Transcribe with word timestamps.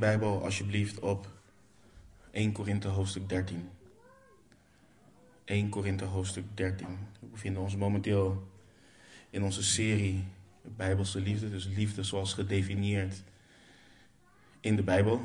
Bijbel 0.00 0.44
alsjeblieft 0.44 0.98
op 0.98 1.28
1 2.30 2.52
Korinthe 2.52 2.88
hoofdstuk 2.88 3.28
13. 3.28 3.68
1 5.44 5.68
Korinthe 5.68 6.04
hoofdstuk 6.04 6.44
13. 6.54 6.86
We 7.20 7.26
bevinden 7.26 7.62
ons 7.62 7.76
momenteel 7.76 8.48
in 9.30 9.42
onze 9.42 9.62
serie 9.62 10.24
Bijbelse 10.62 11.20
liefde, 11.20 11.50
dus 11.50 11.66
liefde 11.66 12.02
zoals 12.02 12.34
gedefinieerd 12.34 13.22
in 14.60 14.76
de 14.76 14.82
Bijbel 14.82 15.20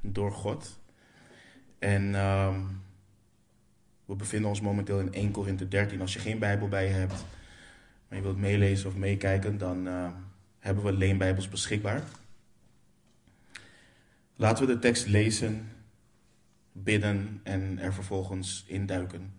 door 0.00 0.32
God. 0.32 0.78
En 1.78 2.14
ehm, 2.14 2.60
we 4.04 4.14
bevinden 4.14 4.48
ons 4.48 4.60
momenteel 4.60 5.00
in 5.00 5.12
1 5.12 5.30
Korinthe 5.30 5.68
13. 5.68 6.00
Als 6.00 6.12
je 6.12 6.18
geen 6.18 6.38
Bijbel 6.38 6.68
bij 6.68 6.86
je 6.86 6.92
hebt, 6.92 7.24
maar 8.08 8.18
je 8.18 8.24
wilt 8.24 8.38
meelezen 8.38 8.88
of 8.88 8.96
meekijken, 8.96 9.58
dan 9.58 9.86
uh, 9.86 10.08
hebben 10.58 10.84
we 10.84 10.92
leenbijbels 10.92 11.48
beschikbaar. 11.48 12.02
Laten 14.36 14.66
we 14.66 14.72
de 14.72 14.78
tekst 14.78 15.06
lezen, 15.06 15.68
bidden 16.72 17.40
en 17.42 17.78
er 17.78 17.94
vervolgens 17.94 18.64
induiken. 18.66 19.32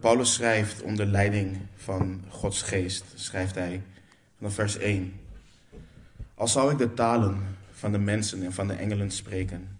Paulus 0.00 0.34
schrijft 0.34 0.82
onder 0.82 1.06
leiding 1.06 1.58
van 1.76 2.24
Gods 2.28 2.62
geest, 2.62 3.04
schrijft 3.14 3.54
hij 3.54 3.82
vanaf 4.36 4.54
vers 4.54 4.76
1. 4.76 5.20
Al 6.34 6.48
zou 6.48 6.72
ik 6.72 6.78
de 6.78 6.94
talen 6.94 7.56
van 7.70 7.92
de 7.92 7.98
mensen 7.98 8.42
en 8.42 8.52
van 8.52 8.66
de 8.66 8.74
engelen 8.74 9.10
spreken, 9.10 9.78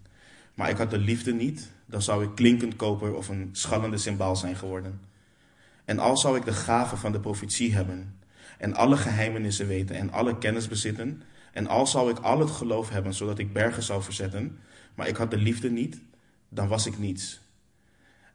maar 0.55 0.71
ik 0.71 0.77
had 0.77 0.91
de 0.91 0.99
liefde 0.99 1.33
niet, 1.33 1.71
dan 1.87 2.03
zou 2.03 2.25
ik 2.25 2.35
klinkend 2.35 2.77
koper 2.77 3.15
of 3.15 3.29
een 3.29 3.49
schallende 3.53 3.99
symbaal 3.99 4.37
zijn 4.37 4.57
geworden. 4.57 5.01
En 5.85 5.99
al 5.99 6.17
zou 6.17 6.37
ik 6.37 6.45
de 6.45 6.53
gave 6.53 6.97
van 6.97 7.13
de 7.13 7.21
profetie 7.21 7.75
hebben, 7.75 8.19
en 8.59 8.75
alle 8.75 8.97
geheimenissen 8.97 9.67
weten 9.67 9.97
en 9.97 10.13
alle 10.13 10.39
kennis 10.39 10.69
bezitten, 10.69 11.23
en 11.53 11.67
al 11.67 11.87
zou 11.87 12.11
ik 12.11 12.19
al 12.19 12.41
het 12.41 12.51
geloof 12.51 12.91
hebben, 12.91 13.15
zodat 13.15 13.39
ik 13.39 13.53
bergen 13.53 13.83
zou 13.83 14.03
verzetten, 14.03 14.59
maar 14.95 15.09
ik 15.09 15.17
had 15.17 15.31
de 15.31 15.37
liefde 15.37 15.71
niet, 15.71 16.01
dan 16.49 16.69
was 16.69 16.87
ik 16.87 16.99
niets. 16.99 17.41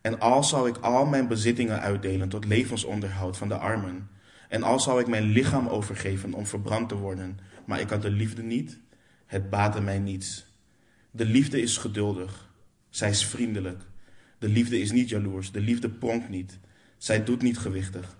En 0.01 0.19
al 0.19 0.43
zou 0.43 0.69
ik 0.69 0.77
al 0.77 1.05
mijn 1.05 1.27
bezittingen 1.27 1.79
uitdelen 1.79 2.29
tot 2.29 2.45
levensonderhoud 2.45 3.37
van 3.37 3.47
de 3.47 3.57
armen, 3.57 4.09
en 4.49 4.63
al 4.63 4.79
zou 4.79 4.99
ik 4.99 5.07
mijn 5.07 5.23
lichaam 5.23 5.67
overgeven 5.67 6.33
om 6.33 6.45
verbrand 6.47 6.89
te 6.89 6.95
worden, 6.95 7.39
maar 7.65 7.79
ik 7.79 7.89
had 7.89 8.01
de 8.01 8.11
liefde 8.11 8.43
niet, 8.43 8.79
het 9.25 9.49
baatte 9.49 9.81
mij 9.81 9.99
niets. 9.99 10.45
De 11.11 11.25
liefde 11.25 11.61
is 11.61 11.77
geduldig, 11.77 12.49
zij 12.89 13.09
is 13.09 13.25
vriendelijk. 13.25 13.83
De 14.39 14.47
liefde 14.47 14.79
is 14.79 14.91
niet 14.91 15.09
jaloers, 15.09 15.51
de 15.51 15.59
liefde 15.59 15.89
pronkt 15.89 16.29
niet, 16.29 16.59
zij 16.97 17.23
doet 17.23 17.41
niet 17.41 17.57
gewichtig. 17.57 18.17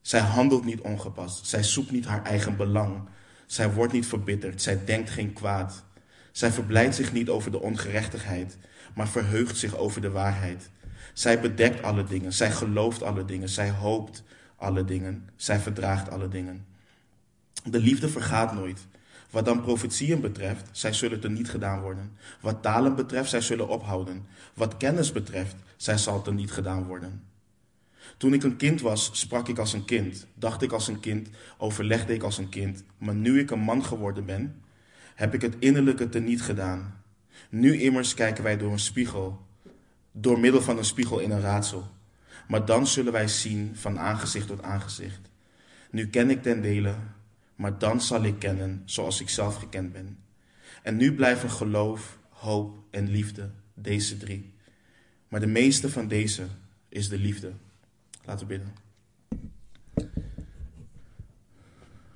Zij 0.00 0.20
handelt 0.20 0.64
niet 0.64 0.80
ongepast, 0.80 1.46
zij 1.46 1.62
zoekt 1.62 1.90
niet 1.90 2.06
haar 2.06 2.24
eigen 2.24 2.56
belang, 2.56 3.08
zij 3.48 3.72
wordt 3.72 3.92
niet 3.92 4.06
verbitterd, 4.06 4.62
zij 4.62 4.84
denkt 4.84 5.10
geen 5.10 5.32
kwaad. 5.32 5.84
Zij 6.32 6.50
verblijdt 6.50 6.94
zich 6.94 7.12
niet 7.12 7.28
over 7.28 7.50
de 7.50 7.60
ongerechtigheid, 7.60 8.58
maar 8.94 9.08
verheugt 9.08 9.56
zich 9.56 9.76
over 9.76 10.00
de 10.00 10.10
waarheid. 10.10 10.70
Zij 11.12 11.40
bedekt 11.40 11.82
alle 11.82 12.04
dingen, 12.04 12.32
zij 12.32 12.50
gelooft 12.50 13.02
alle 13.02 13.24
dingen, 13.24 13.48
zij 13.48 13.70
hoopt 13.70 14.22
alle 14.56 14.84
dingen, 14.84 15.28
zij 15.36 15.58
verdraagt 15.58 16.10
alle 16.10 16.28
dingen. 16.28 16.66
De 17.64 17.78
liefde 17.80 18.08
vergaat 18.08 18.52
nooit. 18.54 18.86
Wat 19.30 19.44
dan 19.44 19.62
profetieën 19.62 20.20
betreft, 20.20 20.68
zij 20.72 20.92
zullen 20.92 21.22
er 21.22 21.30
niet 21.30 21.50
gedaan 21.50 21.80
worden. 21.80 22.12
Wat 22.40 22.62
talen 22.62 22.96
betreft, 22.96 23.30
zij 23.30 23.40
zullen 23.40 23.68
ophouden. 23.68 24.26
Wat 24.54 24.76
kennis 24.76 25.12
betreft, 25.12 25.54
zij 25.76 25.98
zal 25.98 26.26
er 26.26 26.34
niet 26.34 26.52
gedaan 26.52 26.84
worden. 26.84 27.22
Toen 28.16 28.32
ik 28.32 28.42
een 28.42 28.56
kind 28.56 28.80
was, 28.80 29.10
sprak 29.12 29.48
ik 29.48 29.58
als 29.58 29.72
een 29.72 29.84
kind, 29.84 30.26
dacht 30.34 30.62
ik 30.62 30.72
als 30.72 30.88
een 30.88 31.00
kind, 31.00 31.28
overlegde 31.58 32.14
ik 32.14 32.22
als 32.22 32.38
een 32.38 32.48
kind. 32.48 32.84
Maar 32.98 33.14
nu 33.14 33.40
ik 33.40 33.50
een 33.50 33.60
man 33.60 33.84
geworden 33.84 34.24
ben, 34.24 34.62
heb 35.14 35.34
ik 35.34 35.42
het 35.42 35.56
innerlijke 35.58 36.08
teniet 36.08 36.42
gedaan. 36.42 37.02
Nu 37.50 37.80
immers 37.80 38.14
kijken 38.14 38.44
wij 38.44 38.56
door 38.56 38.72
een 38.72 38.78
spiegel, 38.78 39.46
door 40.12 40.40
middel 40.40 40.62
van 40.62 40.78
een 40.78 40.84
spiegel 40.84 41.18
in 41.18 41.30
een 41.30 41.40
raadsel. 41.40 41.90
Maar 42.48 42.64
dan 42.64 42.86
zullen 42.86 43.12
wij 43.12 43.28
zien 43.28 43.76
van 43.76 43.98
aangezicht 43.98 44.46
tot 44.46 44.62
aangezicht. 44.62 45.30
Nu 45.90 46.08
ken 46.08 46.30
ik 46.30 46.42
ten 46.42 46.62
dele, 46.62 46.94
maar 47.54 47.78
dan 47.78 48.00
zal 48.00 48.24
ik 48.24 48.38
kennen 48.38 48.82
zoals 48.84 49.20
ik 49.20 49.28
zelf 49.28 49.56
gekend 49.56 49.92
ben. 49.92 50.18
En 50.82 50.96
nu 50.96 51.14
blijven 51.14 51.50
geloof, 51.50 52.18
hoop 52.28 52.78
en 52.90 53.10
liefde, 53.10 53.50
deze 53.74 54.16
drie. 54.16 54.52
Maar 55.28 55.40
de 55.40 55.46
meeste 55.46 55.90
van 55.90 56.08
deze 56.08 56.46
is 56.88 57.08
de 57.08 57.18
liefde. 57.18 57.52
Laten 58.28 58.46
we 58.46 58.58
bidden. 58.58 58.74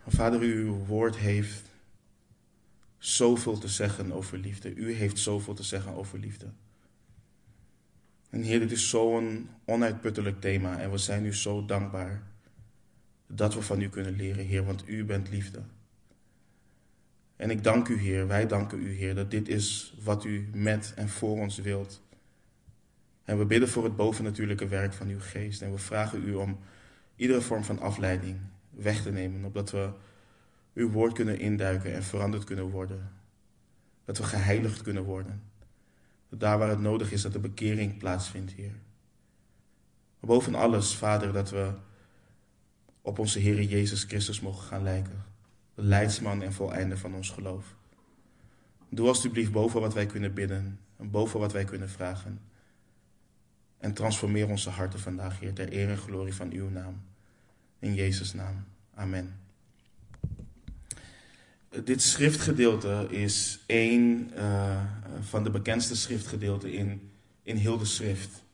Vader, 0.06 0.40
uw 0.40 0.74
woord 0.74 1.16
heeft 1.16 1.62
zoveel 2.98 3.58
te 3.58 3.68
zeggen 3.68 4.12
over 4.12 4.38
liefde. 4.38 4.74
U 4.74 4.92
heeft 4.92 5.18
zoveel 5.18 5.54
te 5.54 5.62
zeggen 5.62 5.94
over 5.94 6.18
liefde. 6.18 6.46
En 8.30 8.42
Heer, 8.42 8.58
dit 8.58 8.70
is 8.70 8.88
zo'n 8.88 9.48
onuitputtelijk 9.64 10.40
thema 10.40 10.80
en 10.80 10.90
we 10.90 10.98
zijn 10.98 11.24
u 11.24 11.34
zo 11.34 11.64
dankbaar 11.64 12.22
dat 13.26 13.54
we 13.54 13.62
van 13.62 13.80
u 13.80 13.88
kunnen 13.88 14.16
leren, 14.16 14.44
Heer, 14.44 14.64
want 14.64 14.88
u 14.88 15.04
bent 15.04 15.30
liefde. 15.30 15.62
En 17.36 17.50
ik 17.50 17.64
dank 17.64 17.88
u, 17.88 17.98
Heer, 17.98 18.26
wij 18.26 18.46
danken 18.46 18.82
u, 18.82 18.92
Heer, 18.92 19.14
dat 19.14 19.30
dit 19.30 19.48
is 19.48 19.94
wat 20.02 20.24
u 20.24 20.48
met 20.52 20.92
en 20.96 21.08
voor 21.08 21.38
ons 21.38 21.58
wilt. 21.58 22.02
En 23.24 23.38
we 23.38 23.44
bidden 23.44 23.68
voor 23.68 23.84
het 23.84 23.96
bovennatuurlijke 23.96 24.68
werk 24.68 24.92
van 24.92 25.08
uw 25.08 25.20
geest. 25.20 25.62
En 25.62 25.72
we 25.72 25.78
vragen 25.78 26.28
u 26.28 26.34
om 26.34 26.58
iedere 27.16 27.40
vorm 27.40 27.64
van 27.64 27.80
afleiding 27.80 28.40
weg 28.70 29.02
te 29.02 29.10
nemen, 29.10 29.44
opdat 29.44 29.70
we 29.70 29.90
uw 30.74 30.90
woord 30.90 31.12
kunnen 31.12 31.38
induiken 31.38 31.94
en 31.94 32.02
veranderd 32.02 32.44
kunnen 32.44 32.70
worden. 32.70 33.10
Dat 34.04 34.18
we 34.18 34.24
geheiligd 34.24 34.82
kunnen 34.82 35.04
worden. 35.04 35.42
Dat 36.28 36.40
daar 36.40 36.58
waar 36.58 36.68
het 36.68 36.80
nodig 36.80 37.12
is, 37.12 37.22
dat 37.22 37.32
de 37.32 37.38
bekering 37.38 37.98
plaatsvindt. 37.98 38.56
Maar 38.56 38.70
boven 40.20 40.54
alles, 40.54 40.96
Vader, 40.96 41.32
dat 41.32 41.50
we 41.50 41.72
op 43.00 43.18
onze 43.18 43.38
Heer 43.38 43.62
Jezus 43.62 44.04
Christus 44.04 44.40
mogen 44.40 44.62
gaan 44.62 44.82
lijken. 44.82 45.24
De 45.74 45.82
leidsman 45.82 46.42
en 46.42 46.52
voleinde 46.52 46.96
van 46.96 47.14
ons 47.14 47.30
geloof. 47.30 47.74
Doe 48.88 49.08
alstublieft 49.08 49.52
boven 49.52 49.80
wat 49.80 49.94
wij 49.94 50.06
kunnen 50.06 50.34
bidden 50.34 50.78
en 50.96 51.10
boven 51.10 51.40
wat 51.40 51.52
wij 51.52 51.64
kunnen 51.64 51.88
vragen. 51.88 52.40
En 53.82 53.92
transformeer 53.92 54.48
onze 54.48 54.70
harten 54.70 55.00
vandaag, 55.00 55.40
Heer, 55.40 55.52
ter 55.52 55.72
eer 55.72 55.88
en 55.88 55.96
glorie 55.96 56.34
van 56.34 56.52
uw 56.52 56.70
naam. 56.70 57.02
In 57.78 57.94
Jezus' 57.94 58.32
naam. 58.32 58.64
Amen. 58.94 59.34
Dit 61.84 62.02
schriftgedeelte 62.02 63.06
is 63.10 63.58
één 63.66 64.30
uh, 64.36 64.80
van 65.20 65.44
de 65.44 65.50
bekendste 65.50 65.96
schriftgedeelten 65.96 66.72
in, 66.72 67.10
in 67.42 67.56
heel 67.56 67.78
de 67.78 67.84
schrift. 67.84 68.44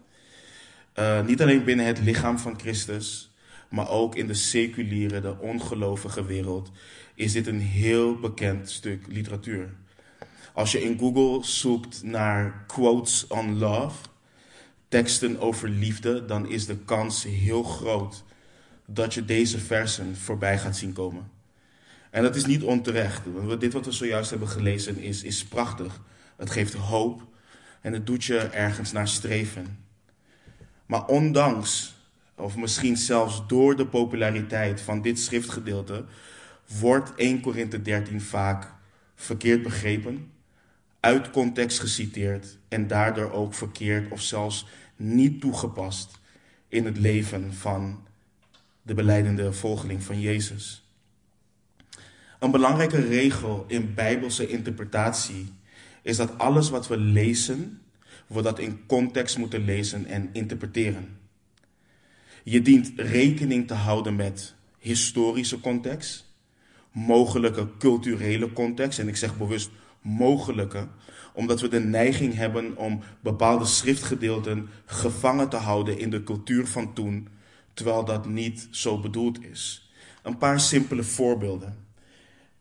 Uh, 0.99 1.27
niet 1.27 1.43
alleen 1.43 1.65
binnen 1.65 1.87
het 1.87 2.00
lichaam 2.00 2.38
van 2.38 2.59
Christus, 2.59 3.31
maar 3.71 3.88
ook 3.88 4.15
in 4.15 4.27
de 4.27 4.34
seculiere, 4.34 5.21
de 5.21 5.38
ongelovige 5.38 6.25
wereld, 6.25 6.71
is 7.15 7.33
dit 7.33 7.47
een 7.47 7.61
heel 7.61 8.19
bekend 8.19 8.71
stuk 8.71 9.06
literatuur. 9.06 9.75
Als 10.53 10.72
je 10.72 10.83
in 10.83 10.99
Google 10.99 11.44
zoekt 11.44 12.03
naar 12.03 12.65
quotes 12.67 13.27
on 13.27 13.59
love, 13.59 14.09
teksten 14.88 15.41
over 15.41 15.69
liefde, 15.69 16.25
dan 16.25 16.49
is 16.49 16.66
de 16.66 16.76
kans 16.76 17.25
heel 17.25 17.62
groot 17.62 18.25
dat 18.87 19.15
je 19.15 19.25
deze 19.25 19.59
versen 19.59 20.16
voorbij 20.16 20.59
gaat 20.59 20.76
zien 20.76 20.93
komen. 20.93 21.31
En 22.10 22.22
dat 22.22 22.37
is 22.37 22.47
niet 22.47 22.62
onterecht. 22.62 23.22
Want 23.34 23.60
dit 23.60 23.72
wat 23.72 23.84
we 23.84 23.93
zojuist 23.93 24.31
hebben 24.31 24.49
gelezen 24.49 24.99
is, 24.99 25.22
is 25.22 25.44
prachtig. 25.44 26.00
Het 26.37 26.50
geeft 26.50 26.75
hoop 26.75 27.22
en 27.81 27.93
het 27.93 28.06
doet 28.06 28.25
je 28.25 28.38
ergens 28.38 28.93
naar 28.93 29.09
streven. 29.09 29.78
Maar 30.87 31.06
ondanks, 31.06 31.94
of 32.34 32.56
misschien 32.56 32.96
zelfs 32.96 33.43
door 33.46 33.76
de 33.76 33.87
populariteit 33.87 34.81
van 34.81 35.02
dit 35.02 35.19
schriftgedeelte, 35.19 36.05
wordt 36.79 37.14
1 37.14 37.41
Korinthe 37.41 37.82
13 37.82 38.20
vaak 38.20 38.73
verkeerd 39.14 39.62
begrepen, 39.62 40.31
uit 41.00 41.31
context 41.31 41.81
geciteerd 41.81 42.59
en 42.69 42.87
daardoor 42.87 43.33
ook 43.33 43.55
verkeerd 43.55 44.12
of 44.12 44.21
zelfs 44.23 44.67
niet 44.97 45.41
toegepast 45.41 46.19
in 46.69 46.85
het 46.85 46.99
leven 46.99 47.55
van 47.55 48.06
de 48.83 48.95
beleidende 48.95 49.53
volgeling 49.53 50.03
van 50.03 50.21
Jezus. 50.21 50.83
Een 52.39 52.50
belangrijke 52.50 53.00
regel 53.00 53.65
in 53.69 53.95
bijbelse 53.95 54.49
interpretatie 54.49 55.53
is 56.03 56.17
dat 56.17 56.39
alles 56.39 56.71
wat 56.71 56.89
we 56.89 56.97
lezen, 56.97 57.83
we 58.27 58.43
dat 58.43 58.59
in 58.59 58.87
context 58.87 59.39
moeten 59.39 59.65
lezen 59.65 60.06
en 60.06 60.29
interpreteren. 60.33 61.19
Je 62.43 62.62
dient 62.62 62.93
rekening 62.97 63.67
te 63.67 63.75
houden 63.75 64.17
met 64.17 64.55
historische 64.79 65.61
context, 65.61 66.25
mogelijke 66.93 67.69
culturele 67.79 68.53
context, 68.53 68.99
en 68.99 69.09
ik 69.09 69.17
zeg 69.17 69.37
bewust 69.37 69.71
mogelijke, 70.00 70.89
omdat 71.33 71.61
we 71.61 71.69
de 71.69 71.81
neiging 71.81 72.35
hebben 72.35 72.77
om 72.77 73.00
bepaalde 73.21 73.65
schriftgedeelten 73.65 74.69
gevangen 74.85 75.49
te 75.49 75.56
houden 75.56 75.99
in 75.99 76.11
de 76.11 76.23
cultuur 76.23 76.67
van 76.67 76.93
toen, 76.93 77.29
terwijl 77.75 78.05
dat 78.05 78.27
niet 78.27 78.69
zo 78.71 79.00
bedoeld 79.00 79.45
is. 79.45 79.91
Een 80.23 80.39
paar 80.39 80.61
simpele 80.61 81.03
voorbeelden. 81.03 81.77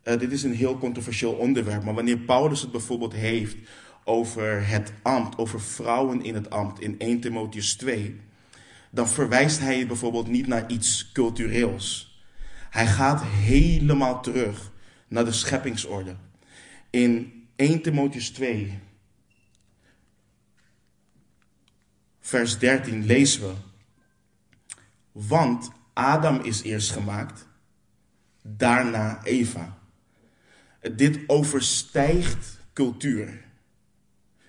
eh, 0.02 0.18
dit 0.18 0.32
is 0.32 0.42
een 0.42 0.54
heel 0.54 0.78
controversieel 0.78 1.32
onderwerp, 1.32 1.84
maar 1.84 1.94
wanneer 1.94 2.18
Paulus 2.18 2.60
het 2.60 2.70
bijvoorbeeld 2.70 3.12
heeft 3.12 3.56
over 4.04 4.68
het 4.68 4.92
ambt, 5.02 5.38
over 5.38 5.60
vrouwen 5.60 6.22
in 6.22 6.34
het 6.34 6.50
ambt 6.50 6.80
in 6.80 6.98
1 6.98 7.20
Timotheus 7.20 7.74
2, 7.74 8.20
dan 8.90 9.08
verwijst 9.08 9.60
hij 9.60 9.86
bijvoorbeeld 9.86 10.28
niet 10.28 10.46
naar 10.46 10.70
iets 10.70 11.10
cultureels. 11.12 12.20
Hij 12.70 12.86
gaat 12.86 13.22
helemaal 13.24 14.20
terug 14.22 14.72
naar 15.08 15.24
de 15.24 15.32
scheppingsorde. 15.32 16.16
In 16.90 17.46
1 17.56 17.82
Timotheus 17.82 18.30
2, 18.30 18.78
vers 22.20 22.58
13 22.58 23.04
lezen 23.06 23.40
we. 23.40 23.54
Want 25.12 25.70
Adam 25.92 26.40
is 26.40 26.62
eerst 26.62 26.90
gemaakt, 26.90 27.46
daarna 28.42 29.24
Eva. 29.24 29.78
Dit 30.94 31.18
overstijgt 31.26 32.58
cultuur. 32.72 33.44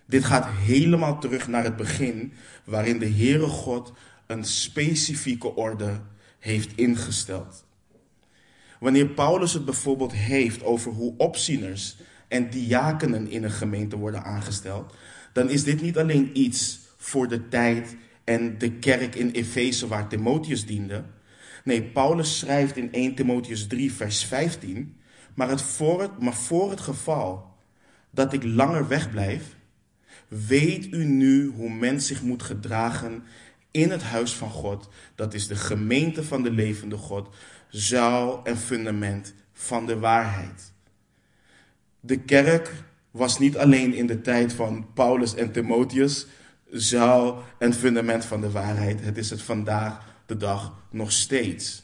Dit 0.06 0.26
gaat 0.26 0.48
helemaal 0.50 1.20
terug 1.20 1.48
naar 1.48 1.64
het 1.64 1.76
begin, 1.76 2.34
waarin 2.64 3.00
de 3.00 3.10
Heere 3.10 3.48
God 3.48 3.94
een 4.28 4.46
specifieke 4.46 5.56
orde 5.56 6.02
heeft 6.40 6.78
ingesteld. 6.78 7.66
Wanneer 8.80 9.08
Paulus 9.08 9.54
het 9.54 9.66
bijvoorbeeld 9.66 10.14
heeft 10.14 10.64
over 10.64 10.92
hoe 10.92 11.14
opzieners 11.18 11.98
en 12.30 12.50
diakenen 12.50 13.30
in 13.30 13.44
een 13.44 13.52
gemeente 13.52 13.98
worden 13.98 14.24
aangesteld, 14.24 14.96
dan 15.34 15.50
is 15.50 15.64
dit 15.64 15.82
niet 15.82 15.98
alleen 15.98 16.30
iets 16.34 16.80
voor 16.98 17.28
de 17.28 17.48
tijd 17.48 17.96
en 18.24 18.58
de 18.58 18.72
kerk 18.72 19.16
in 19.16 19.32
Efeze 19.32 19.88
waar 19.88 20.08
Timotheus 20.08 20.66
diende. 20.66 21.04
Nee, 21.64 21.84
Paulus 21.84 22.38
schrijft 22.38 22.78
in 22.78 22.92
1 22.92 23.16
Timotheus 23.16 23.68
3, 23.68 23.94
vers 23.94 24.24
15, 24.24 24.98
maar, 25.34 25.50
het 25.50 25.62
voor 25.62 26.02
het, 26.02 26.20
maar 26.20 26.34
voor 26.34 26.70
het 26.70 26.80
geval 26.80 27.58
dat 28.12 28.34
ik 28.34 28.44
langer 28.44 28.88
wegblijf, 28.88 29.56
weet 30.28 30.94
u 30.94 31.06
nu 31.06 31.48
hoe 31.48 31.70
men 31.70 32.02
zich 32.02 32.22
moet 32.22 32.44
gedragen 32.44 33.24
in 33.72 33.92
het 33.92 34.04
huis 34.04 34.34
van 34.34 34.50
God, 34.50 34.90
dat 35.16 35.34
is 35.34 35.48
de 35.48 35.56
gemeente 35.56 36.24
van 36.24 36.44
de 36.44 36.52
levende 36.52 36.98
God, 36.98 37.36
zuil 37.70 38.42
en 38.44 38.58
fundament 38.58 39.34
van 39.54 39.86
de 39.86 40.00
waarheid. 40.00 40.69
De 42.00 42.20
kerk 42.20 42.74
was 43.12 43.40
niet 43.40 43.58
alleen 43.58 43.94
in 43.94 44.08
de 44.08 44.22
tijd 44.22 44.54
van 44.54 44.94
Paulus 44.94 45.36
en 45.36 45.52
Timotheus 45.52 46.28
zuil 46.70 47.44
en 47.58 47.74
fundament 47.74 48.26
van 48.26 48.42
de 48.42 48.52
waarheid. 48.52 49.02
Het 49.02 49.18
is 49.18 49.30
het 49.30 49.42
vandaag 49.42 50.06
de 50.26 50.38
dag 50.38 50.74
nog 50.92 51.12
steeds. 51.12 51.84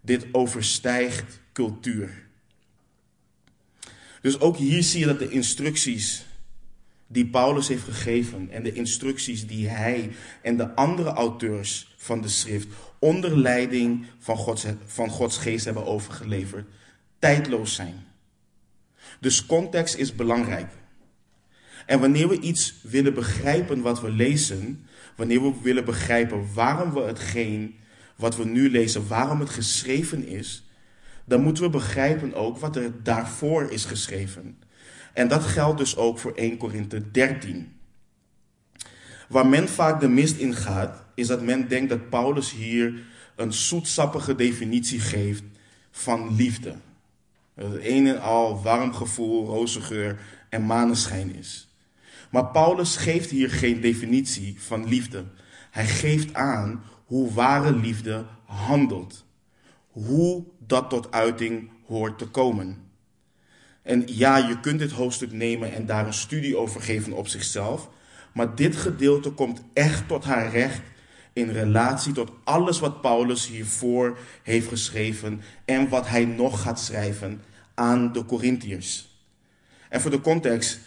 Dit 0.00 0.26
overstijgt 0.32 1.40
cultuur. 1.52 2.22
Dus 4.20 4.40
ook 4.40 4.56
hier 4.56 4.82
zie 4.82 5.00
je 5.00 5.06
dat 5.06 5.18
de 5.18 5.28
instructies 5.28 6.26
die 7.06 7.26
Paulus 7.26 7.68
heeft 7.68 7.84
gegeven 7.84 8.50
en 8.50 8.62
de 8.62 8.72
instructies 8.72 9.46
die 9.46 9.68
hij 9.68 10.10
en 10.42 10.56
de 10.56 10.74
andere 10.74 11.10
auteurs 11.10 11.94
van 11.96 12.20
de 12.20 12.28
schrift 12.28 12.68
onder 12.98 13.38
leiding 13.38 14.06
van 14.18 14.36
Gods, 14.36 14.66
van 14.84 15.08
Gods 15.08 15.38
geest 15.38 15.64
hebben 15.64 15.86
overgeleverd, 15.86 16.68
tijdloos 17.18 17.74
zijn. 17.74 18.04
Dus 19.24 19.46
context 19.46 19.96
is 19.96 20.14
belangrijk. 20.14 20.72
En 21.86 22.00
wanneer 22.00 22.28
we 22.28 22.40
iets 22.40 22.74
willen 22.82 23.14
begrijpen 23.14 23.80
wat 23.80 24.00
we 24.00 24.10
lezen, 24.10 24.86
wanneer 25.16 25.42
we 25.42 25.52
willen 25.62 25.84
begrijpen 25.84 26.54
waarom 26.54 26.92
we 26.92 27.00
hetgeen 27.00 27.74
wat 28.16 28.36
we 28.36 28.44
nu 28.44 28.70
lezen, 28.70 29.08
waarom 29.08 29.40
het 29.40 29.50
geschreven 29.50 30.26
is, 30.26 30.64
dan 31.24 31.42
moeten 31.42 31.62
we 31.62 31.70
begrijpen 31.70 32.34
ook 32.34 32.58
wat 32.58 32.76
er 32.76 33.02
daarvoor 33.02 33.70
is 33.70 33.84
geschreven. 33.84 34.58
En 35.12 35.28
dat 35.28 35.42
geldt 35.42 35.78
dus 35.78 35.96
ook 35.96 36.18
voor 36.18 36.32
1 36.34 36.56
Korinthe 36.56 37.10
13. 37.10 37.72
Waar 39.28 39.46
men 39.46 39.68
vaak 39.68 40.00
de 40.00 40.08
mist 40.08 40.36
in 40.36 40.54
gaat, 40.54 41.04
is 41.14 41.26
dat 41.26 41.42
men 41.42 41.68
denkt 41.68 41.88
dat 41.88 42.08
Paulus 42.08 42.52
hier 42.52 43.02
een 43.36 43.52
zoetsappige 43.52 44.34
definitie 44.34 45.00
geeft 45.00 45.42
van 45.90 46.36
liefde. 46.36 46.76
Dat 47.54 47.72
het 47.72 47.84
een 47.84 48.06
en 48.06 48.20
al 48.20 48.62
warm 48.62 48.94
gevoel, 48.94 49.46
roze 49.46 49.80
geur 49.80 50.20
en 50.48 50.66
maneschijn 50.66 51.34
is. 51.34 51.68
Maar 52.30 52.46
Paulus 52.46 52.96
geeft 52.96 53.30
hier 53.30 53.50
geen 53.50 53.80
definitie 53.80 54.56
van 54.60 54.88
liefde. 54.88 55.24
Hij 55.70 55.86
geeft 55.86 56.34
aan 56.34 56.84
hoe 57.04 57.32
ware 57.32 57.76
liefde 57.76 58.24
handelt. 58.44 59.26
Hoe 59.88 60.44
dat 60.58 60.90
tot 60.90 61.10
uiting 61.10 61.70
hoort 61.86 62.18
te 62.18 62.26
komen. 62.26 62.82
En 63.82 64.02
ja, 64.06 64.36
je 64.36 64.60
kunt 64.60 64.78
dit 64.78 64.90
hoofdstuk 64.90 65.32
nemen 65.32 65.72
en 65.72 65.86
daar 65.86 66.06
een 66.06 66.12
studie 66.12 66.56
over 66.56 66.80
geven 66.80 67.12
op 67.12 67.28
zichzelf. 67.28 67.88
Maar 68.32 68.54
dit 68.54 68.76
gedeelte 68.76 69.30
komt 69.30 69.62
echt 69.72 70.08
tot 70.08 70.24
haar 70.24 70.50
recht 70.50 70.80
in 71.34 71.50
relatie 71.50 72.12
tot 72.12 72.30
alles 72.44 72.80
wat 72.80 73.00
Paulus 73.00 73.46
hiervoor 73.46 74.18
heeft 74.42 74.68
geschreven 74.68 75.40
en 75.64 75.88
wat 75.88 76.08
hij 76.08 76.24
nog 76.24 76.62
gaat 76.62 76.80
schrijven 76.80 77.42
aan 77.74 78.12
de 78.12 78.24
Corinthiërs. 78.24 79.08
En 79.88 80.00
voor 80.00 80.10
de 80.10 80.20
context, 80.20 80.80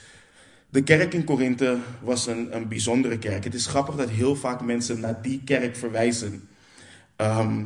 de 0.69 0.83
kerk 0.83 1.13
in 1.13 1.23
Korinthe 1.23 1.77
was 2.01 2.27
een, 2.27 2.55
een 2.55 2.67
bijzondere 2.67 3.17
kerk. 3.17 3.43
Het 3.43 3.53
is 3.53 3.65
grappig 3.65 3.95
dat 3.95 4.09
heel 4.09 4.35
vaak 4.35 4.61
mensen 4.61 4.99
naar 4.99 5.21
die 5.21 5.41
kerk 5.45 5.75
verwijzen. 5.75 6.49
Ehm, 7.15 7.63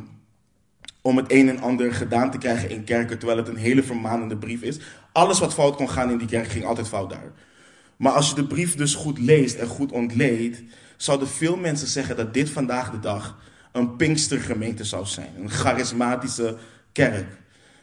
om 1.00 1.16
het 1.16 1.32
een 1.32 1.48
en 1.48 1.60
ander 1.60 1.94
gedaan 1.94 2.30
te 2.30 2.38
krijgen 2.38 2.70
in 2.70 2.84
kerken, 2.84 3.18
terwijl 3.18 3.38
het 3.38 3.48
een 3.48 3.56
hele 3.56 3.82
vermanende 3.82 4.36
brief 4.36 4.62
is. 4.62 4.78
Alles 5.12 5.38
wat 5.38 5.54
fout 5.54 5.76
kon 5.76 5.90
gaan 5.90 6.10
in 6.10 6.18
die 6.18 6.28
kerk 6.28 6.48
ging 6.48 6.64
altijd 6.64 6.88
fout 6.88 7.10
daar. 7.10 7.32
Maar 7.96 8.12
als 8.12 8.28
je 8.28 8.34
de 8.34 8.46
brief 8.46 8.74
dus 8.74 8.94
goed 8.94 9.18
leest 9.18 9.56
en 9.56 9.66
goed 9.66 9.92
ontleedt, 9.92 10.62
zouden 11.02 11.28
veel 11.28 11.56
mensen 11.56 11.88
zeggen 11.88 12.16
dat 12.16 12.34
dit 12.34 12.50
vandaag 12.50 12.90
de 12.90 13.00
dag 13.00 13.38
een 13.72 13.96
Pinkstergemeente 13.96 14.84
zou 14.84 15.06
zijn. 15.06 15.34
Een 15.38 15.50
charismatische 15.50 16.56
kerk. 16.92 17.26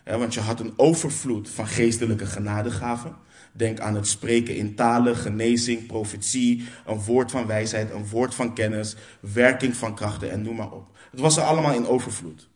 want 0.03 0.33
je 0.33 0.39
had 0.39 0.59
een 0.59 0.73
overvloed 0.75 1.49
van 1.49 1.67
geestelijke 1.67 2.25
genadegaven. 2.25 3.15
Denk 3.51 3.79
aan 3.79 3.95
het 3.95 4.07
spreken 4.07 4.55
in 4.55 4.75
talen, 4.75 5.15
genezing, 5.15 5.87
profetie, 5.87 6.67
een 6.85 7.03
woord 7.03 7.31
van 7.31 7.45
wijsheid, 7.45 7.91
een 7.91 8.07
woord 8.07 8.35
van 8.35 8.53
kennis, 8.53 8.95
werking 9.19 9.75
van 9.75 9.95
krachten 9.95 10.31
en 10.31 10.41
noem 10.41 10.55
maar 10.55 10.71
op. 10.71 10.97
Het 11.11 11.19
was 11.19 11.37
er 11.37 11.43
allemaal 11.43 11.73
in 11.73 11.87
overvloed. 11.87 12.47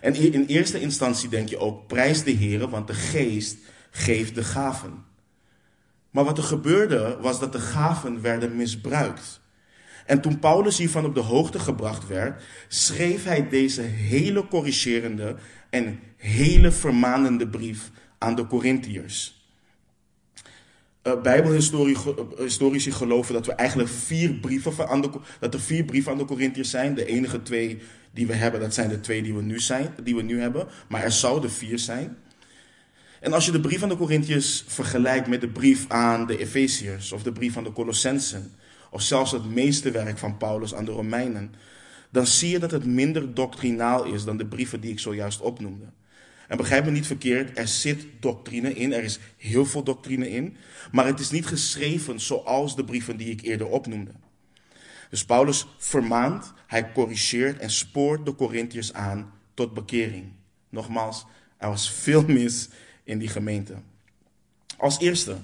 En 0.00 0.14
in 0.14 0.44
eerste 0.44 0.80
instantie 0.80 1.28
denk 1.28 1.48
je 1.48 1.58
ook, 1.58 1.86
prijs 1.86 2.22
de 2.22 2.30
Heer, 2.30 2.68
want 2.68 2.86
de 2.86 2.94
geest 2.94 3.56
geeft 3.90 4.34
de 4.34 4.44
gaven. 4.44 5.04
Maar 6.10 6.24
wat 6.24 6.38
er 6.38 6.44
gebeurde 6.44 7.18
was 7.20 7.40
dat 7.40 7.52
de 7.52 7.60
gaven 7.60 8.20
werden 8.20 8.56
misbruikt. 8.56 9.44
En 10.06 10.20
toen 10.20 10.38
Paulus 10.38 10.78
hiervan 10.78 11.04
op 11.04 11.14
de 11.14 11.20
hoogte 11.20 11.58
gebracht 11.58 12.06
werd, 12.06 12.42
schreef 12.68 13.24
hij 13.24 13.48
deze 13.48 13.82
hele 13.82 14.46
corrigerende 14.46 15.36
en 15.70 16.00
hele 16.16 16.72
vermanende 16.72 17.48
brief 17.48 17.90
aan 18.18 18.34
de 18.34 18.46
Corinthiërs. 18.46 19.34
Uh, 21.02 21.20
Bijbelhistorici 21.22 22.92
geloven 22.92 23.34
dat 23.34 23.46
we 23.46 23.52
eigenlijk 23.52 23.88
vier 23.88 24.32
brieven 24.32 24.88
aan 24.88 25.00
de, 25.00 25.10
dat 25.40 25.54
er 25.54 25.60
vier 25.60 25.84
brieven 25.84 26.12
aan 26.12 26.18
de 26.18 26.24
Corinthiërs 26.24 26.70
zijn. 26.70 26.94
De 26.94 27.06
enige 27.06 27.42
twee 27.42 27.78
die 28.10 28.26
we 28.26 28.34
hebben, 28.34 28.60
dat 28.60 28.74
zijn 28.74 28.88
de 28.88 29.00
twee 29.00 29.22
die 29.22 29.34
we 29.34 29.42
nu, 29.42 29.60
zijn, 29.60 29.94
die 30.02 30.16
we 30.16 30.22
nu 30.22 30.40
hebben. 30.40 30.66
Maar 30.88 31.02
er 31.02 31.12
zouden 31.12 31.50
vier 31.50 31.78
zijn. 31.78 32.16
En 33.20 33.32
als 33.32 33.46
je 33.46 33.52
de 33.52 33.60
brief 33.60 33.82
aan 33.82 33.88
de 33.88 33.96
Corinthiërs 33.96 34.64
vergelijkt 34.66 35.26
met 35.26 35.40
de 35.40 35.48
brief 35.48 35.84
aan 35.88 36.26
de 36.26 36.38
Efeziërs 36.38 37.12
of 37.12 37.22
de 37.22 37.32
brief 37.32 37.56
aan 37.56 37.64
de 37.64 37.72
Colossensen, 37.72 38.52
of 38.96 39.02
zelfs 39.02 39.30
het 39.30 39.44
meeste 39.44 39.90
werk 39.90 40.18
van 40.18 40.36
Paulus 40.36 40.74
aan 40.74 40.84
de 40.84 40.90
Romeinen, 40.90 41.54
dan 42.10 42.26
zie 42.26 42.50
je 42.50 42.58
dat 42.58 42.70
het 42.70 42.84
minder 42.84 43.34
doctrinaal 43.34 44.04
is 44.04 44.24
dan 44.24 44.36
de 44.36 44.46
brieven 44.46 44.80
die 44.80 44.90
ik 44.90 44.98
zojuist 44.98 45.40
opnoemde. 45.40 45.84
En 46.48 46.56
begrijp 46.56 46.84
me 46.84 46.90
niet 46.90 47.06
verkeerd, 47.06 47.58
er 47.58 47.68
zit 47.68 48.06
doctrine 48.20 48.74
in, 48.74 48.92
er 48.92 49.02
is 49.02 49.18
heel 49.36 49.66
veel 49.66 49.82
doctrine 49.82 50.30
in, 50.30 50.56
maar 50.92 51.06
het 51.06 51.20
is 51.20 51.30
niet 51.30 51.46
geschreven 51.46 52.20
zoals 52.20 52.76
de 52.76 52.84
brieven 52.84 53.16
die 53.16 53.30
ik 53.30 53.42
eerder 53.42 53.66
opnoemde. 53.66 54.12
Dus 55.10 55.24
Paulus 55.24 55.66
vermaant, 55.78 56.52
hij 56.66 56.92
corrigeert 56.92 57.58
en 57.58 57.70
spoort 57.70 58.26
de 58.26 58.34
Corinthiërs 58.34 58.92
aan 58.92 59.32
tot 59.54 59.74
bekering. 59.74 60.32
Nogmaals, 60.68 61.26
er 61.56 61.68
was 61.68 61.90
veel 61.90 62.24
mis 62.26 62.68
in 63.04 63.18
die 63.18 63.28
gemeente. 63.28 63.74
Als 64.76 64.98
eerste 64.98 65.36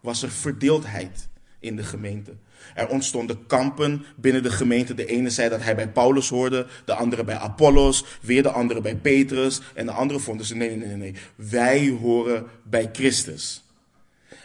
was 0.00 0.22
er 0.22 0.30
verdeeldheid 0.30 1.28
in 1.64 1.76
de 1.76 1.82
gemeente. 1.82 2.32
Er 2.74 2.88
ontstonden 2.88 3.46
kampen 3.46 4.04
binnen 4.16 4.42
de 4.42 4.50
gemeente. 4.50 4.94
De 4.94 5.06
ene 5.06 5.30
zei 5.30 5.48
dat 5.48 5.62
hij 5.62 5.74
bij 5.74 5.88
Paulus 5.88 6.28
hoorde, 6.28 6.66
de 6.84 6.94
andere 6.94 7.24
bij 7.24 7.36
Apollos, 7.36 8.04
weer 8.20 8.42
de 8.42 8.50
andere 8.50 8.80
bij 8.80 8.96
Petrus. 8.96 9.60
En 9.74 9.86
de 9.86 9.92
andere 9.92 10.18
vonden 10.18 10.46
ze: 10.46 10.56
nee, 10.56 10.76
nee, 10.76 10.86
nee, 10.86 10.96
nee. 10.96 11.14
Wij 11.34 11.96
horen 12.00 12.46
bij 12.62 12.88
Christus. 12.92 13.64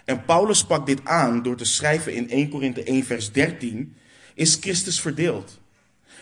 En 0.05 0.25
Paulus 0.25 0.57
sprak 0.57 0.85
dit 0.85 0.99
aan 1.03 1.43
door 1.43 1.55
te 1.55 1.65
schrijven 1.65 2.13
in 2.13 2.29
1 2.29 2.49
Korinthe 2.49 2.83
1, 2.83 3.03
vers 3.03 3.31
13: 3.31 3.95
Is 4.33 4.57
Christus 4.61 5.01
verdeeld? 5.01 5.59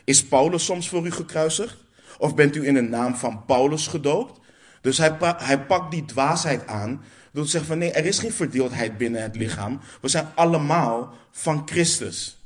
Is 0.04 0.24
Paulus 0.24 0.66
soms 0.66 0.89
voor 0.89 1.06
u 1.06 1.12
gekruisigd? 1.12 1.77
Of 2.18 2.36
bent 2.36 2.56
u 2.56 2.68
in 2.68 2.74
de 2.74 2.82
naam 2.82 3.16
van 3.16 3.46
Paulus 3.46 3.88
gedoopt? 3.88 4.39
Dus 4.82 4.98
hij, 4.98 5.18
hij 5.38 5.60
pakt 5.60 5.92
die 5.92 6.06
dwaasheid 6.06 6.68
aan 6.68 7.04
door 7.38 7.46
zeggen 7.46 7.70
van 7.70 7.77
nee, 7.77 7.91
er 7.91 8.06
is 8.06 8.20
geen 8.20 8.32
verdeeldheid 8.32 8.98
binnen 8.98 9.22
het 9.22 9.36
lichaam. 9.36 9.79
We 10.01 10.08
zijn 10.08 10.27
allemaal 10.36 11.13
van 11.32 11.62
Christus. 11.65 12.38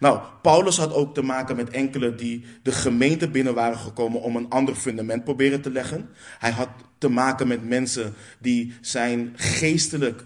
Nou, 0.00 0.20
Paulus 0.42 0.76
had 0.76 0.92
ook 0.92 1.14
te 1.14 1.22
maken 1.22 1.56
met 1.56 1.70
enkele 1.70 2.14
die 2.14 2.44
de 2.62 2.72
gemeente 2.72 3.28
binnen 3.28 3.54
waren 3.54 3.78
gekomen 3.78 4.20
om 4.22 4.36
een 4.36 4.50
ander 4.50 4.74
fundament 4.74 5.24
proberen 5.24 5.60
te 5.60 5.70
leggen. 5.70 6.08
Hij 6.38 6.50
had 6.50 6.68
te 6.98 7.08
maken 7.08 7.48
met 7.48 7.68
mensen 7.68 8.14
die 8.38 8.74
zijn 8.80 9.32
geestelijk, 9.36 10.24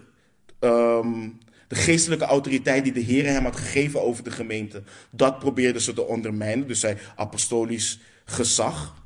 ehm, 0.58 1.28
de 1.68 1.74
geestelijke 1.74 2.24
autoriteit 2.24 2.84
die 2.84 2.92
de 2.92 3.00
Heer 3.00 3.26
hem 3.26 3.44
had 3.44 3.56
gegeven 3.56 4.02
over 4.02 4.24
de 4.24 4.30
gemeente, 4.30 4.82
dat 5.10 5.38
probeerden 5.38 5.82
ze 5.82 5.92
te 5.92 6.06
ondermijnen. 6.06 6.66
Dus 6.66 6.82
hij 6.82 6.98
apostolisch 7.16 8.00
gezag. 8.24 9.01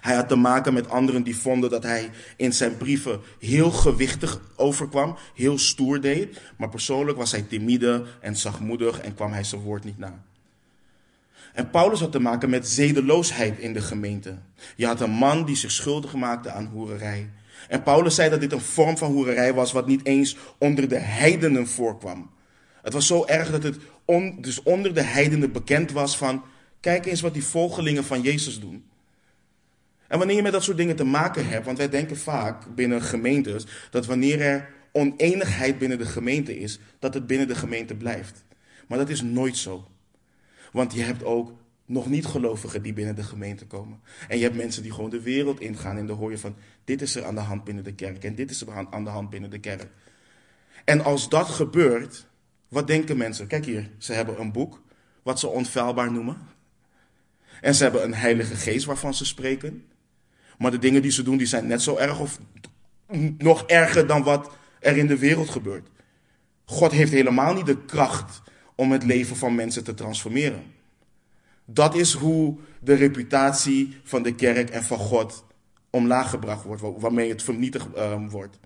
Hij 0.00 0.14
had 0.14 0.28
te 0.28 0.36
maken 0.36 0.74
met 0.74 0.88
anderen 0.88 1.22
die 1.22 1.36
vonden 1.36 1.70
dat 1.70 1.82
hij 1.82 2.10
in 2.36 2.52
zijn 2.52 2.76
brieven 2.76 3.20
heel 3.38 3.70
gewichtig 3.70 4.40
overkwam, 4.56 5.16
heel 5.34 5.58
stoer 5.58 6.00
deed. 6.00 6.40
Maar 6.56 6.68
persoonlijk 6.68 7.18
was 7.18 7.30
hij 7.30 7.42
timide 7.42 8.04
en 8.20 8.36
zachtmoedig 8.36 9.00
en 9.00 9.14
kwam 9.14 9.32
hij 9.32 9.44
zijn 9.44 9.60
woord 9.60 9.84
niet 9.84 9.98
na. 9.98 10.22
En 11.54 11.70
Paulus 11.70 12.00
had 12.00 12.12
te 12.12 12.20
maken 12.20 12.50
met 12.50 12.68
zedeloosheid 12.68 13.58
in 13.58 13.72
de 13.72 13.80
gemeente. 13.80 14.38
Je 14.76 14.86
had 14.86 15.00
een 15.00 15.10
man 15.10 15.44
die 15.44 15.56
zich 15.56 15.70
schuldig 15.70 16.14
maakte 16.14 16.50
aan 16.50 16.66
hoererij. 16.66 17.30
En 17.68 17.82
Paulus 17.82 18.14
zei 18.14 18.30
dat 18.30 18.40
dit 18.40 18.52
een 18.52 18.60
vorm 18.60 18.98
van 18.98 19.12
hoererij 19.12 19.54
was 19.54 19.72
wat 19.72 19.86
niet 19.86 20.04
eens 20.06 20.36
onder 20.58 20.88
de 20.88 20.98
heidenen 20.98 21.66
voorkwam. 21.66 22.30
Het 22.82 22.92
was 22.92 23.06
zo 23.06 23.24
erg 23.26 23.50
dat 23.50 23.62
het 23.62 23.78
dus 24.38 24.62
onder 24.62 24.94
de 24.94 25.02
heidenen 25.02 25.52
bekend 25.52 25.92
was 25.92 26.16
van, 26.16 26.42
kijk 26.80 27.06
eens 27.06 27.20
wat 27.20 27.34
die 27.34 27.44
volgelingen 27.44 28.04
van 28.04 28.20
Jezus 28.20 28.60
doen. 28.60 28.84
En 30.08 30.18
wanneer 30.18 30.36
je 30.36 30.42
met 30.42 30.52
dat 30.52 30.62
soort 30.62 30.76
dingen 30.76 30.96
te 30.96 31.04
maken 31.04 31.48
hebt, 31.48 31.64
want 31.64 31.78
wij 31.78 31.88
denken 31.88 32.16
vaak 32.16 32.74
binnen 32.74 33.02
gemeentes 33.02 33.66
dat 33.90 34.06
wanneer 34.06 34.40
er 34.40 34.68
oneenigheid 34.92 35.78
binnen 35.78 35.98
de 35.98 36.06
gemeente 36.06 36.58
is, 36.58 36.78
dat 36.98 37.14
het 37.14 37.26
binnen 37.26 37.48
de 37.48 37.54
gemeente 37.54 37.94
blijft. 37.94 38.44
Maar 38.86 38.98
dat 38.98 39.08
is 39.08 39.22
nooit 39.22 39.56
zo. 39.56 39.88
Want 40.72 40.94
je 40.94 41.02
hebt 41.02 41.24
ook 41.24 41.52
nog 41.86 42.08
niet 42.08 42.26
gelovigen 42.26 42.82
die 42.82 42.92
binnen 42.92 43.14
de 43.14 43.22
gemeente 43.22 43.66
komen. 43.66 44.00
En 44.28 44.36
je 44.36 44.42
hebt 44.42 44.56
mensen 44.56 44.82
die 44.82 44.92
gewoon 44.92 45.10
de 45.10 45.22
wereld 45.22 45.60
ingaan 45.60 45.96
en 45.96 46.06
dan 46.06 46.16
hoor 46.16 46.30
je 46.30 46.38
van 46.38 46.56
dit 46.84 47.02
is 47.02 47.14
er 47.14 47.24
aan 47.24 47.34
de 47.34 47.40
hand 47.40 47.64
binnen 47.64 47.84
de 47.84 47.94
kerk 47.94 48.24
en 48.24 48.34
dit 48.34 48.50
is 48.50 48.60
er 48.60 48.88
aan 48.90 49.04
de 49.04 49.10
hand 49.10 49.30
binnen 49.30 49.50
de 49.50 49.58
kerk. 49.58 49.86
En 50.84 51.04
als 51.04 51.28
dat 51.28 51.48
gebeurt, 51.48 52.26
wat 52.68 52.86
denken 52.86 53.16
mensen? 53.16 53.46
Kijk 53.46 53.64
hier, 53.64 53.90
ze 53.98 54.12
hebben 54.12 54.40
een 54.40 54.52
boek 54.52 54.82
wat 55.22 55.38
ze 55.38 55.48
onfeilbaar 55.48 56.12
noemen. 56.12 56.36
En 57.60 57.74
ze 57.74 57.82
hebben 57.82 58.04
een 58.04 58.14
heilige 58.14 58.54
geest 58.54 58.84
waarvan 58.84 59.14
ze 59.14 59.24
spreken. 59.24 59.84
Maar 60.58 60.70
de 60.70 60.78
dingen 60.78 61.02
die 61.02 61.10
ze 61.10 61.22
doen, 61.22 61.36
die 61.36 61.46
zijn 61.46 61.66
net 61.66 61.82
zo 61.82 61.96
erg 61.96 62.20
of 62.20 62.38
nog 63.38 63.66
erger 63.66 64.06
dan 64.06 64.22
wat 64.22 64.50
er 64.80 64.96
in 64.96 65.06
de 65.06 65.18
wereld 65.18 65.50
gebeurt. 65.50 65.88
God 66.64 66.92
heeft 66.92 67.12
helemaal 67.12 67.54
niet 67.54 67.66
de 67.66 67.84
kracht 67.84 68.42
om 68.74 68.92
het 68.92 69.04
leven 69.04 69.36
van 69.36 69.54
mensen 69.54 69.84
te 69.84 69.94
transformeren. 69.94 70.62
Dat 71.64 71.94
is 71.94 72.12
hoe 72.12 72.56
de 72.80 72.94
reputatie 72.94 74.00
van 74.02 74.22
de 74.22 74.34
kerk 74.34 74.70
en 74.70 74.84
van 74.84 74.98
God 74.98 75.44
omlaag 75.90 76.30
gebracht 76.30 76.64
wordt, 76.64 76.82
waarmee 76.82 77.28
het 77.28 77.42
vernietigd 77.42 77.92
ehm, 77.92 78.28
wordt. 78.28 78.58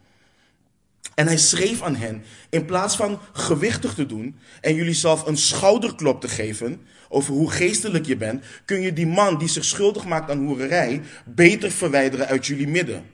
En 1.14 1.26
hij 1.26 1.38
schreef 1.38 1.82
aan 1.82 1.96
hen, 1.96 2.24
in 2.50 2.64
plaats 2.64 2.96
van 2.96 3.20
gewichtig 3.32 3.94
te 3.94 4.06
doen 4.06 4.36
en 4.60 4.74
jullie 4.74 4.94
zelf 4.94 5.26
een 5.26 5.36
schouderklop 5.36 6.20
te 6.20 6.28
geven 6.28 6.86
over 7.08 7.32
hoe 7.32 7.50
geestelijk 7.50 8.06
je 8.06 8.16
bent, 8.16 8.44
kun 8.64 8.80
je 8.80 8.92
die 8.92 9.06
man 9.06 9.38
die 9.38 9.48
zich 9.48 9.64
schuldig 9.64 10.04
maakt 10.04 10.30
aan 10.30 10.46
hoererij 10.46 11.02
beter 11.24 11.70
verwijderen 11.70 12.26
uit 12.26 12.46
jullie 12.46 12.68
midden. 12.68 13.10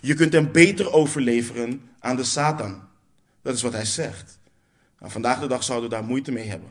Je 0.00 0.14
kunt 0.14 0.32
hem 0.32 0.52
beter 0.52 0.92
overleveren 0.92 1.90
aan 1.98 2.16
de 2.16 2.24
Satan. 2.24 2.82
Dat 3.42 3.54
is 3.54 3.62
wat 3.62 3.72
hij 3.72 3.84
zegt. 3.84 4.38
Nou, 4.98 5.12
vandaag 5.12 5.40
de 5.40 5.46
dag 5.46 5.62
zouden 5.62 5.90
we 5.90 5.94
daar 5.94 6.04
moeite 6.04 6.32
mee 6.32 6.48
hebben. 6.48 6.70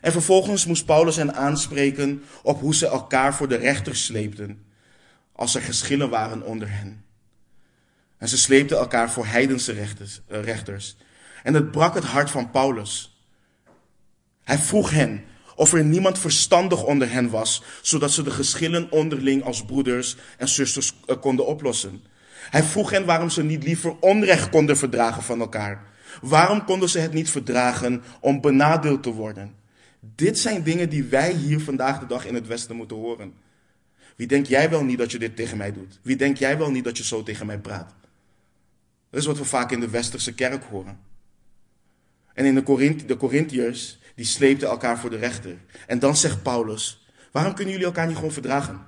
En 0.00 0.12
vervolgens 0.12 0.66
moest 0.66 0.86
Paulus 0.86 1.16
hen 1.16 1.34
aanspreken 1.34 2.22
op 2.42 2.60
hoe 2.60 2.74
ze 2.74 2.86
elkaar 2.86 3.34
voor 3.34 3.48
de 3.48 3.56
rechter 3.56 3.96
sleepten 3.96 4.64
als 5.32 5.54
er 5.54 5.62
geschillen 5.62 6.10
waren 6.10 6.42
onder 6.42 6.70
hen. 6.70 7.04
En 8.20 8.28
ze 8.28 8.38
sleepten 8.38 8.76
elkaar 8.76 9.10
voor 9.10 9.26
heidense 9.26 9.72
eh, 9.72 10.42
rechters. 10.42 10.96
En 11.42 11.54
het 11.54 11.70
brak 11.70 11.94
het 11.94 12.04
hart 12.04 12.30
van 12.30 12.50
Paulus. 12.50 13.18
Hij 14.42 14.58
vroeg 14.58 14.90
hen 14.90 15.24
of 15.56 15.72
er 15.72 15.84
niemand 15.84 16.18
verstandig 16.18 16.84
onder 16.84 17.12
hen 17.12 17.30
was, 17.30 17.62
zodat 17.82 18.10
ze 18.10 18.22
de 18.22 18.30
geschillen 18.30 18.90
onderling 18.90 19.44
als 19.44 19.64
broeders 19.64 20.16
en 20.38 20.48
zusters 20.48 20.94
eh, 21.06 21.20
konden 21.20 21.46
oplossen. 21.46 22.02
Hij 22.50 22.62
vroeg 22.62 22.90
hen 22.90 23.04
waarom 23.04 23.30
ze 23.30 23.44
niet 23.44 23.64
liever 23.64 23.98
onrecht 24.00 24.48
konden 24.48 24.76
verdragen 24.76 25.22
van 25.22 25.40
elkaar. 25.40 25.84
Waarom 26.20 26.64
konden 26.64 26.88
ze 26.88 26.98
het 26.98 27.12
niet 27.12 27.30
verdragen 27.30 28.02
om 28.20 28.40
benadeeld 28.40 29.02
te 29.02 29.12
worden? 29.12 29.54
Dit 30.00 30.38
zijn 30.38 30.62
dingen 30.62 30.88
die 30.88 31.04
wij 31.04 31.32
hier 31.32 31.60
vandaag 31.60 31.98
de 31.98 32.06
dag 32.06 32.26
in 32.26 32.34
het 32.34 32.46
Westen 32.46 32.76
moeten 32.76 32.96
horen. 32.96 33.32
Wie 34.16 34.26
denk 34.26 34.46
jij 34.46 34.70
wel 34.70 34.84
niet 34.84 34.98
dat 34.98 35.12
je 35.12 35.18
dit 35.18 35.36
tegen 35.36 35.56
mij 35.56 35.72
doet? 35.72 35.98
Wie 36.02 36.16
denk 36.16 36.36
jij 36.36 36.58
wel 36.58 36.70
niet 36.70 36.84
dat 36.84 36.96
je 36.96 37.04
zo 37.04 37.22
tegen 37.22 37.46
mij 37.46 37.58
praat? 37.58 37.98
Dat 39.10 39.20
is 39.20 39.26
wat 39.26 39.38
we 39.38 39.44
vaak 39.44 39.70
in 39.70 39.80
de 39.80 39.88
westerse 39.88 40.34
kerk 40.34 40.64
horen. 40.64 41.00
En 42.34 42.44
in 42.44 42.54
de, 42.54 43.04
de 43.06 43.16
Corinthiërs, 43.16 43.98
die 44.14 44.24
sleepten 44.24 44.68
elkaar 44.68 44.98
voor 44.98 45.10
de 45.10 45.16
rechter. 45.16 45.58
En 45.86 45.98
dan 45.98 46.16
zegt 46.16 46.42
Paulus, 46.42 47.06
waarom 47.32 47.54
kunnen 47.54 47.72
jullie 47.72 47.88
elkaar 47.88 48.06
niet 48.06 48.16
gewoon 48.16 48.32
verdragen? 48.32 48.86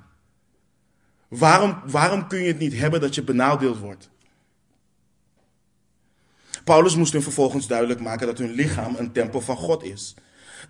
Waarom, 1.29 1.83
waarom 1.87 2.27
kun 2.27 2.41
je 2.41 2.47
het 2.47 2.59
niet 2.59 2.75
hebben 2.75 3.01
dat 3.01 3.15
je 3.15 3.23
benadeeld 3.23 3.79
wordt? 3.79 4.11
Paulus 6.65 6.97
moest 6.97 7.13
hun 7.13 7.23
vervolgens 7.23 7.67
duidelijk 7.67 8.01
maken 8.01 8.27
dat 8.27 8.39
hun 8.39 8.51
lichaam 8.51 8.95
een 8.97 9.13
tempel 9.13 9.41
van 9.41 9.57
God 9.57 9.83
is. 9.83 10.15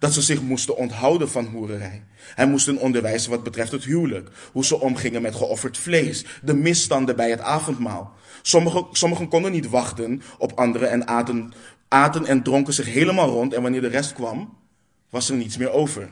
Dat 0.02 0.12
ze 0.12 0.22
zich 0.22 0.42
moesten 0.42 0.76
onthouden 0.76 1.30
van 1.30 1.44
hoererij. 1.44 2.04
Hij 2.34 2.46
moest 2.46 2.66
hen 2.66 2.78
onderwijzen 2.78 3.30
wat 3.30 3.42
betreft 3.42 3.72
het 3.72 3.84
huwelijk. 3.84 4.28
Hoe 4.52 4.64
ze 4.64 4.80
omgingen 4.80 5.22
met 5.22 5.34
geofferd 5.34 5.78
vlees. 5.78 6.24
De 6.42 6.54
misstanden 6.54 7.16
bij 7.16 7.30
het 7.30 7.40
avondmaal. 7.40 8.14
Sommigen, 8.42 8.86
sommigen 8.92 9.28
konden 9.28 9.52
niet 9.52 9.68
wachten 9.68 10.22
op 10.38 10.52
anderen 10.58 10.90
en 10.90 11.08
aten, 11.08 11.52
aten 11.88 12.26
en 12.26 12.42
dronken 12.42 12.72
zich 12.72 12.86
helemaal 12.86 13.28
rond. 13.28 13.52
En 13.52 13.62
wanneer 13.62 13.80
de 13.80 13.88
rest 13.88 14.12
kwam, 14.12 14.56
was 15.10 15.28
er 15.28 15.36
niets 15.36 15.56
meer 15.56 15.70
over. 15.70 16.08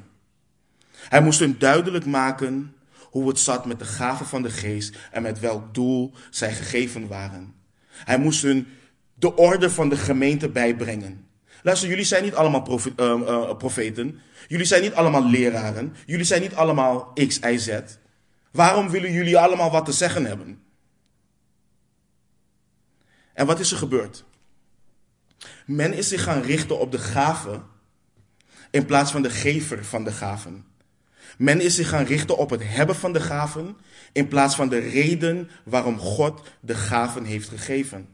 Hij 0.92 1.22
moest 1.22 1.40
hun 1.40 1.56
duidelijk 1.58 2.06
maken 2.06 2.74
hoe 3.00 3.28
het 3.28 3.38
zat 3.38 3.66
met 3.66 3.78
de 3.78 3.84
gaven 3.84 4.26
van 4.26 4.42
de 4.42 4.50
geest 4.50 4.96
en 5.10 5.22
met 5.22 5.40
welk 5.40 5.74
doel 5.74 6.12
zij 6.30 6.52
gegeven 6.52 7.08
waren. 7.08 7.54
Hij 7.90 8.18
moest 8.18 8.42
hun 8.42 8.66
de 9.14 9.36
orde 9.36 9.70
van 9.70 9.88
de 9.88 9.96
gemeente 9.96 10.48
bijbrengen. 10.48 11.28
Luister, 11.62 11.88
jullie 11.88 12.04
zijn 12.04 12.22
niet 12.22 12.34
allemaal 12.34 12.80
uh, 12.96 13.56
profeten. 13.56 14.20
Jullie 14.48 14.66
zijn 14.66 14.82
niet 14.82 14.94
allemaal 14.94 15.24
leraren. 15.30 15.94
Jullie 16.06 16.24
zijn 16.24 16.40
niet 16.40 16.54
allemaal 16.54 17.12
X, 17.26 17.38
Y, 17.38 17.56
Z. 17.56 17.80
Waarom 18.52 18.90
willen 18.90 19.12
jullie 19.12 19.38
allemaal 19.38 19.70
wat 19.70 19.84
te 19.84 19.92
zeggen 19.92 20.24
hebben? 20.24 20.62
En 23.32 23.46
wat 23.46 23.60
is 23.60 23.70
er 23.70 23.76
gebeurd? 23.76 24.24
Men 25.66 25.92
is 25.92 26.08
zich 26.08 26.22
gaan 26.22 26.42
richten 26.42 26.78
op 26.78 26.92
de 26.92 26.98
gaven 26.98 27.62
in 28.70 28.86
plaats 28.86 29.10
van 29.10 29.22
de 29.22 29.30
gever 29.30 29.84
van 29.84 30.04
de 30.04 30.12
gaven. 30.12 30.64
Men 31.38 31.60
is 31.60 31.74
zich 31.74 31.88
gaan 31.88 32.04
richten 32.04 32.36
op 32.36 32.50
het 32.50 32.62
hebben 32.64 32.96
van 32.96 33.12
de 33.12 33.20
gaven 33.20 33.76
in 34.12 34.28
plaats 34.28 34.54
van 34.54 34.68
de 34.68 34.78
reden 34.78 35.50
waarom 35.64 35.98
God 35.98 36.42
de 36.60 36.74
gaven 36.74 37.24
heeft 37.24 37.48
gegeven. 37.48 38.08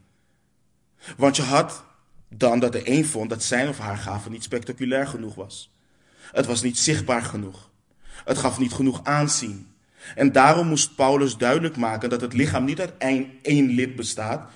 Want 1.17 1.35
je 1.35 1.41
had 1.41 1.83
dan 2.29 2.59
dat 2.59 2.71
de 2.71 2.89
een 2.89 3.05
vond 3.05 3.29
dat 3.29 3.43
zijn 3.43 3.67
of 3.67 3.77
haar 3.77 3.97
gave 3.97 4.29
niet 4.29 4.43
spectaculair 4.43 5.07
genoeg 5.07 5.35
was. 5.35 5.71
Het 6.31 6.45
was 6.45 6.61
niet 6.61 6.77
zichtbaar 6.77 7.21
genoeg. 7.21 7.69
Het 8.25 8.37
gaf 8.37 8.59
niet 8.59 8.73
genoeg 8.73 9.03
aanzien. 9.03 9.67
En 10.15 10.31
daarom 10.31 10.67
moest 10.67 10.95
Paulus 10.95 11.37
duidelijk 11.37 11.77
maken 11.77 12.09
dat 12.09 12.21
het 12.21 12.33
lichaam 12.33 12.65
niet 12.65 12.79
uit 12.79 12.93
één 13.41 13.69
lid 13.69 13.95
bestaat, 13.95 14.51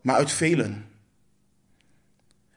maar 0.00 0.16
uit 0.16 0.32
velen. 0.32 0.86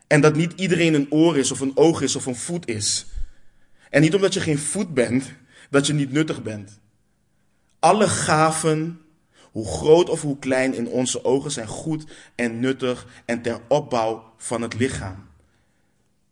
En 0.07 0.21
dat 0.21 0.35
niet 0.35 0.53
iedereen 0.55 0.93
een 0.93 1.11
oor 1.11 1.37
is, 1.37 1.51
of 1.51 1.59
een 1.59 1.77
oog 1.77 2.01
is, 2.01 2.15
of 2.15 2.25
een 2.25 2.35
voet 2.35 2.67
is. 2.67 3.05
En 3.89 4.01
niet 4.01 4.15
omdat 4.15 4.33
je 4.33 4.39
geen 4.39 4.59
voet 4.59 4.93
bent, 4.93 5.31
dat 5.69 5.87
je 5.87 5.93
niet 5.93 6.11
nuttig 6.11 6.43
bent. 6.43 6.79
Alle 7.79 8.07
gaven 8.07 9.01
hoe 9.53 9.67
groot 9.67 10.09
of 10.09 10.21
hoe 10.21 10.39
klein 10.39 10.73
in 10.73 10.87
onze 10.87 11.25
ogen 11.25 11.51
zijn 11.51 11.67
goed 11.67 12.05
en 12.35 12.59
nuttig 12.59 13.07
en 13.25 13.41
ter 13.41 13.59
opbouw 13.67 14.33
van 14.37 14.61
het 14.61 14.73
lichaam. 14.73 15.27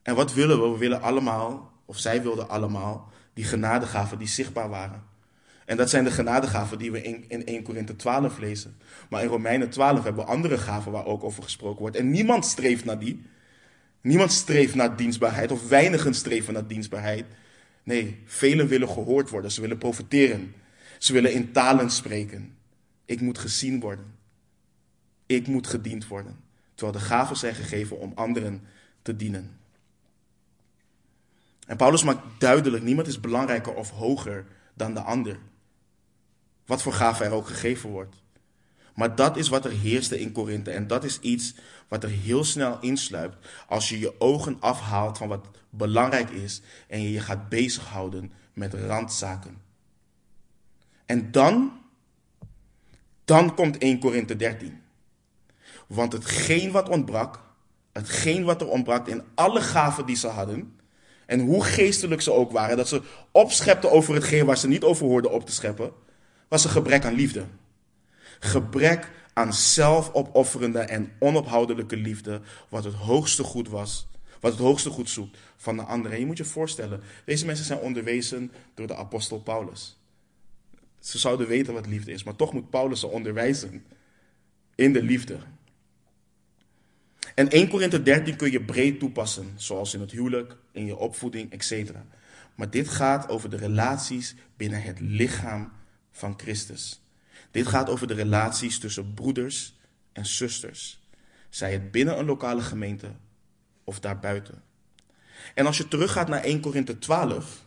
En 0.02 0.16
wat 0.16 0.34
willen 0.34 0.62
we? 0.62 0.70
We 0.70 0.78
willen 0.78 1.02
allemaal, 1.02 1.72
of 1.86 1.98
zij 1.98 2.22
wilden 2.22 2.50
allemaal, 2.50 3.10
die 3.34 3.44
genadegaven 3.44 4.18
die 4.18 4.28
zichtbaar 4.28 4.70
waren. 4.70 5.04
En 5.66 5.78
dat 5.78 5.90
zijn 5.90 6.04
de 6.04 6.12
genadegaven 6.12 6.78
die 6.78 6.92
we 6.92 7.02
in, 7.02 7.26
in 7.28 7.46
1 7.46 7.64
Korinthe 7.64 7.96
12 7.96 8.38
lezen. 8.38 8.78
Maar 9.10 9.22
in 9.22 9.28
Romeinen 9.28 9.70
12 9.70 10.04
hebben 10.04 10.26
we 10.26 10.32
andere 10.32 10.58
gaven 10.58 10.92
waar 10.92 11.06
ook 11.06 11.24
over 11.24 11.44
gesproken 11.44 11.80
wordt. 11.80 11.96
En 11.96 12.10
niemand 12.10 12.46
streeft 12.46 12.86
naar 12.86 13.00
die. 13.00 13.26
Niemand 14.02 14.32
streeft 14.32 14.76
naar 14.76 14.96
dienstbaarheid, 14.96 15.52
of 15.52 15.68
weinigen 15.68 16.14
streven 16.14 16.54
naar 16.54 16.68
dienstbaarheid. 16.68 17.26
Nee, 17.84 18.22
velen 18.26 18.68
willen 18.68 18.90
gehoord 18.90 19.30
worden. 19.30 19.52
Ze 19.52 19.62
willen 19.62 19.78
profiteren. 19.78 20.54
Ze 20.98 21.14
willen 21.14 21.34
in 21.34 21.52
talen 21.52 21.90
spreken. 21.90 22.60
Ik 23.12 23.22
moet 23.22 23.38
gezien 23.38 23.80
worden. 23.80 24.16
Ik 25.26 25.48
moet 25.48 25.68
gediend 25.68 26.08
worden. 26.08 26.40
Terwijl 26.76 26.98
de 26.98 27.06
gaven 27.06 27.38
zijn 27.38 27.56
gegeven 27.56 28.00
om 28.00 28.12
anderen 28.16 28.64
te 29.02 29.16
dienen. 29.16 29.60
En 31.68 31.78
Paulus 31.78 32.04
maakt 32.04 32.40
duidelijk: 32.40 32.84
niemand 32.84 33.08
is 33.08 33.20
belangrijker 33.20 33.74
of 33.74 33.90
hoger 33.90 34.46
dan 34.74 34.94
de 34.94 35.02
ander. 35.02 35.40
Wat 36.66 36.82
voor 36.82 36.94
gave 36.94 37.24
er 37.24 37.32
ook 37.32 37.48
gegeven 37.48 37.90
wordt. 37.90 38.16
Maar 38.96 39.16
dat 39.16 39.38
is 39.38 39.50
wat 39.50 39.66
er 39.66 39.72
heerste 39.72 40.20
in 40.20 40.32
Korinthe. 40.32 40.72
En 40.72 40.88
dat 40.88 41.04
is 41.04 41.20
iets 41.20 41.56
wat 41.88 42.04
er 42.04 42.10
heel 42.10 42.44
snel 42.44 42.80
insluipt 42.80 43.48
als 43.68 43.90
je 43.90 44.00
je 44.00 44.20
ogen 44.20 44.58
afhaalt 44.60 45.18
van 45.18 45.28
wat 45.28 45.48
belangrijk 45.70 46.30
is 46.30 46.62
en 46.88 47.02
je 47.02 47.12
je 47.12 47.20
gaat 47.20 47.50
bezighouden 47.50 48.32
met 48.54 48.74
randzaken. 48.74 49.62
En 51.06 51.32
dan, 51.32 51.81
dan 53.32 53.56
komt 53.56 53.78
1 53.78 54.00
Korinthe 54.00 54.36
13. 54.36 54.82
Want 55.88 56.14
hetgeen 56.14 56.72
wat 56.72 56.90
ontbrak, 56.90 57.40
hetgeen 57.92 58.44
wat 58.44 58.62
er 58.62 58.68
ontbrak 58.68 59.08
in 59.08 59.24
alle 59.36 59.62
gaven 59.62 60.06
die 60.06 60.16
ze 60.16 60.28
hadden, 60.28 60.80
en 61.26 61.40
hoe 61.40 61.64
geestelijk 61.64 62.22
ze 62.22 62.32
ook 62.32 62.52
waren, 62.52 62.78
dat 62.78 62.88
ze 62.88 63.02
opschepten 63.32 63.92
over 63.92 64.14
hetgeen 64.14 64.46
waar 64.46 64.58
ze 64.58 64.68
niet 64.68 64.84
over 64.84 65.06
hoorden 65.06 65.32
op 65.32 65.46
te 65.46 65.52
scheppen, 65.52 65.92
was 66.48 66.64
een 66.64 66.70
gebrek 66.70 67.06
aan 67.06 67.14
liefde. 67.14 67.46
Gebrek 68.40 69.12
aan 69.34 69.54
zelfopofferende 69.54 70.80
en 70.80 71.12
onophoudelijke 71.20 71.98
liefde, 71.98 72.42
wat 72.70 72.84
het 72.84 72.94
hoogste 72.94 73.44
goed 73.44 73.70
was, 73.70 74.08
wat 74.40 74.52
het 74.52 74.62
hoogste 74.62 74.90
goed 74.90 75.10
zoekt 75.10 75.38
van 75.58 75.76
de 75.76 75.84
anderen. 75.84 76.12
En 76.12 76.20
je 76.20 76.26
moet 76.26 76.38
je 76.38 76.46
voorstellen, 76.46 77.02
deze 77.26 77.46
mensen 77.46 77.66
zijn 77.66 77.80
onderwezen 77.80 78.52
door 78.74 78.88
de 78.88 78.96
apostel 78.96 79.40
Paulus. 79.40 80.01
Ze 81.02 81.18
zouden 81.18 81.48
weten 81.48 81.74
wat 81.74 81.88
liefde 81.88 82.12
is, 82.12 82.24
maar 82.24 82.36
toch 82.36 82.54
moet 82.54 82.70
Paulus 82.70 83.00
ze 83.00 83.08
onderwijzen 83.08 83.84
in 84.76 84.94
de 84.94 85.04
liefde. 85.04 85.38
En 87.36 87.50
1 87.50 87.70
Korinthe 87.70 88.04
13 88.04 88.36
kun 88.36 88.52
je 88.52 88.64
breed 88.64 89.00
toepassen, 89.00 89.54
zoals 89.56 89.94
in 89.94 90.00
het 90.00 90.12
huwelijk, 90.12 90.56
in 90.72 90.86
je 90.86 90.96
opvoeding, 90.96 91.52
etc. 91.52 91.92
Maar 92.56 92.70
dit 92.70 92.88
gaat 92.88 93.30
over 93.30 93.50
de 93.50 93.58
relaties 93.58 94.36
binnen 94.58 94.82
het 94.82 95.00
lichaam 95.00 95.72
van 96.12 96.34
Christus. 96.38 97.02
Dit 97.52 97.68
gaat 97.68 97.90
over 97.90 98.08
de 98.08 98.14
relaties 98.14 98.80
tussen 98.80 99.14
broeders 99.14 99.80
en 100.14 100.26
zusters. 100.26 101.00
Zij 101.50 101.72
het 101.72 101.92
binnen 101.92 102.20
een 102.20 102.26
lokale 102.26 102.62
gemeente 102.62 103.12
of 103.84 104.00
daarbuiten. 104.00 104.64
En 105.56 105.66
als 105.66 105.78
je 105.78 105.88
teruggaat 105.88 106.28
naar 106.28 106.44
1 106.44 106.60
Korinthe 106.60 107.00
12 107.00 107.66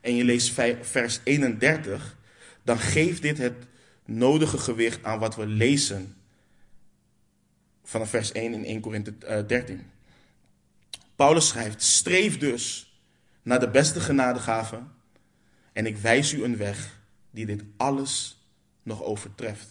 en 0.00 0.14
je 0.14 0.24
leest 0.24 0.52
vers 0.80 1.20
31, 1.24 2.16
dan 2.62 2.78
geeft 2.78 3.22
dit 3.22 3.38
het 3.38 3.66
nodige 4.04 4.58
gewicht 4.58 5.04
aan 5.04 5.18
wat 5.18 5.36
we 5.36 5.46
lezen 5.46 6.16
vanaf 7.84 8.10
vers 8.10 8.32
1 8.32 8.52
in 8.52 8.64
1 8.64 8.80
Korinthe 8.80 9.44
13. 9.46 9.78
Eh, 9.78 9.84
Paulus 11.16 11.48
schrijft: 11.48 11.82
Streef 11.82 12.38
dus 12.38 12.92
naar 13.42 13.60
de 13.60 13.70
beste 13.70 14.00
genadegave 14.00 14.82
en 15.72 15.86
ik 15.86 15.96
wijs 15.96 16.32
u 16.32 16.44
een 16.44 16.56
weg 16.56 17.00
die 17.30 17.46
dit 17.46 17.62
alles 17.76 18.40
nog 18.82 19.02
overtreft. 19.02 19.68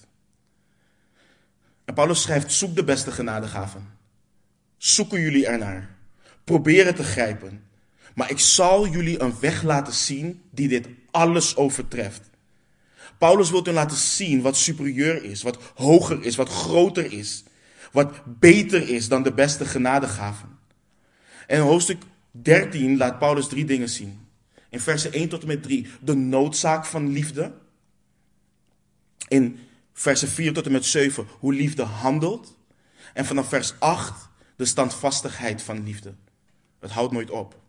En 1.85 1.93
Paulus 1.93 2.21
schrijft: 2.21 2.51
Zoek 2.51 2.75
de 2.75 2.83
beste 2.83 3.11
genadegaven. 3.11 3.97
Zoeken 4.77 5.21
jullie 5.21 5.47
ernaar. 5.47 5.95
Probeer 6.43 6.85
het 6.85 6.95
te 6.95 7.03
grijpen. 7.03 7.63
Maar 8.15 8.29
ik 8.29 8.39
zal 8.39 8.87
jullie 8.87 9.21
een 9.21 9.39
weg 9.39 9.61
laten 9.63 9.93
zien 9.93 10.41
die 10.49 10.67
dit 10.67 10.87
alles 11.11 11.55
overtreft. 11.55 12.30
Paulus 13.17 13.49
wil 13.49 13.63
laten 13.63 13.97
zien 13.97 14.41
wat 14.41 14.57
superieur 14.57 15.23
is, 15.23 15.41
wat 15.41 15.57
hoger 15.75 16.23
is, 16.23 16.35
wat 16.35 16.49
groter 16.49 17.13
is, 17.13 17.43
wat 17.91 18.39
beter 18.39 18.89
is 18.89 19.07
dan 19.07 19.23
de 19.23 19.33
beste 19.33 19.65
genadegaven. 19.65 20.59
En 21.47 21.57
in 21.57 21.63
hoofdstuk 21.63 22.01
13 22.31 22.97
laat 22.97 23.19
Paulus 23.19 23.47
drie 23.47 23.65
dingen 23.65 23.89
zien. 23.89 24.27
In 24.69 24.79
versen 24.79 25.13
1 25.13 25.29
tot 25.29 25.41
en 25.41 25.47
met 25.47 25.63
3 25.63 25.87
de 26.01 26.15
noodzaak 26.15 26.85
van 26.85 27.09
liefde. 27.09 27.53
In 29.27 29.59
versen 29.93 30.27
4 30.27 30.53
tot 30.53 30.65
en 30.65 30.71
met 30.71 30.85
7 30.85 31.27
hoe 31.39 31.53
liefde 31.53 31.83
handelt. 31.83 32.57
En 33.13 33.25
vanaf 33.25 33.47
vers 33.47 33.73
8 33.79 34.29
de 34.55 34.65
standvastigheid 34.65 35.61
van 35.61 35.83
liefde. 35.83 36.13
Het 36.79 36.91
houdt 36.91 37.13
nooit 37.13 37.29
op. 37.29 37.59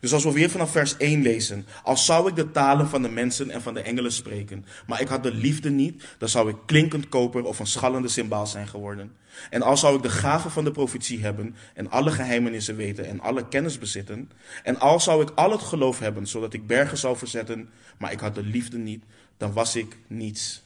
Dus 0.00 0.12
als 0.12 0.24
we 0.24 0.32
weer 0.32 0.50
vanaf 0.50 0.70
vers 0.70 0.96
1 0.96 1.22
lezen, 1.22 1.66
als 1.82 2.04
zou 2.04 2.28
ik 2.28 2.36
de 2.36 2.50
talen 2.50 2.88
van 2.88 3.02
de 3.02 3.08
mensen 3.08 3.50
en 3.50 3.62
van 3.62 3.74
de 3.74 3.80
engelen 3.80 4.12
spreken, 4.12 4.64
maar 4.86 5.00
ik 5.00 5.08
had 5.08 5.22
de 5.22 5.34
liefde 5.34 5.70
niet, 5.70 6.04
dan 6.18 6.28
zou 6.28 6.48
ik 6.48 6.56
klinkend 6.66 7.08
koper 7.08 7.44
of 7.44 7.58
een 7.58 7.66
schallende 7.66 8.08
symbaal 8.08 8.46
zijn 8.46 8.68
geworden. 8.68 9.12
En 9.50 9.62
als 9.62 9.80
zou 9.80 9.96
ik 9.96 10.02
de 10.02 10.10
gave 10.10 10.50
van 10.50 10.64
de 10.64 10.70
profetie 10.70 11.22
hebben 11.22 11.56
en 11.74 11.90
alle 11.90 12.10
geheimenissen 12.10 12.76
weten 12.76 13.06
en 13.06 13.20
alle 13.20 13.48
kennis 13.48 13.78
bezitten, 13.78 14.30
en 14.62 14.78
als 14.78 15.04
zou 15.04 15.22
ik 15.22 15.30
al 15.34 15.50
het 15.50 15.62
geloof 15.62 15.98
hebben, 15.98 16.26
zodat 16.26 16.52
ik 16.52 16.66
bergen 16.66 16.98
zou 16.98 17.16
verzetten, 17.16 17.70
maar 17.98 18.12
ik 18.12 18.20
had 18.20 18.34
de 18.34 18.42
liefde 18.42 18.78
niet, 18.78 19.04
dan 19.36 19.52
was 19.52 19.76
ik 19.76 19.96
niets. 20.06 20.62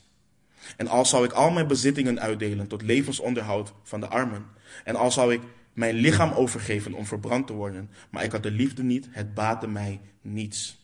En 0.76 0.88
als 0.88 1.08
zou 1.08 1.24
ik 1.24 1.32
al 1.32 1.50
mijn 1.50 1.66
bezittingen 1.66 2.20
uitdelen 2.20 2.66
tot 2.66 2.82
levensonderhoud 2.82 3.72
van 3.82 4.00
de 4.00 4.08
armen, 4.08 4.46
en 4.84 4.96
als 4.96 5.14
zou 5.14 5.32
ik 5.32 5.40
mijn 5.76 5.94
lichaam 5.94 6.32
overgeven 6.32 6.94
om 6.94 7.06
verbrand 7.06 7.46
te 7.46 7.52
worden, 7.52 7.90
maar 8.10 8.24
ik 8.24 8.32
had 8.32 8.42
de 8.42 8.50
liefde 8.50 8.82
niet, 8.82 9.08
het 9.10 9.34
baatte 9.34 9.68
mij 9.68 10.00
niets. 10.22 10.78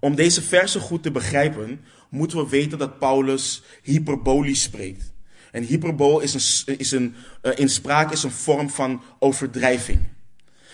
Om 0.00 0.14
deze 0.14 0.42
versen 0.42 0.80
goed 0.80 1.02
te 1.02 1.10
begrijpen, 1.10 1.80
moeten 2.08 2.38
we 2.38 2.48
weten 2.48 2.78
dat 2.78 2.98
Paulus 2.98 3.62
hyperbolisch 3.82 4.62
spreekt. 4.62 5.12
En 5.50 5.62
hyperbool 5.62 6.20
is 6.20 6.64
een, 6.66 6.78
is 6.78 6.90
een, 6.90 7.14
uh, 7.42 7.52
in 7.54 7.68
spraak 7.68 8.12
is 8.12 8.22
een 8.22 8.30
vorm 8.30 8.70
van 8.70 9.02
overdrijving. 9.18 10.00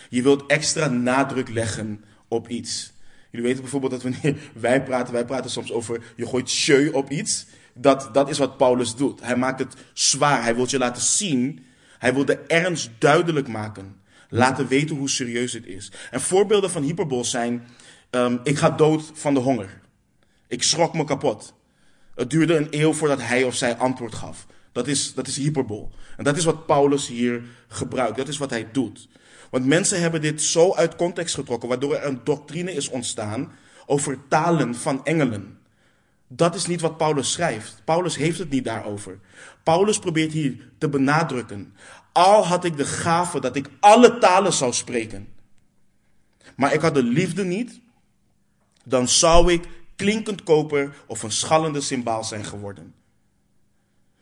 Je 0.09 0.23
wilt 0.23 0.47
extra 0.47 0.88
nadruk 0.88 1.49
leggen 1.49 2.05
op 2.29 2.49
iets. 2.49 2.93
Jullie 3.31 3.47
weten 3.47 3.62
bijvoorbeeld 3.62 3.93
dat 3.93 4.03
wanneer 4.03 4.37
wij 4.55 4.83
praten, 4.83 5.12
wij 5.12 5.25
praten 5.25 5.51
soms 5.51 5.73
over 5.73 6.12
je 6.17 6.27
gooit 6.27 6.51
sjeu 6.51 6.91
op 6.91 7.11
iets. 7.11 7.47
Dat, 7.75 8.11
dat 8.12 8.29
is 8.29 8.38
wat 8.38 8.57
Paulus 8.57 8.95
doet. 8.95 9.21
Hij 9.21 9.37
maakt 9.37 9.59
het 9.59 9.75
zwaar. 9.93 10.43
Hij 10.43 10.55
wil 10.55 10.67
je 10.69 10.79
laten 10.79 11.03
zien 11.03 11.67
hij 11.98 12.14
wil 12.14 12.24
de 12.24 12.38
ernst 12.38 12.90
duidelijk 12.98 13.48
maken. 13.48 14.00
Laten 14.28 14.66
weten 14.66 14.96
hoe 14.96 15.08
serieus 15.08 15.52
het 15.52 15.66
is. 15.66 15.92
En 16.11 16.20
voorbeelden 16.20 16.70
van 16.70 16.82
hyperbol 16.82 17.24
zijn: 17.24 17.66
ehm, 18.11 18.37
ik 18.42 18.58
ga 18.58 18.70
dood 18.70 19.11
van 19.14 19.34
de 19.34 19.40
honger. 19.40 19.80
Ik 20.46 20.62
schrok 20.62 20.94
me 20.94 21.04
kapot. 21.04 21.54
Het 22.14 22.30
duurde 22.30 22.56
een 22.56 22.68
eeuw 22.70 22.92
voordat 22.92 23.20
hij 23.20 23.44
of 23.44 23.54
zij 23.54 23.76
antwoord 23.76 24.14
gaf. 24.14 24.46
Dat 24.72 24.87
is, 24.87 25.14
dat 25.14 25.26
is 25.26 25.37
hyperbol. 25.37 25.90
En 26.16 26.24
dat 26.24 26.37
is 26.37 26.44
wat 26.44 26.66
Paulus 26.66 27.06
hier 27.06 27.42
gebruikt. 27.68 28.16
Dat 28.16 28.28
is 28.28 28.38
wat 28.38 28.50
hij 28.50 28.68
doet. 28.72 29.08
Want 29.50 29.66
mensen 29.66 30.00
hebben 30.00 30.20
dit 30.20 30.42
zo 30.42 30.74
uit 30.74 30.96
context 30.96 31.34
getrokken, 31.34 31.68
waardoor 31.68 31.94
er 31.94 32.06
een 32.06 32.20
doctrine 32.24 32.72
is 32.72 32.88
ontstaan 32.88 33.52
over 33.87 34.18
talen 34.28 34.74
van 34.74 35.04
engelen. 35.04 35.58
Dat 36.29 36.55
is 36.55 36.67
niet 36.67 36.81
wat 36.81 36.97
Paulus 36.97 37.33
schrijft. 37.33 37.83
Paulus 37.85 38.17
heeft 38.17 38.38
het 38.38 38.51
niet 38.51 38.64
daarover. 38.64 39.19
Paulus 39.62 39.99
probeert 39.99 40.33
hier 40.33 40.71
te 40.79 40.88
benadrukken. 40.88 41.75
Al 42.12 42.47
had 42.47 42.64
ik 42.64 42.77
de 42.77 42.85
gave 42.85 43.41
dat 43.41 43.57
ik 43.57 43.71
alle 43.81 44.19
talen 44.19 44.53
zou 44.53 44.73
spreken, 44.73 45.29
maar 46.57 46.73
ik 46.73 46.81
had 46.81 46.95
de 46.95 47.03
liefde 47.03 47.45
niet, 47.45 47.81
dan 48.85 49.09
zou 49.09 49.53
ik 49.53 49.64
klinkend 49.97 50.43
koper 50.43 50.95
of 51.07 51.23
een 51.23 51.33
schallende 51.33 51.81
symbaal 51.81 52.25
zijn 52.25 52.45
geworden. 52.45 52.95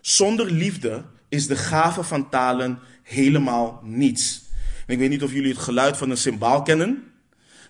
Zonder 0.00 0.50
liefde 0.50 1.04
is 1.28 1.46
de 1.46 1.56
gave 1.56 2.02
van 2.02 2.28
talen 2.28 2.78
helemaal 3.02 3.80
niets. 3.82 4.44
Ik 4.86 4.98
weet 4.98 5.10
niet 5.10 5.22
of 5.22 5.32
jullie 5.32 5.52
het 5.52 5.62
geluid 5.62 5.96
van 5.96 6.10
een 6.10 6.16
symbaal 6.16 6.62
kennen, 6.62 7.12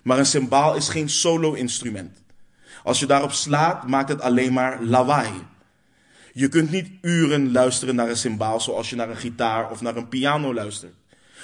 maar 0.03 0.19
een 0.19 0.25
symbaal 0.25 0.75
is 0.75 0.89
geen 0.89 1.09
solo-instrument. 1.09 2.23
Als 2.87 2.99
je 2.99 3.05
daarop 3.05 3.31
slaat, 3.31 3.87
maakt 3.87 4.09
het 4.09 4.21
alleen 4.21 4.53
maar 4.53 4.83
lawaai. 4.83 5.33
Je 6.33 6.47
kunt 6.47 6.71
niet 6.71 6.89
uren 7.01 7.51
luisteren 7.51 7.95
naar 7.95 8.09
een 8.09 8.17
symbaal 8.17 8.59
zoals 8.59 8.89
je 8.89 8.95
naar 8.95 9.09
een 9.09 9.17
gitaar 9.17 9.71
of 9.71 9.81
naar 9.81 9.95
een 9.95 10.07
piano 10.07 10.53
luistert. 10.53 10.93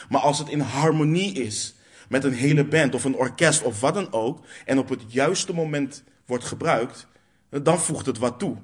Maar 0.10 0.22
als 0.22 0.40
het 0.40 0.50
in 0.50 0.60
harmonie 0.60 1.34
is 1.34 1.76
met 2.10 2.24
een 2.24 2.34
hele 2.34 2.66
band 2.66 2.96
of 2.96 3.04
een 3.04 3.16
orkest 3.16 3.64
of 3.64 3.80
wat 3.80 3.94
dan 3.94 4.14
ook, 4.14 4.46
en 4.66 4.80
op 4.80 4.90
het 4.90 5.02
juiste 5.08 5.54
moment 5.54 6.04
wordt 6.26 6.44
gebruikt, 6.44 7.08
dan 7.50 7.80
voegt 7.80 8.06
het 8.06 8.18
wat 8.18 8.40
toe. 8.40 8.58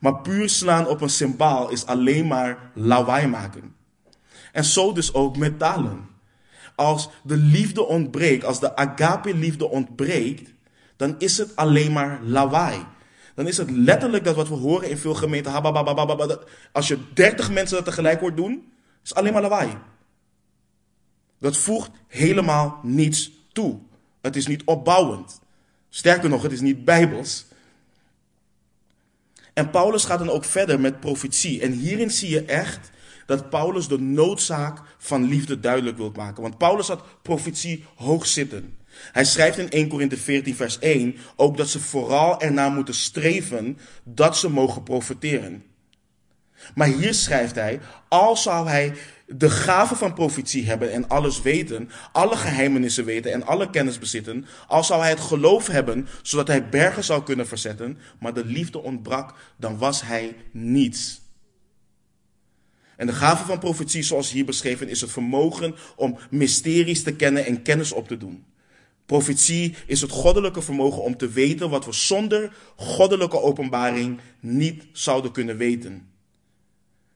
Maar 0.00 0.20
puur 0.20 0.48
slaan 0.48 0.86
op 0.86 1.00
een 1.00 1.10
symbaal 1.10 1.70
is 1.70 1.86
alleen 1.86 2.26
maar 2.26 2.70
lawaai 2.74 3.26
maken. 3.26 3.74
En 4.52 4.64
zo 4.64 4.92
dus 4.92 5.14
ook 5.14 5.36
met 5.36 5.58
talen. 5.58 6.08
Als 6.74 7.08
de 7.22 7.36
liefde 7.36 7.86
ontbreekt, 7.86 8.44
als 8.44 8.60
de 8.60 8.76
agape-liefde 8.76 9.68
ontbreekt, 9.68 10.56
dan 10.98 11.14
is 11.18 11.38
het 11.38 11.56
alleen 11.56 11.92
maar 11.92 12.20
lawaai. 12.22 12.86
Dan 13.34 13.46
is 13.46 13.56
het 13.56 13.70
letterlijk 13.70 14.24
dat 14.24 14.34
wat 14.34 14.48
we 14.48 14.54
horen 14.54 14.90
in 14.90 14.98
veel 14.98 15.14
gemeenten. 15.14 15.52
Als 16.72 16.88
je 16.88 16.98
dertig 17.14 17.50
mensen 17.50 17.76
dat 17.76 17.84
tegelijk 17.84 18.20
hoort 18.20 18.36
doen, 18.36 18.72
is 19.04 19.14
alleen 19.14 19.32
maar 19.32 19.42
lawaai. 19.42 19.78
Dat 21.38 21.56
voegt 21.56 21.90
helemaal 22.06 22.80
niets 22.82 23.30
toe. 23.52 23.78
Het 24.20 24.36
is 24.36 24.46
niet 24.46 24.64
opbouwend. 24.64 25.40
Sterker 25.88 26.28
nog, 26.28 26.42
het 26.42 26.52
is 26.52 26.60
niet 26.60 26.84
bijbels. 26.84 27.46
En 29.54 29.70
Paulus 29.70 30.04
gaat 30.04 30.18
dan 30.18 30.30
ook 30.30 30.44
verder 30.44 30.80
met 30.80 31.00
profetie. 31.00 31.60
En 31.60 31.72
hierin 31.72 32.10
zie 32.10 32.30
je 32.30 32.44
echt 32.44 32.90
dat 33.26 33.50
Paulus 33.50 33.88
de 33.88 34.00
noodzaak 34.00 34.80
van 34.98 35.24
liefde 35.24 35.60
duidelijk 35.60 35.96
wil 35.96 36.12
maken. 36.16 36.42
Want 36.42 36.58
Paulus 36.58 36.88
had 36.88 37.22
profetie 37.22 37.84
hoog 37.94 38.26
zitten. 38.26 38.77
Hij 39.12 39.24
schrijft 39.24 39.58
in 39.58 39.70
1 39.70 39.88
Korinthe 39.88 40.16
14, 40.16 40.56
vers 40.56 40.78
1 40.78 41.16
ook 41.36 41.56
dat 41.56 41.68
ze 41.68 41.80
vooral 41.80 42.40
ernaar 42.40 42.70
moeten 42.70 42.94
streven 42.94 43.78
dat 44.04 44.36
ze 44.36 44.50
mogen 44.50 44.82
profeteren. 44.82 45.64
Maar 46.74 46.88
hier 46.88 47.14
schrijft 47.14 47.54
hij, 47.54 47.80
al 48.08 48.36
zou 48.36 48.68
hij 48.68 48.94
de 49.26 49.50
gave 49.50 49.94
van 49.96 50.14
profetie 50.14 50.66
hebben 50.66 50.92
en 50.92 51.08
alles 51.08 51.42
weten, 51.42 51.90
alle 52.12 52.36
geheimenissen 52.36 53.04
weten 53.04 53.32
en 53.32 53.46
alle 53.46 53.70
kennis 53.70 53.98
bezitten, 53.98 54.46
al 54.66 54.84
zou 54.84 55.00
hij 55.00 55.10
het 55.10 55.20
geloof 55.20 55.66
hebben, 55.66 56.08
zodat 56.22 56.46
hij 56.46 56.68
bergen 56.68 57.04
zou 57.04 57.22
kunnen 57.22 57.46
verzetten, 57.46 57.98
maar 58.20 58.34
de 58.34 58.44
liefde 58.44 58.82
ontbrak, 58.82 59.34
dan 59.56 59.78
was 59.78 60.02
hij 60.02 60.36
niets. 60.52 61.20
En 62.96 63.06
de 63.06 63.12
gave 63.12 63.44
van 63.44 63.58
profetie, 63.58 64.02
zoals 64.02 64.30
hier 64.30 64.44
beschreven, 64.44 64.88
is 64.88 65.00
het 65.00 65.10
vermogen 65.10 65.74
om 65.96 66.18
mysteries 66.30 67.02
te 67.02 67.14
kennen 67.14 67.46
en 67.46 67.62
kennis 67.62 67.92
op 67.92 68.08
te 68.08 68.16
doen. 68.16 68.44
Profetie 69.08 69.74
is 69.86 70.00
het 70.00 70.10
goddelijke 70.10 70.62
vermogen 70.62 71.02
om 71.02 71.16
te 71.16 71.28
weten 71.28 71.70
wat 71.70 71.84
we 71.84 71.92
zonder 71.92 72.52
goddelijke 72.76 73.40
openbaring 73.40 74.20
niet 74.40 74.84
zouden 74.92 75.32
kunnen 75.32 75.56
weten. 75.56 76.08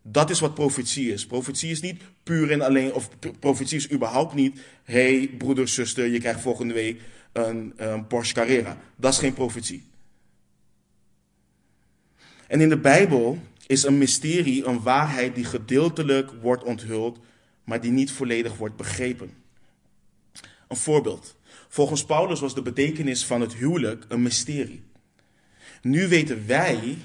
Dat 0.02 0.30
is 0.30 0.40
wat 0.40 0.54
profetie 0.54 1.12
is. 1.12 1.26
Profetie 1.26 1.70
is 1.70 1.80
niet 1.80 2.02
puur 2.22 2.50
en 2.50 2.60
alleen, 2.60 2.92
of 2.92 3.08
profetie 3.38 3.76
is 3.76 3.90
überhaupt 3.90 4.34
niet, 4.34 4.60
hey 4.82 5.30
broeder, 5.38 5.68
zuster, 5.68 6.06
je 6.06 6.18
krijgt 6.18 6.40
volgende 6.40 6.74
week 6.74 7.00
een, 7.32 7.72
een 7.76 8.06
Porsche 8.06 8.34
Carrera. 8.34 8.78
Dat 8.96 9.12
is 9.12 9.18
geen 9.18 9.34
profetie. 9.34 9.84
En 12.46 12.60
in 12.60 12.68
de 12.68 12.78
Bijbel 12.78 13.38
is 13.66 13.82
een 13.82 13.98
mysterie 13.98 14.64
een 14.64 14.82
waarheid 14.82 15.34
die 15.34 15.44
gedeeltelijk 15.44 16.30
wordt 16.40 16.64
onthuld, 16.64 17.18
maar 17.64 17.80
die 17.80 17.92
niet 17.92 18.12
volledig 18.12 18.56
wordt 18.56 18.76
begrepen. 18.76 19.30
Een 20.68 20.76
voorbeeld. 20.76 21.40
Volgens 21.72 22.04
Paulus 22.04 22.40
was 22.40 22.54
de 22.54 22.62
betekenis 22.62 23.24
van 23.24 23.40
het 23.40 23.54
huwelijk 23.54 24.04
een 24.08 24.22
mysterie. 24.22 24.82
Nu 25.82 26.08
weten 26.08 26.46
wij 26.46 26.98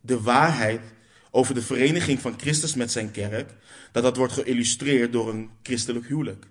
de 0.00 0.20
waarheid 0.20 0.80
over 1.30 1.54
de 1.54 1.62
vereniging 1.62 2.20
van 2.20 2.34
Christus 2.38 2.74
met 2.74 2.92
zijn 2.92 3.10
kerk, 3.10 3.50
dat 3.92 4.02
dat 4.02 4.16
wordt 4.16 4.32
geïllustreerd 4.32 5.12
door 5.12 5.28
een 5.28 5.50
christelijk 5.62 6.06
huwelijk. 6.06 6.46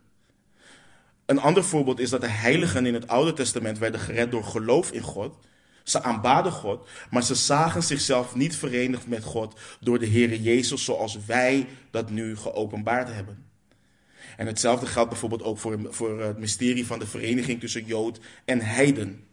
Een 1.26 1.40
ander 1.40 1.64
voorbeeld 1.64 2.00
is 2.00 2.10
dat 2.10 2.22
de 2.22 2.28
heiligen 2.28 2.86
in 2.86 2.94
het 2.94 3.08
Oude 3.08 3.34
Testament 3.34 3.78
werden 3.78 4.00
gered 4.00 4.32
door 4.32 4.44
geloof 4.44 4.92
in 4.92 5.02
God. 5.02 5.36
Ze 5.84 6.04
aanbaden 6.04 6.52
God, 6.52 6.88
maar 7.10 7.24
ze 7.24 7.36
zagen 7.36 7.84
zichzelf 7.84 8.36
niet 8.36 8.56
verenigd 8.56 9.08
met 9.08 9.24
God 9.24 9.60
door 9.80 10.00
de 10.00 10.08
Heere 10.08 10.42
Jezus 10.42 10.84
zoals 10.84 11.18
wij 11.26 11.68
dat 11.92 12.10
nu 12.10 12.36
geopenbaard 12.36 13.08
hebben. 13.08 13.51
En 14.42 14.48
hetzelfde 14.48 14.86
geldt 14.86 15.10
bijvoorbeeld 15.10 15.44
ook 15.44 15.58
voor, 15.58 15.80
voor 15.90 16.22
het 16.22 16.38
mysterie 16.38 16.86
van 16.86 17.00
de 17.00 17.08
vereniging 17.08 17.60
tussen 17.60 17.86
Jood 17.86 18.20
en 18.46 18.62
Heiden. 18.62 19.24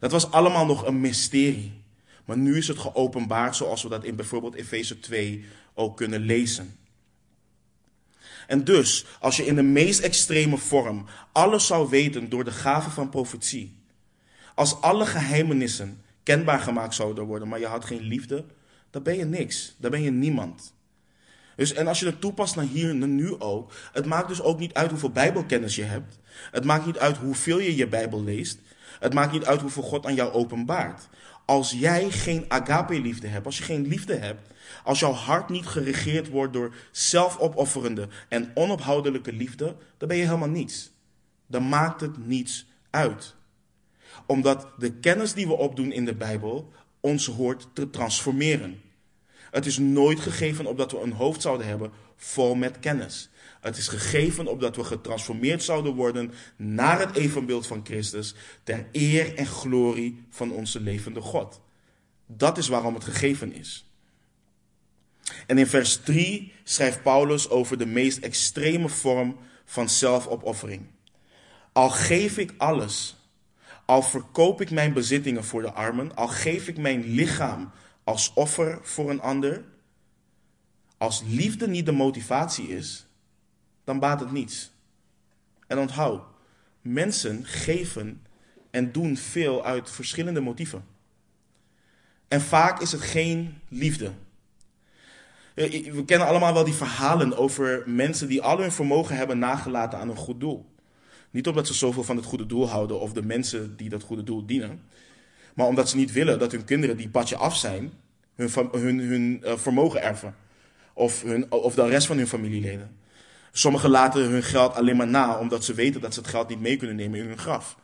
Dat 0.00 0.10
was 0.10 0.30
allemaal 0.30 0.66
nog 0.66 0.86
een 0.86 1.00
mysterie. 1.00 1.72
Maar 2.24 2.38
nu 2.38 2.56
is 2.56 2.68
het 2.68 2.78
geopenbaard 2.78 3.56
zoals 3.56 3.82
we 3.82 3.88
dat 3.88 4.04
in 4.04 4.16
bijvoorbeeld 4.16 4.54
Efeze 4.54 5.00
2 5.00 5.44
ook 5.74 5.96
kunnen 5.96 6.20
lezen. 6.20 6.76
En 8.46 8.64
dus, 8.64 9.06
als 9.20 9.36
je 9.36 9.46
in 9.46 9.54
de 9.54 9.62
meest 9.62 10.00
extreme 10.00 10.58
vorm 10.58 11.06
alles 11.32 11.66
zou 11.66 11.88
weten 11.88 12.28
door 12.28 12.44
de 12.44 12.52
gave 12.52 12.90
van 12.90 13.08
profetie, 13.08 13.76
als 14.54 14.80
alle 14.80 15.06
geheimenissen 15.06 16.02
kenbaar 16.22 16.60
gemaakt 16.60 16.94
zouden 16.94 17.24
worden, 17.24 17.48
maar 17.48 17.60
je 17.60 17.66
had 17.66 17.84
geen 17.84 18.02
liefde, 18.02 18.44
dan 18.90 19.02
ben 19.02 19.16
je 19.16 19.24
niks. 19.24 19.74
Dan 19.76 19.90
ben 19.90 20.02
je 20.02 20.10
niemand. 20.10 20.76
Dus, 21.58 21.72
en 21.72 21.86
als 21.86 22.00
je 22.00 22.06
het 22.06 22.20
toepast 22.20 22.56
naar 22.56 22.64
hier 22.64 22.90
en 22.90 23.14
nu 23.14 23.40
ook, 23.40 23.72
het 23.92 24.06
maakt 24.06 24.28
dus 24.28 24.42
ook 24.42 24.58
niet 24.58 24.74
uit 24.74 24.90
hoeveel 24.90 25.10
Bijbelkennis 25.10 25.74
je 25.74 25.82
hebt. 25.82 26.18
Het 26.50 26.64
maakt 26.64 26.86
niet 26.86 26.98
uit 26.98 27.16
hoeveel 27.16 27.58
je 27.58 27.76
je 27.76 27.88
Bijbel 27.88 28.22
leest. 28.22 28.58
Het 29.00 29.14
maakt 29.14 29.32
niet 29.32 29.44
uit 29.44 29.60
hoeveel 29.60 29.82
God 29.82 30.06
aan 30.06 30.14
jou 30.14 30.32
openbaart. 30.32 31.08
Als 31.44 31.70
jij 31.70 32.10
geen 32.10 32.44
agape-liefde 32.48 33.26
hebt, 33.26 33.46
als 33.46 33.58
je 33.58 33.64
geen 33.64 33.86
liefde 33.86 34.14
hebt, 34.14 34.52
als 34.84 35.00
jouw 35.00 35.12
hart 35.12 35.48
niet 35.48 35.66
geregeerd 35.66 36.28
wordt 36.28 36.52
door 36.52 36.74
zelfopofferende 36.90 38.08
en 38.28 38.50
onophoudelijke 38.54 39.32
liefde, 39.32 39.76
dan 39.96 40.08
ben 40.08 40.16
je 40.16 40.24
helemaal 40.24 40.48
niets. 40.48 40.90
Dan 41.46 41.68
maakt 41.68 42.00
het 42.00 42.26
niets 42.26 42.66
uit. 42.90 43.34
Omdat 44.26 44.68
de 44.76 44.92
kennis 44.92 45.32
die 45.32 45.46
we 45.46 45.56
opdoen 45.56 45.92
in 45.92 46.04
de 46.04 46.14
Bijbel 46.14 46.72
ons 47.00 47.26
hoort 47.26 47.68
te 47.72 47.90
transformeren. 47.90 48.80
Het 49.50 49.66
is 49.66 49.78
nooit 49.78 50.20
gegeven 50.20 50.66
opdat 50.66 50.92
we 50.92 51.00
een 51.00 51.12
hoofd 51.12 51.42
zouden 51.42 51.66
hebben 51.66 51.92
vol 52.16 52.54
met 52.54 52.78
kennis. 52.78 53.30
Het 53.60 53.76
is 53.76 53.88
gegeven 53.88 54.46
opdat 54.46 54.76
we 54.76 54.84
getransformeerd 54.84 55.62
zouden 55.62 55.94
worden 55.94 56.32
naar 56.56 56.98
het 56.98 57.16
evenbeeld 57.16 57.66
van 57.66 57.80
Christus, 57.84 58.34
ter 58.62 58.86
eer 58.92 59.34
en 59.34 59.46
glorie 59.46 60.24
van 60.30 60.50
onze 60.50 60.80
levende 60.80 61.20
God. 61.20 61.60
Dat 62.26 62.58
is 62.58 62.68
waarom 62.68 62.94
het 62.94 63.04
gegeven 63.04 63.52
is. 63.52 63.92
En 65.46 65.58
in 65.58 65.66
vers 65.66 65.96
3 65.96 66.52
schrijft 66.64 67.02
Paulus 67.02 67.48
over 67.48 67.78
de 67.78 67.86
meest 67.86 68.18
extreme 68.18 68.88
vorm 68.88 69.36
van 69.64 69.88
zelfopoffering. 69.88 70.86
Al 71.72 71.90
geef 71.90 72.38
ik 72.38 72.54
alles, 72.56 73.16
al 73.84 74.02
verkoop 74.02 74.60
ik 74.60 74.70
mijn 74.70 74.92
bezittingen 74.92 75.44
voor 75.44 75.62
de 75.62 75.72
armen, 75.72 76.16
al 76.16 76.28
geef 76.28 76.68
ik 76.68 76.78
mijn 76.78 77.04
lichaam 77.04 77.70
als 78.08 78.32
offer 78.34 78.78
voor 78.82 79.10
een 79.10 79.20
ander, 79.20 79.64
als 80.96 81.22
liefde 81.26 81.68
niet 81.68 81.86
de 81.86 81.92
motivatie 81.92 82.68
is, 82.68 83.06
dan 83.84 83.98
baat 83.98 84.20
het 84.20 84.32
niets. 84.32 84.72
En 85.66 85.78
onthoud, 85.78 86.22
mensen 86.80 87.44
geven 87.44 88.26
en 88.70 88.92
doen 88.92 89.16
veel 89.16 89.64
uit 89.64 89.90
verschillende 89.90 90.40
motieven. 90.40 90.84
En 92.28 92.40
vaak 92.40 92.80
is 92.80 92.92
het 92.92 93.00
geen 93.00 93.60
liefde. 93.68 94.12
Eh, 95.54 95.92
we 95.92 96.04
kennen 96.04 96.28
allemaal 96.28 96.54
wel 96.54 96.64
die 96.64 96.74
verhalen 96.74 97.36
over 97.36 97.82
mensen 97.86 98.28
die 98.28 98.42
al 98.42 98.58
hun 98.58 98.72
vermogen 98.72 99.16
hebben 99.16 99.38
nagelaten 99.38 99.98
aan 99.98 100.08
een 100.08 100.16
goed 100.16 100.40
doel. 100.40 100.66
Niet 101.30 101.48
omdat 101.48 101.66
ze 101.66 101.74
zoveel 101.74 102.04
van 102.04 102.16
het 102.16 102.24
goede 102.24 102.46
doel 102.46 102.68
houden 102.68 103.00
of 103.00 103.12
de 103.12 103.22
mensen 103.22 103.76
die 103.76 103.88
dat 103.88 104.02
goede 104.02 104.24
doel 104.24 104.46
dienen, 104.46 104.82
maar 105.58 105.66
omdat 105.66 105.88
ze 105.88 105.96
niet 105.96 106.12
willen 106.12 106.38
dat 106.38 106.52
hun 106.52 106.64
kinderen 106.64 106.96
die 106.96 107.08
padje 107.08 107.36
af 107.36 107.56
zijn, 107.56 107.92
hun, 108.34 108.50
hun, 108.72 108.98
hun 108.98 109.40
eh, 109.42 109.56
vermogen 109.56 110.02
erven. 110.02 110.34
Of, 110.94 111.22
hun, 111.22 111.52
of 111.52 111.74
de 111.74 111.86
rest 111.86 112.06
van 112.06 112.16
hun 112.16 112.26
familieleden. 112.26 112.96
Sommigen 113.52 113.90
laten 113.90 114.22
hun 114.22 114.42
geld 114.42 114.74
alleen 114.74 114.96
maar 114.96 115.08
na, 115.08 115.38
omdat 115.38 115.64
ze 115.64 115.74
weten 115.74 116.00
dat 116.00 116.14
ze 116.14 116.20
het 116.20 116.28
geld 116.28 116.48
niet 116.48 116.60
mee 116.60 116.76
kunnen 116.76 116.96
nemen 116.96 117.18
in 117.18 117.26
hun 117.26 117.38
graf. 117.38 117.78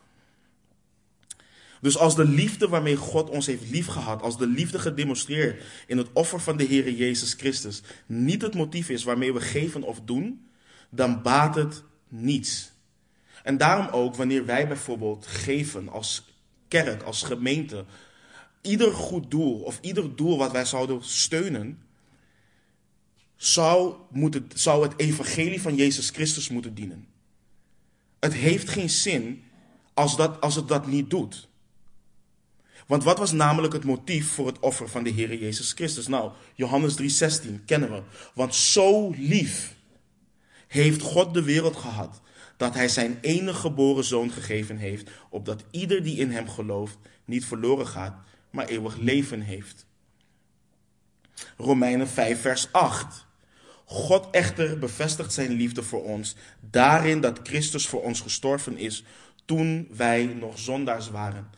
Dus 1.81 1.97
als 1.97 2.15
de 2.15 2.25
liefde 2.25 2.67
waarmee 2.67 2.95
God 2.95 3.29
ons 3.29 3.45
heeft 3.45 3.69
liefgehad, 3.69 4.21
als 4.21 4.37
de 4.37 4.47
liefde 4.47 4.79
gedemonstreerd 4.79 5.63
in 5.87 5.97
het 5.97 6.07
offer 6.13 6.39
van 6.39 6.57
de 6.57 6.63
Heer 6.63 6.91
Jezus 6.91 7.33
Christus, 7.33 7.81
niet 8.05 8.41
het 8.41 8.55
motief 8.55 8.89
is 8.89 9.03
waarmee 9.03 9.33
we 9.33 9.41
geven 9.41 9.83
of 9.83 10.01
doen, 10.05 10.47
dan 10.89 11.21
baat 11.21 11.55
het 11.55 11.83
niets. 12.07 12.71
En 13.43 13.57
daarom 13.57 13.87
ook 13.87 14.15
wanneer 14.15 14.45
wij 14.45 14.67
bijvoorbeeld 14.67 15.27
geven 15.27 15.89
als 15.89 16.34
kerk, 16.67 17.03
als 17.03 17.23
gemeente, 17.23 17.85
ieder 18.61 18.93
goed 18.93 19.31
doel 19.31 19.59
of 19.59 19.79
ieder 19.81 20.15
doel 20.15 20.37
wat 20.37 20.51
wij 20.51 20.65
zouden 20.65 21.03
steunen, 21.03 21.79
zou, 23.35 23.95
moeten, 24.09 24.49
zou 24.53 24.83
het 24.83 24.99
evangelie 24.99 25.61
van 25.61 25.75
Jezus 25.75 26.09
Christus 26.09 26.49
moeten 26.49 26.73
dienen. 26.73 27.07
Het 28.19 28.33
heeft 28.33 28.69
geen 28.69 28.89
zin 28.89 29.43
als, 29.93 30.17
dat, 30.17 30.41
als 30.41 30.55
het 30.55 30.67
dat 30.67 30.87
niet 30.87 31.09
doet. 31.09 31.47
Want 32.87 33.03
wat 33.03 33.17
was 33.17 33.31
namelijk 33.31 33.73
het 33.73 33.83
motief 33.83 34.31
voor 34.31 34.47
het 34.47 34.59
offer 34.59 34.89
van 34.89 35.03
de 35.03 35.09
Heer 35.09 35.35
Jezus 35.35 35.71
Christus? 35.71 36.07
Nou, 36.07 36.31
Johannes 36.55 36.95
3:16 37.45 37.65
kennen 37.65 37.91
we. 37.91 38.01
Want 38.33 38.55
zo 38.55 39.09
lief 39.17 39.75
heeft 40.67 41.01
God 41.01 41.33
de 41.33 41.43
wereld 41.43 41.75
gehad 41.75 42.21
dat 42.57 42.73
hij 42.73 42.87
zijn 42.87 43.17
enige 43.21 43.59
geboren 43.59 44.03
zoon 44.03 44.31
gegeven 44.31 44.77
heeft, 44.77 45.09
opdat 45.29 45.63
ieder 45.71 46.03
die 46.03 46.17
in 46.17 46.31
hem 46.31 46.49
gelooft 46.49 46.97
niet 47.25 47.45
verloren 47.45 47.87
gaat, 47.87 48.17
maar 48.49 48.67
eeuwig 48.67 48.95
leven 48.95 49.41
heeft. 49.41 49.85
Romeinen 51.57 52.07
5, 52.07 52.41
vers 52.41 52.71
8. 52.71 53.25
God 53.85 54.27
echter 54.31 54.79
bevestigt 54.79 55.33
zijn 55.33 55.51
liefde 55.51 55.83
voor 55.83 56.03
ons 56.03 56.35
daarin 56.59 57.21
dat 57.21 57.39
Christus 57.43 57.87
voor 57.87 58.03
ons 58.03 58.21
gestorven 58.21 58.77
is 58.77 59.03
toen 59.45 59.87
wij 59.95 60.25
nog 60.25 60.59
zondaars 60.59 61.09
waren. 61.09 61.49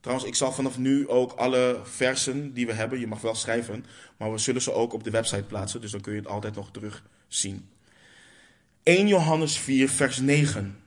Trouwens, 0.00 0.28
ik 0.28 0.34
zal 0.34 0.52
vanaf 0.52 0.78
nu 0.78 1.08
ook 1.08 1.32
alle 1.32 1.80
versen 1.82 2.52
die 2.52 2.66
we 2.66 2.72
hebben, 2.72 3.00
je 3.00 3.06
mag 3.06 3.20
wel 3.20 3.34
schrijven, 3.34 3.84
maar 4.16 4.32
we 4.32 4.38
zullen 4.38 4.62
ze 4.62 4.72
ook 4.72 4.92
op 4.92 5.04
de 5.04 5.10
website 5.10 5.42
plaatsen, 5.42 5.80
dus 5.80 5.90
dan 5.90 6.00
kun 6.00 6.12
je 6.12 6.18
het 6.18 6.28
altijd 6.28 6.54
nog 6.54 6.70
terugzien. 6.70 7.68
1 8.86 9.08
Johannes 9.08 9.58
4, 9.58 9.88
vers 9.88 10.18
9. 10.18 10.82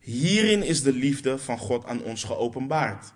Hierin 0.00 0.62
is 0.62 0.82
de 0.82 0.92
liefde 0.92 1.38
van 1.38 1.58
God 1.58 1.84
aan 1.84 2.02
ons 2.02 2.24
geopenbaard. 2.24 3.12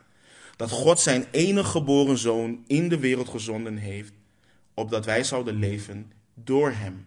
Dat 0.57 0.71
God 0.71 1.01
zijn 1.01 1.27
enige 1.31 1.71
geboren 1.71 2.19
zoon 2.19 2.65
in 2.67 2.89
de 2.89 2.99
wereld 2.99 3.29
gezonden 3.29 3.77
heeft, 3.77 4.13
opdat 4.75 5.05
wij 5.05 5.25
zouden 5.25 5.55
leven 5.55 6.13
door 6.35 6.71
hem. 6.71 7.07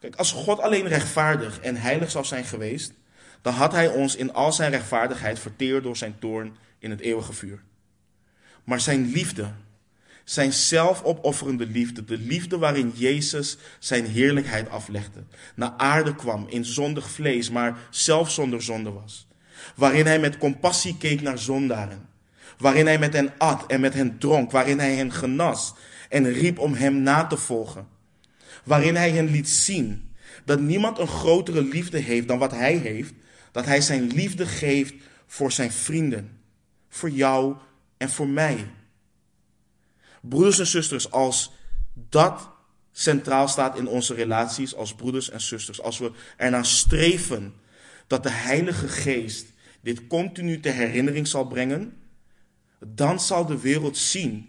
Kijk, 0.00 0.16
als 0.16 0.32
God 0.32 0.60
alleen 0.60 0.88
rechtvaardig 0.88 1.60
en 1.60 1.76
heilig 1.76 2.10
zou 2.10 2.24
zijn 2.24 2.44
geweest, 2.44 2.92
dan 3.42 3.52
had 3.52 3.72
hij 3.72 3.88
ons 3.88 4.16
in 4.16 4.32
al 4.32 4.52
zijn 4.52 4.70
rechtvaardigheid 4.70 5.38
verteerd 5.38 5.82
door 5.82 5.96
zijn 5.96 6.18
toorn 6.18 6.56
in 6.78 6.90
het 6.90 7.00
eeuwige 7.00 7.32
vuur. 7.32 7.62
Maar 8.64 8.80
zijn 8.80 9.10
liefde, 9.10 9.52
zijn 10.26 10.52
zelfopofferende 10.52 11.66
liefde, 11.66 12.04
de 12.04 12.18
liefde 12.18 12.58
waarin 12.58 12.92
Jezus 12.94 13.56
zijn 13.78 14.06
heerlijkheid 14.06 14.68
aflegde, 14.68 15.24
naar 15.54 15.72
aarde 15.76 16.14
kwam 16.14 16.46
in 16.48 16.64
zondig 16.64 17.10
vlees, 17.10 17.50
maar 17.50 17.78
zelf 17.90 18.30
zonder 18.30 18.62
zonde 18.62 18.90
was. 18.90 19.26
Waarin 19.74 20.06
hij 20.06 20.18
met 20.18 20.38
compassie 20.38 20.96
keek 20.96 21.20
naar 21.20 21.38
zondaren, 21.38 22.08
waarin 22.58 22.86
hij 22.86 22.98
met 22.98 23.12
hen 23.12 23.32
at 23.38 23.66
en 23.66 23.80
met 23.80 23.94
hen 23.94 24.18
dronk, 24.18 24.50
waarin 24.50 24.78
hij 24.78 24.94
hen 24.94 25.12
genas 25.12 25.74
en 26.08 26.32
riep 26.32 26.58
om 26.58 26.74
hem 26.74 27.02
na 27.02 27.26
te 27.26 27.36
volgen. 27.36 27.86
Waarin 28.64 28.96
hij 28.96 29.10
hen 29.10 29.30
liet 29.30 29.48
zien 29.48 30.10
dat 30.44 30.60
niemand 30.60 30.98
een 30.98 31.08
grotere 31.08 31.62
liefde 31.62 31.98
heeft 31.98 32.28
dan 32.28 32.38
wat 32.38 32.52
hij 32.52 32.76
heeft, 32.76 33.12
dat 33.52 33.64
hij 33.64 33.80
zijn 33.80 34.06
liefde 34.06 34.46
geeft 34.46 34.94
voor 35.26 35.52
zijn 35.52 35.72
vrienden, 35.72 36.38
voor 36.88 37.10
jou 37.10 37.56
en 37.96 38.10
voor 38.10 38.28
mij. 38.28 38.66
Broeders 40.28 40.58
en 40.58 40.66
zusters, 40.66 41.10
als 41.10 41.52
dat 41.94 42.48
centraal 42.92 43.48
staat 43.48 43.78
in 43.78 43.88
onze 43.88 44.14
relaties 44.14 44.74
als 44.74 44.94
broeders 44.94 45.30
en 45.30 45.40
zusters, 45.40 45.80
als 45.80 45.98
we 45.98 46.12
ernaar 46.36 46.66
streven 46.66 47.54
dat 48.06 48.22
de 48.22 48.30
Heilige 48.30 48.88
Geest 48.88 49.46
dit 49.80 50.06
continu 50.06 50.60
ter 50.60 50.72
herinnering 50.72 51.26
zal 51.26 51.46
brengen, 51.46 51.96
dan 52.78 53.20
zal 53.20 53.46
de 53.46 53.60
wereld 53.60 53.96
zien 53.96 54.48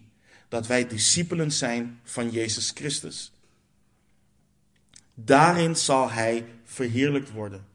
dat 0.50 0.68
wij 0.68 0.88
discipelen 0.88 1.52
zijn 1.52 2.00
van 2.04 2.30
Jezus 2.30 2.72
Christus. 2.76 3.32
Daarin 5.14 5.76
zal 5.76 6.12
Hij 6.12 6.46
verheerlijkt 6.64 7.32
worden. 7.32 7.66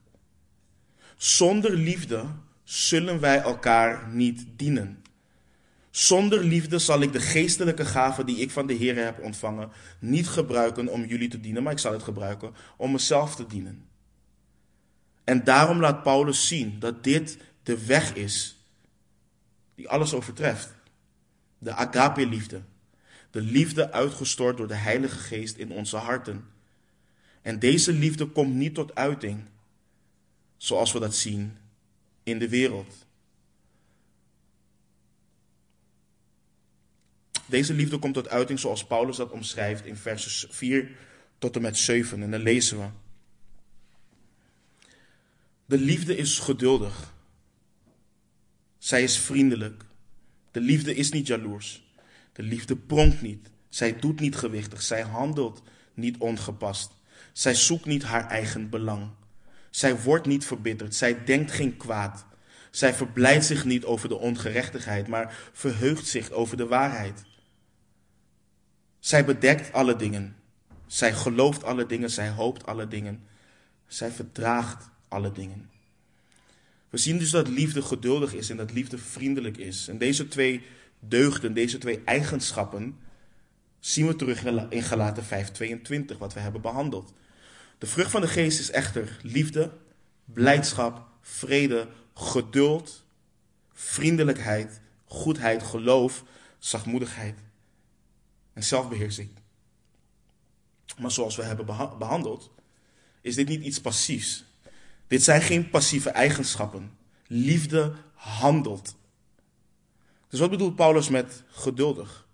Zonder 1.17 1.77
liefde 1.77 2.27
zullen 2.65 3.21
wij 3.21 3.41
elkaar 3.41 4.09
niet 4.09 4.47
dienen. 4.57 5.02
Zonder 5.93 6.45
liefde 6.45 6.79
zal 6.79 7.01
ik 7.01 7.13
de 7.13 7.21
geestelijke 7.21 7.85
gaven 7.85 8.27
die 8.27 8.37
ik 8.37 8.51
van 8.51 8.67
de 8.67 8.73
Heer 8.73 9.05
heb 9.05 9.21
ontvangen 9.21 9.71
niet 9.99 10.29
gebruiken 10.29 10.89
om 10.89 11.05
jullie 11.05 11.29
te 11.29 11.41
dienen, 11.41 11.63
maar 11.63 11.73
ik 11.73 11.79
zal 11.79 11.93
het 11.93 12.03
gebruiken 12.03 12.55
om 12.77 12.93
mezelf 12.93 13.35
te 13.37 13.47
dienen. 13.47 13.89
En 15.25 15.45
daarom 15.45 15.81
laat 15.81 16.03
Paulus 16.03 16.47
zien 16.49 16.79
dat 16.79 17.05
dit 17.05 17.39
de 17.63 17.87
weg 17.87 18.15
is 18.15 18.57
die 19.75 19.89
alles 19.89 20.15
overtreft. 20.15 20.75
De 21.59 21.73
agape-liefde. 21.73 22.63
De 23.31 23.41
liefde 23.41 23.93
uitgestort 23.93 24.57
door 24.57 24.69
de 24.69 24.75
Heilige 24.75 25.19
Geest 25.19 25.57
in 25.57 25.71
onze 25.71 25.97
harten. 25.97 26.45
En 27.43 27.59
deze 27.59 27.93
liefde 27.93 28.27
komt 28.27 28.55
niet 28.55 28.75
tot 28.75 28.95
uiting 28.95 29.45
zoals 30.57 30.93
we 30.93 30.99
dat 30.99 31.15
zien 31.15 31.57
in 32.23 32.39
de 32.39 32.49
wereld. 32.49 33.07
Deze 37.53 37.75
liefde 37.75 37.99
komt 37.99 38.15
tot 38.15 38.29
uiting 38.29 38.61
zoals 38.61 38.85
Paulus 38.85 39.17
dat 39.17 39.31
omschrijft 39.31 39.87
in 39.87 39.97
versen 39.97 40.55
4 40.55 40.91
tot 41.39 41.57
en 41.57 41.63
met 41.63 41.79
7. 41.79 42.23
En 42.23 42.31
dan 42.31 42.41
lezen 42.41 42.79
we. 42.79 42.87
De 45.67 45.79
liefde 45.79 46.17
is 46.17 46.39
geduldig. 46.39 47.15
Zij 48.79 49.03
is 49.03 49.19
vriendelijk. 49.19 49.85
De 50.51 50.61
liefde 50.61 50.95
is 50.95 51.11
niet 51.11 51.27
jaloers. 51.27 51.83
De 52.33 52.43
liefde 52.43 52.77
pronkt 52.77 53.23
niet. 53.23 53.51
Zij 53.69 53.99
doet 53.99 54.21
niet 54.21 54.37
gewichtig. 54.37 54.83
Zij 54.83 55.03
handelt 55.03 55.63
niet 55.95 56.19
ongepast. 56.19 56.93
Zij 57.33 57.55
zoekt 57.55 57.85
niet 57.85 58.03
haar 58.03 58.29
eigen 58.29 58.71
belang. 58.71 59.11
Zij 59.71 60.01
wordt 60.01 60.27
niet 60.27 60.45
verbitterd. 60.45 60.95
Zij 60.95 61.25
denkt 61.25 61.53
geen 61.53 61.77
kwaad. 61.77 62.27
Zij 62.71 62.95
verblijdt 62.95 63.45
zich 63.45 63.65
niet 63.65 63.85
over 63.85 64.09
de 64.09 64.19
ongerechtigheid, 64.19 65.07
maar 65.07 65.51
verheugt 65.53 66.07
zich 66.07 66.31
over 66.31 66.57
de 66.57 66.67
waarheid. 66.67 67.31
Zij 69.03 69.25
bedekt 69.25 69.73
alle 69.73 69.97
dingen. 69.97 70.37
Zij 70.87 71.13
gelooft 71.13 71.65
alle 71.65 71.87
dingen. 71.87 72.11
Zij 72.11 72.29
hoopt 72.29 72.67
alle 72.67 72.89
dingen. 72.89 73.23
Zij 73.87 74.11
verdraagt 74.11 74.89
alle 75.09 75.33
dingen. 75.33 75.71
We 76.91 76.99
zien 76.99 77.19
dus 77.19 77.31
dat 77.31 77.49
liefde 77.49 77.83
geduldig 77.83 78.35
is 78.35 78.51
en 78.51 78.57
dat 78.57 78.73
liefde 78.73 78.99
vriendelijk 78.99 79.57
is. 79.57 79.89
En 79.89 79.99
deze 79.99 80.29
twee 80.29 80.67
deugden, 81.01 81.55
deze 81.55 81.79
twee 81.79 82.03
eigenschappen, 82.05 82.99
zien 83.81 84.07
we 84.07 84.17
terug 84.17 84.45
in 84.69 84.83
Galaten 84.83 85.25
5:22, 85.25 86.19
wat 86.19 86.35
we 86.35 86.41
hebben 86.41 86.61
behandeld. 86.61 87.13
De 87.79 87.87
vrucht 87.87 88.11
van 88.11 88.21
de 88.21 88.29
geest 88.29 88.61
is 88.61 88.71
echter 88.71 89.19
liefde, 89.23 89.73
blijdschap, 90.25 91.07
vrede, 91.21 91.89
geduld, 92.15 93.05
vriendelijkheid, 93.73 94.81
goedheid, 95.05 95.63
geloof, 95.63 96.25
zachtmoedigheid 96.59 97.39
en 98.53 98.63
zelfbeheersing. 98.63 99.31
Maar 100.99 101.11
zoals 101.11 101.37
we 101.37 101.43
hebben 101.43 101.67
behandeld, 101.99 102.51
is 103.21 103.35
dit 103.35 103.49
niet 103.49 103.63
iets 103.63 103.81
passiefs. 103.81 104.45
Dit 105.07 105.23
zijn 105.23 105.43
geen 105.43 105.71
passieve 105.71 106.11
eigenschappen. 106.11 106.91
Liefde 107.27 107.93
handelt. 108.15 108.97
Dus 110.29 110.41
wat 110.41 110.51
bedoelt 110.51 110.77
Paulus 110.77 111.09
met 111.09 111.43
geduldig? 111.49 112.27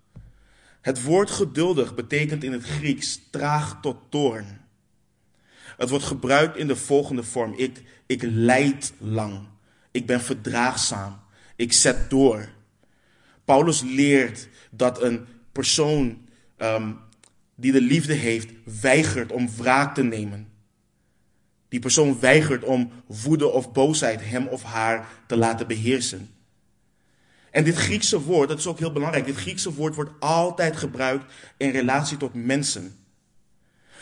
Het 0.81 1.03
woord 1.03 1.29
geduldig 1.29 1.95
betekent 1.95 2.43
in 2.43 2.51
het 2.51 2.63
Grieks 2.63 3.19
traag 3.29 3.81
tot 3.81 3.97
toorn. 4.09 4.61
Het 5.77 5.89
wordt 5.89 6.05
gebruikt 6.05 6.57
in 6.57 6.67
de 6.67 6.75
volgende 6.75 7.23
vorm. 7.23 7.53
Ik, 7.57 7.83
ik 8.05 8.21
leid 8.21 8.93
lang. 8.97 9.47
Ik 9.91 10.05
ben 10.05 10.21
verdraagzaam. 10.21 11.19
Ik 11.55 11.73
zet 11.73 12.09
door. 12.09 12.49
Paulus 13.45 13.81
leert 13.81 14.47
dat 14.71 15.01
een 15.01 15.27
persoon 15.51 16.27
um, 16.57 16.99
die 17.55 17.71
de 17.71 17.81
liefde 17.81 18.13
heeft, 18.13 18.49
weigert 18.81 19.31
om 19.31 19.49
wraak 19.57 19.95
te 19.95 20.03
nemen. 20.03 20.47
Die 21.69 21.79
persoon 21.79 22.19
weigert 22.19 22.63
om 22.63 22.91
woede 23.05 23.47
of 23.47 23.71
boosheid 23.71 24.21
hem 24.23 24.47
of 24.47 24.63
haar 24.63 25.07
te 25.27 25.37
laten 25.37 25.67
beheersen. 25.67 26.29
En 27.51 27.63
dit 27.63 27.75
Griekse 27.75 28.21
woord, 28.21 28.49
dat 28.49 28.59
is 28.59 28.67
ook 28.67 28.79
heel 28.79 28.91
belangrijk, 28.91 29.25
dit 29.25 29.35
Griekse 29.35 29.73
woord 29.73 29.95
wordt 29.95 30.11
altijd 30.19 30.77
gebruikt 30.77 31.33
in 31.57 31.69
relatie 31.69 32.17
tot 32.17 32.33
mensen. 32.33 32.97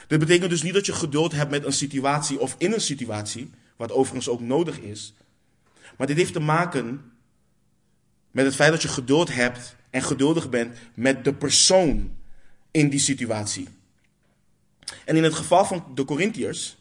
Dit 0.08 0.20
betekent 0.20 0.50
dus 0.50 0.64
niet 0.64 0.74
dat 0.74 0.86
je 0.86 0.94
geduld 0.94 1.32
hebt 1.32 1.52
met 1.52 1.66
een 1.66 1.74
situatie 1.74 2.40
of 2.40 2.56
in 2.58 2.74
een 2.74 2.82
situatie, 2.82 3.50
wat 3.76 3.92
overigens 3.92 4.30
ook 4.30 4.42
nodig 4.42 4.80
is. 4.80 5.14
Maar 5.98 6.08
dit 6.08 6.18
heeft 6.18 6.34
te 6.34 6.40
maken 6.40 7.12
met 8.32 8.46
het 8.46 8.56
feit 8.56 8.72
dat 8.72 8.82
je 8.82 8.88
geduld 8.88 9.34
hebt 9.34 9.76
en 9.98 10.04
geduldig 10.04 10.50
bent 10.50 10.78
met 10.94 11.24
de 11.24 11.34
persoon 11.34 12.16
in 12.72 12.90
die 12.90 13.00
situatie. 13.00 13.68
En 15.06 15.16
in 15.16 15.24
het 15.24 15.34
geval 15.34 15.66
van 15.66 15.86
de 15.96 16.06
Corinthiërs, 16.06 16.78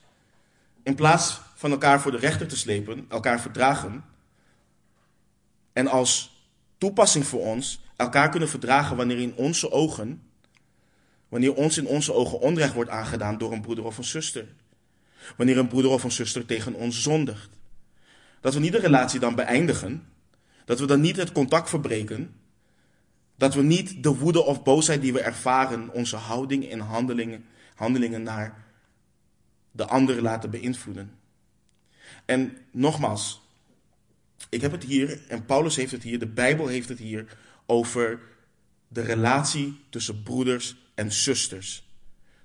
in 0.82 0.94
plaats 0.94 1.40
van 1.54 1.70
elkaar 1.70 2.00
voor 2.00 2.10
de 2.10 2.18
rechter 2.18 2.46
te 2.46 2.56
slepen, 2.56 3.06
elkaar 3.08 3.40
verdragen, 3.40 4.04
en 5.72 5.86
als 5.86 6.44
toepassing 6.78 7.26
voor 7.26 7.40
ons 7.40 7.80
elkaar 7.96 8.28
kunnen 8.28 8.48
verdragen 8.48 8.96
wanneer 8.96 9.18
in 9.18 9.34
onze 9.34 9.70
ogen 9.70 10.20
Wanneer 11.28 11.54
ons 11.54 11.78
in 11.78 11.86
onze 11.86 12.12
ogen 12.12 12.40
onrecht 12.40 12.74
wordt 12.74 12.90
aangedaan 12.90 13.38
door 13.38 13.52
een 13.52 13.60
broeder 13.60 13.84
of 13.84 13.98
een 13.98 14.04
zuster. 14.04 14.46
Wanneer 15.36 15.58
een 15.58 15.68
broeder 15.68 15.90
of 15.90 16.04
een 16.04 16.12
zuster 16.12 16.46
tegen 16.46 16.74
ons 16.74 17.02
zondigt. 17.02 17.48
Dat 18.40 18.54
we 18.54 18.60
niet 18.60 18.72
de 18.72 18.78
relatie 18.78 19.20
dan 19.20 19.34
beëindigen. 19.34 20.06
Dat 20.64 20.80
we 20.80 20.86
dan 20.86 21.00
niet 21.00 21.16
het 21.16 21.32
contact 21.32 21.68
verbreken. 21.68 22.34
Dat 23.36 23.54
we 23.54 23.62
niet 23.62 24.02
de 24.02 24.14
woede 24.14 24.42
of 24.42 24.62
boosheid 24.62 25.00
die 25.00 25.12
we 25.12 25.20
ervaren, 25.20 25.92
onze 25.92 26.16
houding 26.16 26.70
en 26.70 26.80
handelingen, 26.80 27.44
handelingen 27.74 28.22
naar 28.22 28.64
de 29.70 29.86
ander 29.86 30.22
laten 30.22 30.50
beïnvloeden. 30.50 31.12
En 32.24 32.56
nogmaals, 32.70 33.42
ik 34.48 34.60
heb 34.60 34.72
het 34.72 34.84
hier, 34.84 35.20
en 35.28 35.44
Paulus 35.44 35.76
heeft 35.76 35.92
het 35.92 36.02
hier, 36.02 36.18
de 36.18 36.26
Bijbel 36.26 36.66
heeft 36.66 36.88
het 36.88 36.98
hier 36.98 37.36
over 37.66 38.20
de 38.88 39.00
relatie 39.00 39.80
tussen 39.90 40.22
broeders 40.22 40.76
en 40.94 41.12
zusters. 41.12 41.84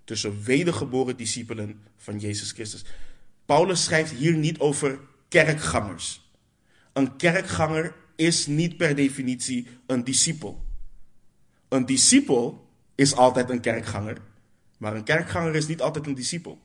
Tussen 0.04 0.44
wedergeboren 0.44 1.18
discipelen 1.18 1.82
van 1.98 2.20
Jezus 2.20 2.52
Christus. 2.52 2.86
Paulus 3.46 3.84
schrijft 3.84 4.12
hier 4.12 4.36
niet 4.36 4.60
over 4.60 5.00
kerkgangers. 5.28 6.30
Een 6.94 7.16
kerkganger 7.16 7.96
is 8.16 8.48
niet 8.48 8.78
per 8.78 8.96
definitie 8.96 9.68
een 9.86 10.04
discipel. 10.04 10.66
Een 11.72 11.86
discipel 11.86 12.68
is 12.96 13.16
altijd 13.16 13.50
een 13.50 13.62
kerkganger, 13.62 14.18
maar 14.78 14.96
een 14.96 15.04
kerkganger 15.04 15.56
is 15.56 15.68
niet 15.68 15.82
altijd 15.82 16.08
een 16.08 16.14
discipel. 16.14 16.60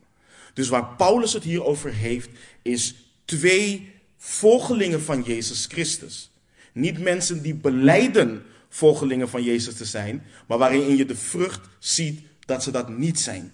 Dus 0.55 0.69
waar 0.69 0.95
Paulus 0.97 1.33
het 1.33 1.43
hier 1.43 1.65
over 1.65 1.93
heeft, 1.93 2.29
is 2.63 2.95
twee 3.25 3.93
volgelingen 4.17 5.03
van 5.03 5.23
Jezus 5.23 5.67
Christus. 5.67 6.31
Niet 6.73 6.99
mensen 6.99 7.43
die 7.43 7.55
beleiden 7.55 8.43
volgelingen 8.69 9.29
van 9.29 9.43
Jezus 9.43 9.77
te 9.77 9.85
zijn, 9.85 10.25
maar 10.47 10.59
waarin 10.59 10.97
je 10.97 11.05
de 11.05 11.17
vrucht 11.17 11.69
ziet 11.79 12.21
dat 12.41 12.63
ze 12.63 12.71
dat 12.71 12.89
niet 12.89 13.21
zijn. 13.21 13.53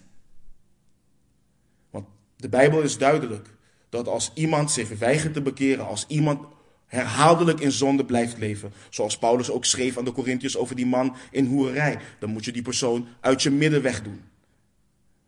Want 1.89 2.05
de 2.35 2.49
Bijbel 2.49 2.81
is 2.81 2.97
duidelijk 2.97 3.47
dat 3.89 4.07
als 4.07 4.31
iemand 4.33 4.71
zich 4.71 4.97
weigert 4.97 5.33
te 5.33 5.41
bekeren, 5.41 5.85
als 5.85 6.05
iemand 6.07 6.52
herhaaldelijk 6.93 7.59
in 7.59 7.71
zonde 7.71 8.05
blijft 8.05 8.37
leven, 8.37 8.73
zoals 8.89 9.17
Paulus 9.17 9.49
ook 9.49 9.65
schreef 9.65 9.97
aan 9.97 10.05
de 10.05 10.11
Corinthiërs 10.11 10.57
over 10.57 10.75
die 10.75 10.85
man 10.85 11.15
in 11.31 11.45
hoerij, 11.45 11.99
dan 12.19 12.29
moet 12.29 12.45
je 12.45 12.51
die 12.51 12.61
persoon 12.61 13.07
uit 13.19 13.41
je 13.41 13.49
midden 13.49 13.81
wegdoen. 13.81 14.21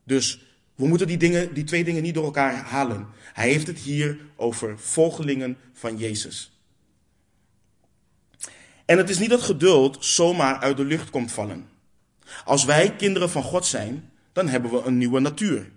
Dus 0.04 0.46
we 0.76 0.88
moeten 0.88 1.08
die, 1.08 1.18
dingen, 1.18 1.54
die 1.54 1.64
twee 1.64 1.84
dingen 1.84 2.04
niet 2.04 2.14
door 2.14 2.24
elkaar 2.24 2.54
halen. 2.54 3.08
Hij 3.34 3.50
heeft 3.50 3.68
het 3.68 3.80
hier 3.80 4.18
over 4.36 4.80
volgelingen 4.80 5.58
van 5.74 5.98
Jezus. 5.98 6.60
En 8.86 8.98
het 8.98 9.10
is 9.10 9.20
niet 9.20 9.30
dat 9.30 9.42
geduld 9.42 10.06
zomaar 10.06 10.60
uit 10.60 10.78
de 10.78 10.86
lucht 10.86 11.10
komt 11.10 11.32
vallen. 11.32 11.68
Als 12.46 12.66
wij 12.66 12.96
kinderen 12.96 13.30
van 13.30 13.44
God 13.44 13.66
zijn, 13.66 14.10
dan 14.34 14.48
hebben 14.48 14.72
we 14.72 14.82
een 14.82 14.98
nieuwe 14.98 15.20
natuur. 15.20 15.72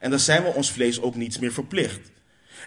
En 0.00 0.10
dan 0.10 0.18
zijn 0.18 0.42
we 0.42 0.54
ons 0.54 0.72
vlees 0.72 1.00
ook 1.00 1.14
niets 1.14 1.38
meer 1.38 1.52
verplicht. 1.52 2.10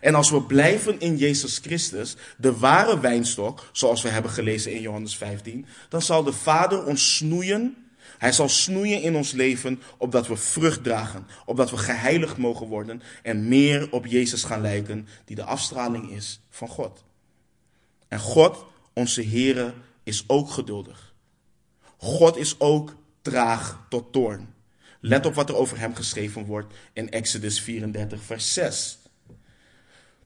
En 0.02 0.16
als 0.16 0.30
we 0.30 0.42
blijven 0.42 1.00
in 1.00 1.18
Jezus 1.18 1.58
Christus, 1.58 2.16
de 2.38 2.58
ware 2.58 3.00
wijnstok, 3.00 3.70
zoals 3.72 4.02
we 4.02 4.10
hebben 4.10 4.32
gelezen 4.32 4.74
in 4.74 4.82
Johannes 4.82 5.18
15, 5.18 5.66
dan 5.90 6.02
zal 6.02 6.24
de 6.24 6.34
Vader 6.34 6.86
ons 6.86 7.16
snoeien. 7.16 7.78
Hij 8.18 8.32
zal 8.32 8.50
snoeien 8.50 9.02
in 9.02 9.16
ons 9.16 9.32
leven, 9.32 9.82
opdat 9.98 10.28
we 10.28 10.36
vrucht 10.36 10.84
dragen, 10.84 11.28
opdat 11.46 11.70
we 11.70 11.78
geheiligd 11.78 12.38
mogen 12.38 12.68
worden 12.68 13.02
en 13.24 13.48
meer 13.48 13.92
op 13.92 14.06
Jezus 14.06 14.44
gaan 14.44 14.62
lijken, 14.62 15.08
die 15.26 15.36
de 15.36 15.44
afstraling 15.44 16.12
is 16.12 16.40
van 16.50 16.68
God. 16.68 17.04
En 18.08 18.20
God, 18.20 18.66
onze 18.94 19.28
Heere, 19.28 19.74
is 20.04 20.24
ook 20.28 20.50
geduldig. 20.52 21.14
God 21.98 22.38
is 22.38 22.60
ook 22.60 22.96
traag 23.22 23.86
tot 23.90 24.12
toorn. 24.12 24.54
Let 25.00 25.26
op 25.26 25.34
wat 25.34 25.50
er 25.50 25.56
over 25.56 25.80
hem 25.80 25.96
geschreven 25.96 26.46
wordt 26.46 26.74
in 26.94 27.12
Exodus 27.12 27.62
34, 27.62 28.24
vers 28.24 28.54
6. 28.54 28.98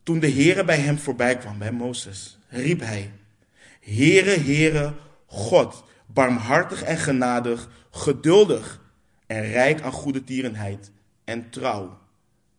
Toen 0.08 0.20
de 0.20 0.32
Heere 0.32 0.63
bij 0.63 0.80
hem 0.80 0.98
voorbij 0.98 1.38
kwam, 1.38 1.58
bij 1.58 1.72
Mozes, 1.72 2.38
riep 2.50 2.80
hij: 2.80 3.12
Heere, 3.82 4.39
Heere, 4.39 4.93
God, 5.26 5.84
barmhartig 6.06 6.84
en 6.84 6.98
genadig, 6.98 7.70
geduldig 7.91 8.82
en 9.26 9.52
rijk 9.52 9.82
aan 9.82 9.91
goede 9.91 10.24
tierenheid 10.24 10.91
en 11.24 11.50
trouw. 11.50 12.00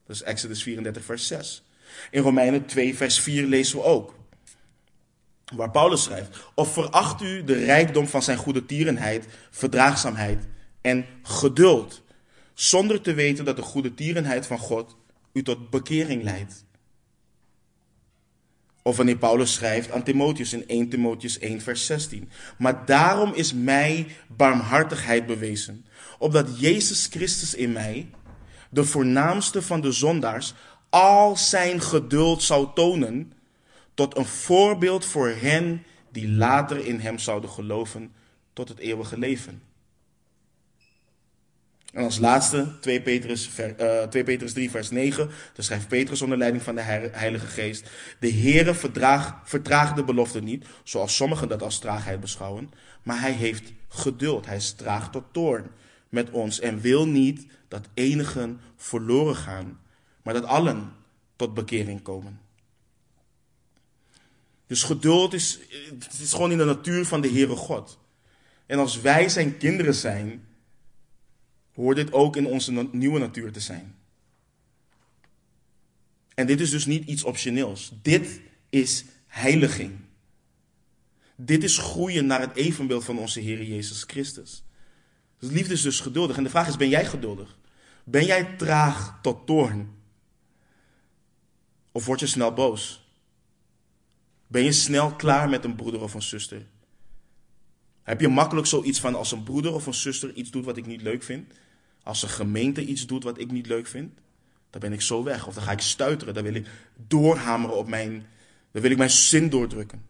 Dat 0.07 0.17
is 0.17 0.23
Exodus 0.23 0.63
34, 0.63 1.05
vers 1.05 1.27
6. 1.27 1.65
In 2.11 2.23
Romeinen 2.23 2.67
2, 2.67 2.97
vers 2.97 3.21
4 3.21 3.47
lezen 3.47 3.79
we 3.79 3.85
ook. 3.85 4.15
Waar 5.55 5.71
Paulus 5.71 6.03
schrijft: 6.03 6.39
Of 6.55 6.73
veracht 6.73 7.23
u 7.23 7.45
de 7.45 7.65
rijkdom 7.65 8.07
van 8.07 8.23
zijn 8.23 8.39
goede 8.39 8.67
tierenheid, 8.67 9.27
verdraagzaamheid 9.51 10.45
en 10.81 11.07
geduld, 11.23 12.03
zonder 12.55 13.01
te 13.01 13.15
weten 13.15 13.45
dat 13.45 13.57
de 13.57 13.63
goede 13.63 13.95
tierenheid 13.95 14.47
van 14.47 14.59
God 14.59 14.97
u 15.33 15.43
tot 15.43 15.71
bekering 15.71 16.23
leidt. 16.23 16.67
Of 18.88 18.96
wanneer 18.96 19.16
Paulus 19.16 19.53
schrijft 19.53 19.90
aan 19.90 20.03
Timotheus 20.03 20.53
in 20.53 20.68
1 20.68 20.88
Timotheus 20.88 21.38
1 21.38 21.61
vers 21.61 21.87
16. 21.87 22.31
Maar 22.59 22.87
daarom 22.87 23.33
is 23.35 23.53
mij 23.53 24.07
barmhartigheid 24.37 25.27
bewezen, 25.27 25.87
opdat 26.18 26.61
Jezus 26.61 27.07
Christus 27.11 27.55
in 27.55 27.72
mij, 27.72 28.11
de 28.70 28.85
voornaamste 28.85 29.62
van 29.62 29.81
de 29.81 29.92
zondaars, 29.92 30.55
al 30.88 31.37
zijn 31.37 31.81
geduld 31.81 32.42
zou 32.42 32.68
tonen, 32.74 33.33
tot 33.94 34.16
een 34.16 34.27
voorbeeld 34.27 35.05
voor 35.05 35.29
hen 35.29 35.85
die 36.12 36.29
later 36.29 36.87
in 36.87 37.01
hem 37.01 37.18
zouden 37.18 37.51
geloven 37.51 38.12
tot 38.53 38.68
het 38.68 38.79
eeuwige 38.79 39.18
leven. 39.18 39.62
En 41.99 42.05
als 42.05 42.19
laatste 42.19 42.79
2 42.81 43.03
Petrus, 43.03 43.51
2 44.11 44.25
Petrus 44.25 44.53
3 44.53 44.71
vers 44.71 44.91
9, 44.91 45.27
daar 45.27 45.65
schrijft 45.65 45.89
Petrus 45.89 46.23
onder 46.23 46.39
leiding 46.39 46.63
van 46.63 46.75
de 46.75 46.81
Heilige 46.81 47.47
Geest. 47.47 47.91
De 48.19 48.33
Heere 48.33 48.75
vertraagt 49.45 49.97
de 49.97 50.05
belofte 50.05 50.43
niet, 50.43 50.65
zoals 50.85 51.17
sommigen 51.17 51.49
dat 51.49 51.63
als 51.63 51.79
traagheid 51.79 52.21
beschouwen, 52.21 52.71
maar 53.03 53.21
hij 53.21 53.33
heeft 53.33 53.73
geduld, 53.89 54.47
hij 54.47 54.57
is 54.57 54.73
traag 54.73 55.11
tot 55.11 55.25
toorn 55.33 55.71
met 56.09 56.31
ons 56.31 56.61
en 56.61 56.81
wil 56.81 57.07
niet 57.07 57.47
dat 57.69 57.89
enigen 57.95 58.61
verloren 58.77 59.37
gaan, 59.37 59.81
maar 60.23 60.35
dat 60.35 60.45
allen 60.45 60.93
tot 61.37 61.55
bekering 61.55 62.03
komen. 62.03 62.41
Dus 64.67 64.83
geduld 64.83 65.35
is, 65.35 65.59
het 65.89 66.21
is 66.23 66.33
gewoon 66.33 66.53
in 66.53 66.59
de 66.59 66.65
natuur 66.65 67.05
van 67.05 67.21
de 67.21 67.31
Heere 67.31 67.57
God. 67.57 67.99
En 68.67 68.79
als 68.79 69.01
wij 69.01 69.29
zijn 69.29 69.57
kinderen 69.57 69.95
zijn, 69.95 70.47
hoort 71.83 71.97
dit 71.97 72.12
ook 72.12 72.37
in 72.37 72.47
onze 72.47 72.88
nieuwe 72.93 73.19
natuur 73.19 73.53
te 73.53 73.61
zijn. 73.61 73.97
En 76.35 76.47
dit 76.47 76.61
is 76.61 76.71
dus 76.71 76.87
niet 76.87 77.07
iets 77.07 77.25
optioneels. 77.25 77.93
Dit 78.03 78.41
is 78.69 79.05
heiliging. 79.27 79.99
Dit 81.37 81.64
is 81.64 81.79
groeien 81.79 82.27
naar 82.27 82.41
het 82.41 82.57
evenbeeld 82.57 83.05
van 83.05 83.19
onze 83.19 83.41
Heer 83.41 83.62
Jezus 83.62 84.03
Christus. 84.07 84.64
Dus 85.38 85.51
liefde 85.51 85.73
is 85.73 85.83
dus 85.83 86.01
geduldig. 86.01 86.37
En 86.37 86.43
de 86.43 86.51
vraag 86.51 86.69
is, 86.69 86.77
ben 86.77 86.88
jij 86.88 87.07
geduldig? 87.07 87.59
Ben 88.05 88.25
jij 88.25 88.45
traag 88.57 89.19
tot 89.23 89.47
toorn? 89.47 89.91
Of 91.93 92.05
word 92.05 92.21
je 92.21 92.27
snel 92.27 92.53
boos? 92.53 93.12
Ben 94.47 94.64
je 94.64 94.73
snel 94.73 95.14
klaar 95.14 95.49
met 95.49 95.64
een 95.64 95.75
broeder 95.75 96.01
of 96.01 96.14
een 96.14 96.23
zuster? 96.23 96.67
Heb 98.03 98.21
je 98.21 98.29
makkelijk 98.29 98.67
zoiets 98.67 99.01
van 99.01 99.14
als 99.14 99.33
een 99.33 99.43
broeder 99.43 99.75
of 99.75 99.87
een 99.87 99.95
zuster 99.95 100.33
iets 100.33 100.51
doet 100.51 100.64
wat 100.64 100.77
ik 100.77 100.87
niet 100.87 101.03
leuk 101.03 101.23
vind? 101.23 101.53
Als 102.09 102.23
een 102.23 102.29
gemeente 102.29 102.85
iets 102.85 103.07
doet 103.07 103.25
wat 103.25 103.38
ik 103.38 103.51
niet 103.51 103.66
leuk 103.66 103.87
vind, 103.87 104.18
dan 104.71 104.81
ben 104.81 104.92
ik 104.92 105.01
zo 105.01 105.23
weg. 105.23 105.47
Of 105.47 105.55
dan 105.55 105.62
ga 105.62 105.73
ik 105.73 105.81
stuiteren, 105.81 106.35
dan 106.35 106.42
wil 106.42 106.55
ik 106.55 106.66
doorhameren 107.07 107.77
op 107.77 107.88
mijn, 107.88 108.27
dan 108.71 108.83
wil 108.83 108.90
ik 108.90 108.97
mijn 108.97 109.11
zin 109.11 109.49
doordrukken. 109.49 110.07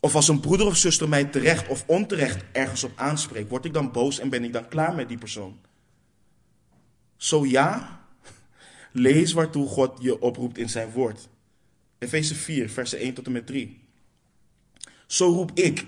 Of 0.00 0.14
als 0.14 0.28
een 0.28 0.40
broeder 0.40 0.66
of 0.66 0.76
zuster 0.76 1.08
mij 1.08 1.24
terecht 1.24 1.68
of 1.68 1.84
onterecht 1.86 2.44
ergens 2.52 2.84
op 2.84 2.92
aanspreekt, 2.94 3.48
word 3.48 3.64
ik 3.64 3.72
dan 3.72 3.92
boos 3.92 4.18
en 4.18 4.28
ben 4.28 4.44
ik 4.44 4.52
dan 4.52 4.68
klaar 4.68 4.94
met 4.94 5.08
die 5.08 5.18
persoon? 5.18 5.60
Zo 7.16 7.46
ja, 7.46 8.00
lees 8.92 9.32
waartoe 9.32 9.68
God 9.68 9.98
je 10.02 10.20
oproept 10.20 10.58
in 10.58 10.68
zijn 10.68 10.90
woord. 10.90 11.28
Efeze 11.98 12.34
4, 12.34 12.70
versen 12.70 12.98
1 12.98 13.14
tot 13.14 13.26
en 13.26 13.32
met 13.32 13.46
3. 13.46 13.80
Zo 15.06 15.26
roep 15.26 15.50
ik, 15.54 15.86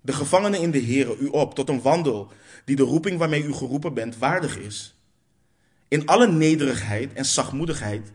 de 0.00 0.12
gevangenen 0.12 0.60
in 0.60 0.70
de 0.70 0.84
Here, 0.84 1.16
u 1.18 1.26
op 1.26 1.54
tot 1.54 1.68
een 1.68 1.82
wandel 1.82 2.32
die 2.64 2.76
de 2.76 2.82
roeping 2.82 3.18
waarmee 3.18 3.44
u 3.44 3.52
geroepen 3.52 3.94
bent 3.94 4.18
waardig 4.18 4.58
is. 4.58 4.94
In 5.88 6.06
alle 6.06 6.28
nederigheid 6.28 7.12
en 7.12 7.24
zachtmoedigheid, 7.24 8.12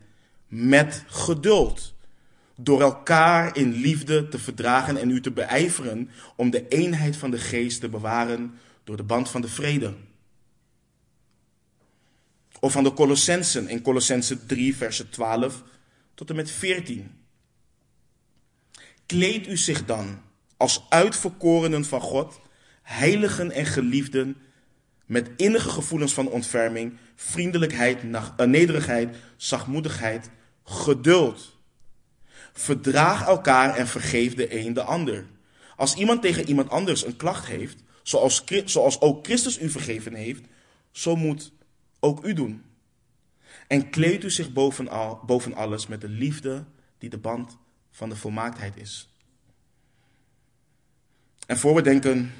met 0.48 1.04
geduld, 1.08 1.94
door 2.56 2.82
elkaar 2.82 3.58
in 3.58 3.72
liefde 3.72 4.28
te 4.28 4.40
verdragen 4.40 4.98
en 4.98 5.10
u 5.10 5.22
te 5.22 5.32
beijveren 5.32 6.10
om 6.36 6.50
de 6.50 6.68
eenheid 6.68 7.18
van 7.18 7.32
de 7.32 7.38
geest 7.38 7.80
te 7.80 7.90
bewaren 7.90 8.54
door 8.84 8.98
de 8.98 9.04
band 9.04 9.30
van 9.30 9.42
de 9.42 9.48
vrede. 9.48 9.94
Of 12.60 12.72
van 12.72 12.84
de 12.84 12.94
Colossensen 12.94 13.68
in 13.68 13.82
Colossensen 13.82 14.48
3, 14.48 14.76
versen 14.76 15.10
12 15.10 15.64
tot 16.14 16.30
en 16.30 16.36
met 16.36 16.52
14. 16.52 17.12
Kleed 19.06 19.48
u 19.48 19.58
zich 19.58 19.86
dan 19.86 20.22
als 20.58 20.86
uitverkorenen 20.90 21.86
van 21.86 22.02
God, 22.02 22.40
heiligen 22.82 23.52
en 23.52 23.66
geliefden, 23.66 24.38
met 25.10 25.30
innige 25.36 25.70
gevoelens 25.70 26.14
van 26.14 26.30
ontferming, 26.30 26.98
vriendelijkheid, 27.16 28.04
eh, 28.38 28.48
nederigheid, 28.48 29.16
zachtmoedigheid, 29.38 30.30
geduld. 30.64 31.58
Verdraag 32.54 33.28
elkaar 33.28 33.76
en 33.76 33.88
vergeef 33.88 34.36
de 34.36 34.60
een 34.60 34.74
de 34.74 34.84
ander. 34.84 35.26
Als 35.76 35.96
iemand 35.96 36.22
tegen 36.22 36.48
iemand 36.48 36.70
anders 36.70 37.06
een 37.06 37.16
klacht 37.16 37.46
heeft, 37.46 37.84
zoals, 38.04 38.44
zoals 38.66 39.02
ook 39.02 39.26
Christus 39.26 39.62
u 39.62 39.70
vergeven 39.70 40.14
heeft, 40.14 40.44
zo 40.92 41.16
moet 41.16 41.52
ook 42.00 42.26
u 42.26 42.34
doen. 42.34 42.64
En 43.68 43.90
kleed 43.90 44.24
u 44.24 44.30
zich 44.30 44.54
bovenal, 44.54 45.22
boven 45.26 45.54
alles 45.54 45.88
met 45.88 46.02
de 46.02 46.10
liefde 46.10 46.66
die 46.98 47.10
de 47.10 47.18
band 47.18 47.58
van 47.92 48.10
de 48.10 48.16
volmaaktheid 48.16 48.78
is. 48.78 49.10
En 51.46 51.58
voor 51.58 51.76
we 51.76 51.82
denken, 51.82 52.34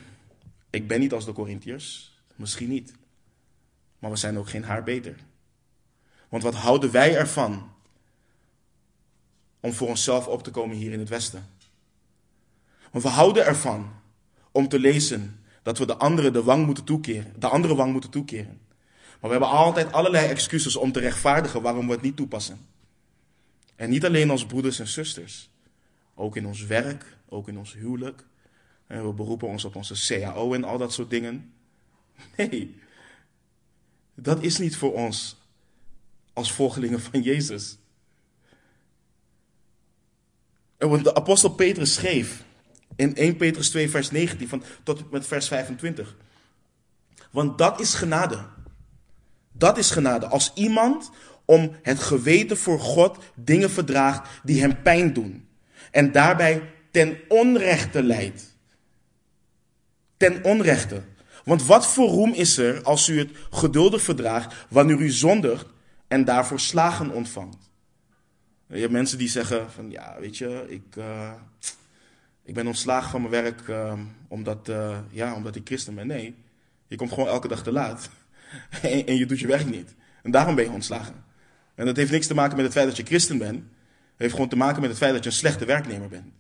ik 0.70 0.88
ben 0.88 1.00
niet 1.00 1.14
als 1.14 1.26
de 1.26 1.34
Corinthiërs, 1.34 2.09
misschien 2.40 2.70
niet. 2.70 2.94
Maar 4.00 4.12
we 4.12 4.18
zijn 4.18 4.38
ook 4.38 4.50
geen 4.50 4.64
haar 4.64 4.84
beter. 4.84 5.16
Want 6.30 6.44
wat 6.44 6.56
houden 6.56 6.92
wij 6.92 7.16
ervan 7.16 7.72
om 9.60 9.74
voor 9.74 9.88
onszelf 9.88 10.28
op 10.28 10.44
te 10.44 10.52
komen 10.52 10.78
hier 10.78 10.92
in 10.92 11.00
het 11.00 11.10
Westen? 11.10 11.48
We 12.92 13.08
houden 13.08 13.46
ervan 13.46 13.92
om 14.52 14.68
te 14.68 14.80
lezen 14.80 15.40
dat 15.64 15.78
we 15.78 15.86
de 15.86 15.98
andere 15.98 16.32
de 16.32 16.44
wang 16.44 16.66
moeten 16.66 16.84
toekeren, 16.84 17.34
de 17.40 17.48
andere 17.48 17.76
wang 17.76 17.92
moeten 17.92 18.10
toekeren. 18.10 18.60
Maar 19.20 19.30
we 19.32 19.38
hebben 19.38 19.50
altijd 19.50 19.92
allerlei 19.92 20.28
excuses 20.28 20.76
om 20.76 20.92
te 20.92 21.00
rechtvaardigen 21.00 21.62
waarom 21.62 21.88
we 21.88 21.94
het 21.94 22.02
niet 22.02 22.16
toepassen. 22.16 22.68
En 23.76 23.90
niet 23.90 24.06
alleen 24.06 24.30
als 24.30 24.46
broeders 24.46 24.80
en 24.80 24.88
zusters. 24.88 25.50
Ook 26.16 26.36
in 26.36 26.46
ons 26.46 26.66
werk, 26.66 27.18
ook 27.30 27.48
in 27.48 27.58
ons 27.58 27.74
huwelijk. 27.74 28.26
En 28.88 29.08
we 29.08 29.14
beroepen 29.14 29.48
ons 29.48 29.66
op 29.66 29.76
onze 29.76 30.08
CAO 30.08 30.54
en 30.54 30.64
al 30.64 30.78
dat 30.78 30.94
soort 30.94 31.10
dingen. 31.10 31.54
Nee, 32.38 32.80
dat 34.16 34.44
is 34.44 34.58
niet 34.58 34.76
voor 34.76 34.94
ons 34.94 35.38
als 36.34 36.52
volgelingen 36.52 37.02
van 37.02 37.22
Jezus. 37.22 37.78
En 40.78 40.90
wat 40.90 41.04
de 41.04 41.16
apostel 41.16 41.50
Petrus 41.50 41.94
schreef 41.94 42.44
in 42.96 43.16
1 43.16 43.36
Petrus 43.36 43.70
2, 43.70 43.90
vers 43.90 44.12
19 44.12 44.48
van, 44.48 44.64
tot 44.84 45.12
met 45.12 45.28
vers 45.28 45.48
25. 45.48 46.16
Want 47.32 47.58
dat 47.58 47.80
is 47.80 47.94
genade. 47.94 48.46
Dat 49.52 49.78
is 49.78 49.92
genade. 49.92 50.28
Als 50.28 50.52
iemand 50.56 51.12
om 51.46 51.76
het 51.82 52.00
geweten 52.00 52.58
voor 52.58 52.80
God 52.80 53.18
dingen 53.36 53.70
verdraagt 53.70 54.30
die 54.44 54.62
hem 54.62 54.82
pijn 54.82 55.14
doen. 55.14 55.48
En 55.92 56.12
daarbij 56.12 56.70
ten 56.92 57.18
onrechte 57.28 58.04
leidt. 58.04 58.56
Ten 60.18 60.44
onrechte. 60.44 61.02
Want 61.50 61.66
wat 61.66 61.88
voor 61.88 62.08
roem 62.10 62.34
is 62.34 62.58
er 62.58 62.84
als 62.84 63.08
u 63.08 63.20
het 63.20 63.30
geduldig 63.50 64.02
verdraagt 64.02 64.56
wanneer 64.68 65.00
u 65.00 65.10
zondigt 65.10 65.66
en 66.08 66.26
daarvoor 66.26 66.60
slagen 66.60 67.12
ontvangt? 67.12 67.70
Je 68.68 68.80
hebt 68.80 68.92
mensen 68.92 69.18
die 69.18 69.28
zeggen 69.28 69.72
van 69.72 69.92
ja, 69.92 70.16
weet 70.20 70.38
je, 70.38 70.66
ik, 70.68 70.96
uh, 70.98 71.32
ik 72.44 72.54
ben 72.54 72.68
ontslagen 72.68 73.10
van 73.10 73.22
mijn 73.22 73.44
werk 73.44 73.68
uh, 73.68 73.94
omdat, 74.28 74.70
uh, 74.70 74.98
ja, 75.10 75.36
omdat 75.36 75.56
ik 75.56 75.68
christen 75.68 75.96
ben. 75.96 76.08
Nee, 76.08 76.36
je 76.88 76.96
komt 76.96 77.14
gewoon 77.14 77.28
elke 77.28 77.48
dag 77.48 77.64
te 77.64 77.72
laat 77.72 78.10
en, 78.82 79.06
en 79.06 79.16
je 79.16 79.26
doet 79.26 79.40
je 79.40 79.48
werk 79.48 79.70
niet. 79.70 79.96
En 80.24 80.32
daarom 80.32 80.56
ben 80.56 80.64
je 80.64 80.72
ontslagen. 80.72 81.24
En 81.76 81.86
dat 81.86 81.96
heeft 81.96 82.12
niks 82.12 82.28
te 82.28 82.34
maken 82.34 82.56
met 82.56 82.66
het 82.66 82.74
feit 82.74 82.88
dat 82.88 82.98
je 82.98 83.04
christen 83.04 83.38
bent. 83.38 83.58
Het 83.60 84.18
heeft 84.18 84.34
gewoon 84.34 84.50
te 84.50 84.56
maken 84.58 84.82
met 84.82 84.90
het 84.90 85.00
feit 85.00 85.14
dat 85.14 85.24
je 85.24 85.30
een 85.30 85.36
slechte 85.36 85.66
werknemer 85.66 86.10
bent. 86.10 86.32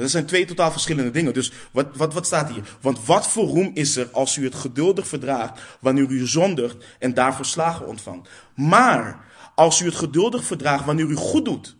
Dat 0.00 0.10
zijn 0.10 0.26
twee 0.26 0.44
totaal 0.44 0.70
verschillende 0.70 1.10
dingen. 1.10 1.34
Dus 1.34 1.52
wat, 1.72 1.96
wat, 1.96 2.14
wat 2.14 2.26
staat 2.26 2.50
hier? 2.50 2.76
Want 2.80 3.04
wat 3.04 3.28
voor 3.28 3.46
roem 3.46 3.70
is 3.74 3.96
er 3.96 4.08
als 4.10 4.36
u 4.36 4.44
het 4.44 4.54
geduldig 4.54 5.08
verdraagt 5.08 5.60
wanneer 5.80 6.10
u 6.10 6.26
zondigt 6.26 6.84
en 6.98 7.14
daarvoor 7.14 7.44
slagen 7.44 7.86
ontvangt? 7.86 8.28
Maar 8.54 9.24
als 9.54 9.80
u 9.80 9.84
het 9.84 9.94
geduldig 9.94 10.44
verdraagt 10.44 10.84
wanneer 10.84 11.06
u 11.06 11.14
goed 11.14 11.44
doet 11.44 11.76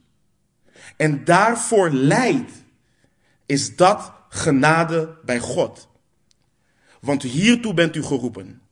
en 0.97 1.25
daarvoor 1.25 1.91
lijdt, 1.91 2.53
is 3.47 3.77
dat 3.77 4.13
genade 4.29 5.19
bij 5.25 5.39
God. 5.39 5.89
Want 7.01 7.23
hiertoe 7.23 7.75
bent 7.75 7.97
u 7.97 8.03
geroepen, 8.03 8.63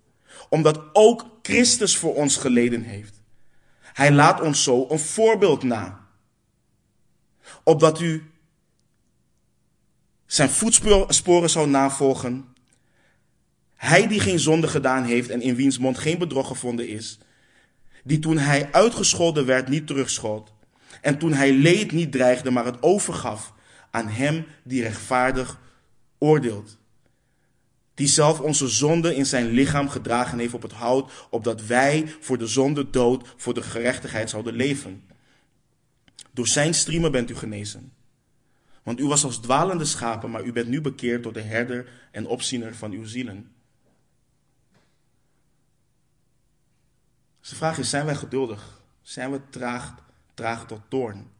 omdat 0.49 0.81
ook 0.93 1.27
Christus 1.43 1.97
voor 1.97 2.15
ons 2.15 2.37
geleden 2.37 2.83
heeft. 2.83 3.23
Hij 3.83 4.13
laat 4.13 4.41
ons 4.41 4.63
zo 4.63 4.87
een 4.89 4.99
voorbeeld 4.99 5.63
na. 5.63 6.07
Opdat 7.65 8.01
u 8.01 8.31
zijn 10.29 10.51
voetsporen 10.51 11.51
zou 11.51 11.68
navolgen. 11.68 12.45
Hij 13.74 14.07
die 14.07 14.20
geen 14.20 14.39
zonde 14.39 14.68
gedaan 14.68 15.05
heeft 15.05 15.31
en 15.31 15.41
in 15.41 15.55
wiens 15.55 15.79
mond 15.79 15.99
geen 15.99 16.18
bedrog 16.18 16.47
gevonden 16.47 16.89
is. 16.89 17.18
Die 18.05 18.18
toen 18.18 18.39
hij 18.39 18.68
uitgescholden 18.72 19.47
werd 19.47 19.68
niet 19.68 19.87
terugschold. 19.87 20.53
En 21.01 21.18
toen 21.18 21.33
hij 21.33 21.53
leed 21.53 21.93
niet 21.93 22.12
dreigde, 22.12 22.51
maar 22.51 22.64
het 22.64 22.83
overgaf 22.83 23.53
aan 23.91 24.09
hem 24.09 24.47
die 24.64 24.83
rechtvaardig 24.83 25.61
oordeelt 26.18 26.79
die 27.99 28.07
zelf 28.07 28.41
onze 28.41 28.68
zonde 28.68 29.14
in 29.14 29.26
zijn 29.26 29.47
lichaam 29.47 29.89
gedragen 29.89 30.39
heeft 30.39 30.55
op 30.55 30.62
het 30.62 30.72
hout, 30.72 31.12
opdat 31.31 31.66
wij 31.66 32.14
voor 32.20 32.39
de 32.39 32.47
zonde 32.47 32.91
dood, 32.91 33.35
voor 33.37 33.55
de 33.55 33.62
gerechtigheid 33.62 34.31
zouden 34.31 34.55
leven. 34.55 35.03
Door 36.33 36.49
zijn 36.49 36.74
striemen 36.74 37.12
bent 37.12 37.31
u 37.31 37.35
genezen. 37.35 37.93
Want 38.89 39.01
u 39.01 39.07
was 39.07 39.24
als 39.24 39.39
dwalende 39.39 39.84
schapen, 39.84 40.30
maar 40.30 40.45
u 40.45 40.53
bent 40.53 40.68
nu 40.68 40.80
bekeerd 40.80 41.22
door 41.22 41.32
de 41.32 41.43
herder 41.43 42.09
en 42.11 42.26
opziener 42.26 42.74
van 42.74 42.93
uw 42.93 43.05
zielen. 43.05 43.53
Dus 47.41 47.49
de 47.49 47.57
vraag 47.57 47.78
is, 47.78 47.91
zijn 47.91 48.05
wij 48.05 48.14
geduldig? 48.14 48.82
Zijn 49.03 49.30
we 49.30 49.41
traag, 49.51 49.95
traag 50.34 50.66
tot 50.66 50.80
toorn? 50.89 51.30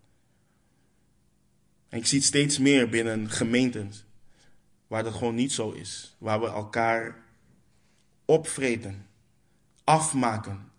En 1.88 1.99
ik 1.99 2.07
zie 2.07 2.18
het 2.18 2.26
steeds 2.26 2.59
meer 2.59 2.88
binnen 2.88 3.30
gemeenten 3.30 3.92
waar 4.86 5.03
dat 5.03 5.14
gewoon 5.14 5.34
niet 5.34 5.53
zo 5.53 5.70
is. 5.70 6.16
Waar 6.18 6.40
we 6.40 6.46
elkaar 6.46 7.24
opvreten, 8.24 9.07
afmaken. 9.84 10.70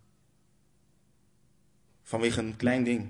Vanwege 2.03 2.41
een 2.41 2.55
klein 2.55 2.83
ding. 2.83 3.01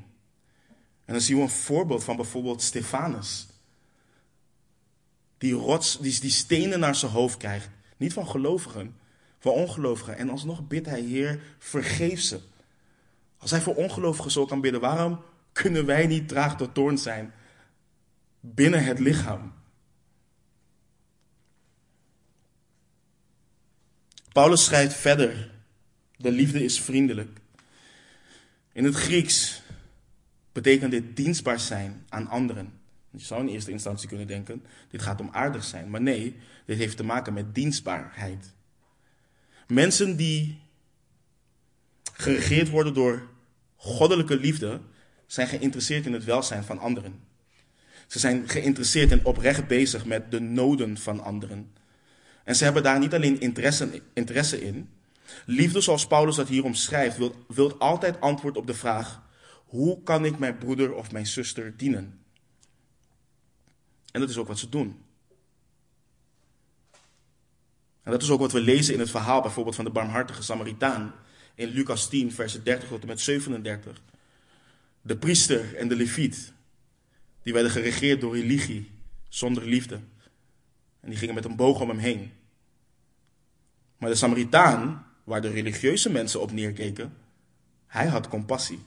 En 1.06 1.14
dan 1.14 1.22
zien 1.22 1.36
we 1.38 1.42
een 1.42 1.50
voorbeeld 1.50 2.04
van 2.04 2.16
bijvoorbeeld 2.16 2.62
Stefanus. 2.62 3.49
Die, 5.40 5.54
rots, 5.54 6.00
die, 6.00 6.20
die 6.20 6.32
stenen 6.32 6.80
naar 6.80 6.96
zijn 6.96 7.12
hoofd 7.12 7.38
krijgt. 7.38 7.70
Niet 7.98 8.14
van 8.14 8.28
gelovigen, 8.28 8.96
van 9.40 9.52
ongelovigen. 9.52 10.18
En 10.18 10.30
alsnog 10.30 10.68
bidt 10.68 10.86
hij, 10.86 11.02
Heer, 11.02 11.42
vergeef 11.58 12.22
ze. 12.22 12.40
Als 13.38 13.52
hij 13.52 13.62
voor 13.62 13.76
ongelovigen 13.76 14.32
zo 14.32 14.46
kan 14.46 14.62
bidden, 14.62 14.82
waarom 14.82 15.22
kunnen 15.52 15.86
wij 15.86 16.08
niet 16.08 16.28
traag 16.28 16.58
tot 16.58 16.74
toorn 16.74 16.98
zijn 16.98 17.34
binnen 18.40 18.84
het 18.84 19.00
lichaam? 19.00 19.54
Paulus 24.32 24.66
schrijft 24.66 24.96
verder: 24.96 25.52
de 26.18 26.32
liefde 26.32 26.64
is 26.64 26.82
vriendelijk. 26.82 27.40
In 28.72 28.84
het 28.84 28.96
Grieks 28.96 29.62
betekent 30.52 30.92
dit 30.92 31.16
dienstbaar 31.16 31.60
zijn 31.60 32.06
aan 32.10 32.28
anderen. 32.28 32.79
Je 33.12 33.20
zou 33.20 33.42
in 33.42 33.48
eerste 33.48 33.72
instantie 33.72 34.08
kunnen 34.08 34.28
denken: 34.28 34.64
dit 34.90 35.02
gaat 35.02 35.22
om 35.22 35.30
aardig 35.32 35.64
zijn. 35.64 35.90
Maar 35.90 36.02
nee, 36.02 36.36
dit 36.66 36.78
heeft 36.78 36.98
te 36.98 37.04
maken 37.04 37.34
met 37.34 37.56
dienstbaarheid. 37.56 38.54
Mensen 39.68 40.16
die 40.16 40.60
geregeerd 42.14 42.70
worden 42.70 42.94
door 42.94 43.28
goddelijke 43.76 44.38
liefde, 44.38 44.82
zijn 45.26 45.48
geïnteresseerd 45.48 46.06
in 46.06 46.14
het 46.14 46.24
welzijn 46.24 46.64
van 46.64 46.80
anderen. 46.80 47.20
Ze 48.08 48.20
zijn 48.20 48.50
geïnteresseerd 48.50 49.12
en 49.12 49.26
oprecht 49.26 49.68
bezig 49.68 50.06
met 50.06 50.32
de 50.32 50.40
noden 50.40 50.98
van 50.98 51.24
anderen. 51.24 51.72
En 52.44 52.56
ze 52.56 52.64
hebben 52.64 52.84
daar 52.84 53.00
niet 53.00 53.14
alleen 53.14 53.40
interesse, 53.40 54.02
interesse 54.14 54.62
in. 54.62 54.90
Liefde, 55.46 55.82
zoals 55.82 56.08
Paulus 56.08 56.36
dat 56.36 56.48
hier 56.48 56.64
omschrijft, 56.64 57.18
wil, 57.18 57.36
wil 57.48 57.80
altijd 57.80 58.22
antwoord 58.22 58.58
op 58.58 58.68
de 58.68 58.74
vraag: 58.74 59.22
hoe 59.66 60.04
kan 60.04 60.26
ik 60.26 60.40
mijn 60.40 60.58
broeder 60.58 60.94
of 60.94 61.12
mijn 61.12 61.28
zuster 61.28 61.78
dienen? 61.78 62.20
En 64.12 64.20
dat 64.20 64.30
is 64.30 64.38
ook 64.38 64.48
wat 64.48 64.60
ze 64.60 64.70
doen. 64.70 65.04
En 68.04 68.12
dat 68.12 68.22
is 68.22 68.30
ook 68.30 68.40
wat 68.40 68.52
we 68.52 68.62
lezen 68.62 68.94
in 68.94 69.00
het 69.00 69.10
verhaal 69.10 69.42
bijvoorbeeld 69.42 69.76
van 69.76 69.86
de 69.86 69.92
barmhartige 69.92 70.44
Samaritaan 70.44 71.14
in 71.56 71.68
Lucas 71.68 72.10
10, 72.10 72.32
versen 72.32 72.64
30 72.64 72.90
tot 72.90 73.02
en 73.02 73.08
met 73.08 73.22
37. 73.22 74.02
De 75.02 75.18
priester 75.18 75.76
en 75.76 75.88
de 75.88 75.96
leviet, 75.96 76.54
die 77.44 77.54
werden 77.54 77.72
geregeerd 77.72 78.22
door 78.22 78.36
religie, 78.36 78.92
zonder 79.28 79.66
liefde. 79.66 80.00
En 81.00 81.10
die 81.10 81.18
gingen 81.18 81.36
met 81.36 81.46
een 81.46 81.56
boog 81.56 81.82
om 81.82 81.90
hem 81.90 81.98
heen. 81.98 82.32
Maar 83.98 84.10
de 84.10 84.16
Samaritaan, 84.16 85.06
waar 85.24 85.42
de 85.42 85.50
religieuze 85.50 86.12
mensen 86.12 86.42
op 86.42 86.52
neerkeken, 86.52 87.14
hij 87.88 88.08
had 88.08 88.28
compassie. 88.28 88.80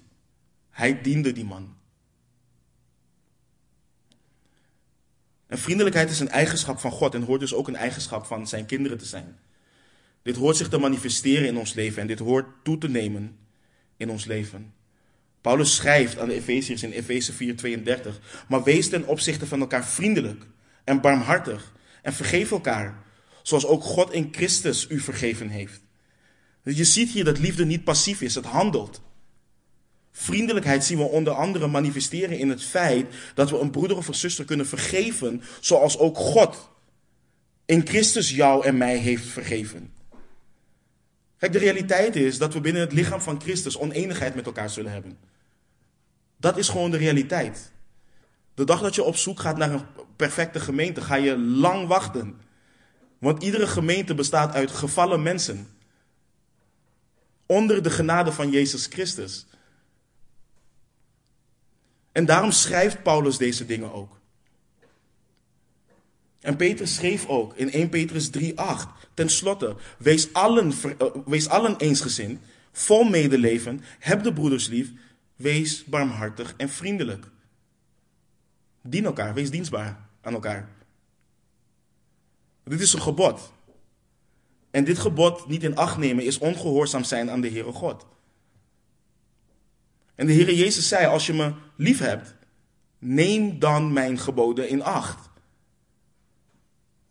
Hij 0.70 1.02
diende 1.02 1.32
die 1.32 1.44
man. 1.44 1.76
En 5.52 5.58
vriendelijkheid 5.58 6.10
is 6.10 6.20
een 6.20 6.28
eigenschap 6.28 6.78
van 6.78 6.90
God 6.90 7.14
en 7.14 7.22
hoort 7.22 7.40
dus 7.40 7.54
ook 7.54 7.68
een 7.68 7.76
eigenschap 7.76 8.26
van 8.26 8.46
zijn 8.48 8.66
kinderen 8.66 8.98
te 8.98 9.04
zijn. 9.04 9.38
Dit 10.22 10.36
hoort 10.36 10.56
zich 10.56 10.68
te 10.68 10.78
manifesteren 10.78 11.46
in 11.46 11.56
ons 11.56 11.74
leven 11.74 12.02
en 12.02 12.06
dit 12.06 12.18
hoort 12.18 12.46
toe 12.62 12.78
te 12.78 12.88
nemen 12.88 13.36
in 13.96 14.10
ons 14.10 14.24
leven. 14.24 14.74
Paulus 15.40 15.74
schrijft 15.74 16.18
aan 16.18 16.28
de 16.28 16.34
Efeziërs 16.34 16.82
in 16.82 16.90
Efeze 16.90 17.32
4:32, 17.32 18.20
maar 18.48 18.62
wees 18.62 18.88
ten 18.88 19.06
opzichte 19.06 19.46
van 19.46 19.60
elkaar 19.60 19.86
vriendelijk 19.86 20.46
en 20.84 21.00
barmhartig 21.00 21.72
en 22.02 22.12
vergeef 22.12 22.50
elkaar, 22.50 23.04
zoals 23.42 23.66
ook 23.66 23.82
God 23.82 24.12
in 24.12 24.28
Christus 24.30 24.86
u 24.90 25.00
vergeven 25.00 25.48
heeft. 25.48 25.80
Je 26.62 26.84
ziet 26.84 27.10
hier 27.10 27.24
dat 27.24 27.38
liefde 27.38 27.64
niet 27.64 27.84
passief 27.84 28.20
is, 28.20 28.34
het 28.34 28.44
handelt. 28.44 29.02
Vriendelijkheid 30.12 30.84
zien 30.84 30.98
we 30.98 31.04
onder 31.04 31.32
andere 31.32 31.66
manifesteren 31.66 32.38
in 32.38 32.48
het 32.48 32.62
feit 32.62 33.14
dat 33.34 33.50
we 33.50 33.58
een 33.58 33.70
broeder 33.70 33.96
of 33.96 34.08
een 34.08 34.14
zuster 34.14 34.44
kunnen 34.44 34.66
vergeven, 34.66 35.42
zoals 35.60 35.98
ook 35.98 36.16
God 36.16 36.70
in 37.64 37.86
Christus 37.86 38.30
jou 38.30 38.64
en 38.66 38.76
mij 38.76 38.96
heeft 38.96 39.26
vergeven. 39.26 39.92
Kijk, 41.38 41.52
de 41.52 41.58
realiteit 41.58 42.16
is 42.16 42.38
dat 42.38 42.52
we 42.52 42.60
binnen 42.60 42.82
het 42.82 42.92
lichaam 42.92 43.20
van 43.20 43.40
Christus 43.40 43.78
oneenigheid 43.78 44.34
met 44.34 44.46
elkaar 44.46 44.70
zullen 44.70 44.92
hebben. 44.92 45.18
Dat 46.36 46.56
is 46.56 46.68
gewoon 46.68 46.90
de 46.90 46.96
realiteit. 46.96 47.72
De 48.54 48.64
dag 48.64 48.80
dat 48.80 48.94
je 48.94 49.02
op 49.02 49.16
zoek 49.16 49.40
gaat 49.40 49.56
naar 49.56 49.72
een 49.72 49.84
perfecte 50.16 50.60
gemeente, 50.60 51.00
ga 51.00 51.14
je 51.14 51.38
lang 51.38 51.86
wachten. 51.86 52.40
Want 53.18 53.42
iedere 53.42 53.66
gemeente 53.66 54.14
bestaat 54.14 54.54
uit 54.54 54.70
gevallen 54.70 55.22
mensen. 55.22 55.68
onder 57.46 57.82
de 57.82 57.90
genade 57.90 58.32
van 58.32 58.50
Jezus 58.50 58.86
Christus. 58.86 59.46
En 62.12 62.24
daarom 62.24 62.50
schrijft 62.50 63.02
Paulus 63.02 63.36
deze 63.36 63.66
dingen 63.66 63.92
ook. 63.92 64.20
En 66.40 66.56
Petrus 66.56 66.94
schreef 66.94 67.26
ook 67.26 67.56
in 67.56 67.70
1 67.70 67.88
Petrus 67.88 68.30
3:8, 68.30 68.88
ten 69.14 69.28
slotte, 69.28 69.76
wees 69.98 70.32
allen, 70.32 70.72
uh, 70.84 71.08
wees 71.24 71.48
allen 71.48 71.76
eensgezind, 71.76 72.40
vol 72.72 73.04
medeleven, 73.04 73.80
heb 73.98 74.22
de 74.22 74.32
broeders 74.32 74.66
lief, 74.66 74.90
wees 75.36 75.84
barmhartig 75.84 76.54
en 76.56 76.68
vriendelijk. 76.68 77.26
Dien 78.82 79.04
elkaar, 79.04 79.34
wees 79.34 79.50
dienstbaar 79.50 80.08
aan 80.20 80.32
elkaar. 80.32 80.68
Dit 82.64 82.80
is 82.80 82.92
een 82.92 83.02
gebod. 83.02 83.52
En 84.70 84.84
dit 84.84 84.98
gebod 84.98 85.48
niet 85.48 85.62
in 85.62 85.76
acht 85.76 85.96
nemen 85.96 86.24
is 86.24 86.38
ongehoorzaam 86.38 87.04
zijn 87.04 87.30
aan 87.30 87.40
de 87.40 87.50
Heere 87.50 87.72
God. 87.72 88.06
En 90.22 90.28
de 90.28 90.34
Heere 90.34 90.56
Jezus 90.56 90.88
zei, 90.88 91.06
als 91.06 91.26
je 91.26 91.32
me 91.32 91.52
lief 91.76 91.98
hebt, 91.98 92.34
neem 92.98 93.58
dan 93.58 93.92
mijn 93.92 94.18
geboden 94.18 94.68
in 94.68 94.82
acht. 94.82 95.30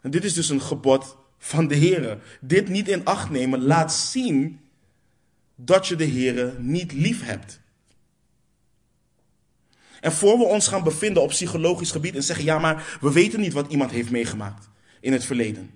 En 0.02 0.12
dit 0.12 0.24
is 0.24 0.34
dus 0.34 0.50
een 0.50 0.62
gebod 0.62 1.18
van 1.38 1.68
de 1.68 1.76
Heere. 1.76 2.20
Dit 2.42 2.70
niet 2.70 2.88
in 2.88 3.06
acht 3.06 3.30
nemen 3.30 3.62
laat 3.64 3.94
zien 3.94 4.60
dat 5.56 5.88
je 5.88 5.96
de 5.96 6.08
Heere 6.08 6.56
niet 6.60 6.94
lief 6.94 7.24
hebt. 7.24 7.60
En 10.02 10.12
voor 10.12 10.38
we 10.38 10.44
ons 10.44 10.68
gaan 10.68 10.84
bevinden 10.84 11.24
op 11.24 11.30
psychologisch 11.30 11.92
gebied 11.92 12.16
en 12.16 12.24
zeggen, 12.24 12.46
ja 12.46 12.60
maar 12.60 12.98
we 13.02 13.12
weten 13.12 13.40
niet 13.40 13.54
wat 13.54 13.72
iemand 13.72 13.92
heeft 13.92 14.12
meegemaakt 14.12 14.70
in 15.00 15.14
het 15.14 15.26
verleden. 15.26 15.72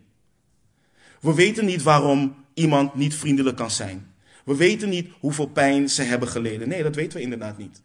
We 1.21 1.33
weten 1.33 1.65
niet 1.65 1.83
waarom 1.83 2.35
iemand 2.53 2.95
niet 2.95 3.15
vriendelijk 3.15 3.57
kan 3.57 3.71
zijn. 3.71 4.14
We 4.45 4.55
weten 4.55 4.89
niet 4.89 5.09
hoeveel 5.19 5.47
pijn 5.47 5.89
ze 5.89 6.01
hebben 6.01 6.27
geleden. 6.27 6.67
Nee, 6.67 6.83
dat 6.83 6.95
weten 6.95 7.17
we 7.17 7.23
inderdaad 7.23 7.57
niet. 7.57 7.81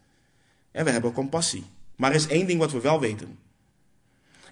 En 0.71 0.85
we 0.85 0.91
hebben 0.91 1.13
compassie. 1.13 1.65
Maar 1.97 2.11
er 2.11 2.17
is 2.17 2.27
één 2.27 2.47
ding 2.47 2.59
wat 2.59 2.73
we 2.73 2.81
wel 2.81 3.01
weten. 3.01 3.39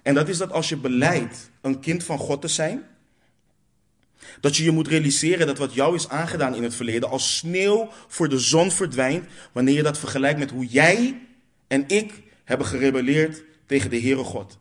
En 0.03 0.13
dat 0.13 0.29
is 0.29 0.37
dat 0.37 0.51
als 0.51 0.69
je 0.69 0.77
beleidt 0.77 1.49
een 1.61 1.79
kind 1.79 2.03
van 2.03 2.17
God 2.17 2.41
te 2.41 2.47
zijn, 2.47 2.83
dat 4.39 4.55
je 4.55 4.63
je 4.63 4.71
moet 4.71 4.87
realiseren 4.87 5.47
dat 5.47 5.57
wat 5.57 5.73
jou 5.73 5.95
is 5.95 6.09
aangedaan 6.09 6.55
in 6.55 6.63
het 6.63 6.75
verleden 6.75 7.09
als 7.09 7.37
sneeuw 7.37 7.89
voor 8.07 8.29
de 8.29 8.39
zon 8.39 8.71
verdwijnt 8.71 9.25
wanneer 9.51 9.75
je 9.75 9.83
dat 9.83 9.97
vergelijkt 9.97 10.39
met 10.39 10.51
hoe 10.51 10.65
jij 10.65 11.21
en 11.67 11.83
ik 11.87 12.21
hebben 12.43 12.67
gerebelleerd 12.67 13.43
tegen 13.65 13.89
de 13.89 14.01
Heere 14.01 14.23
God. 14.23 14.57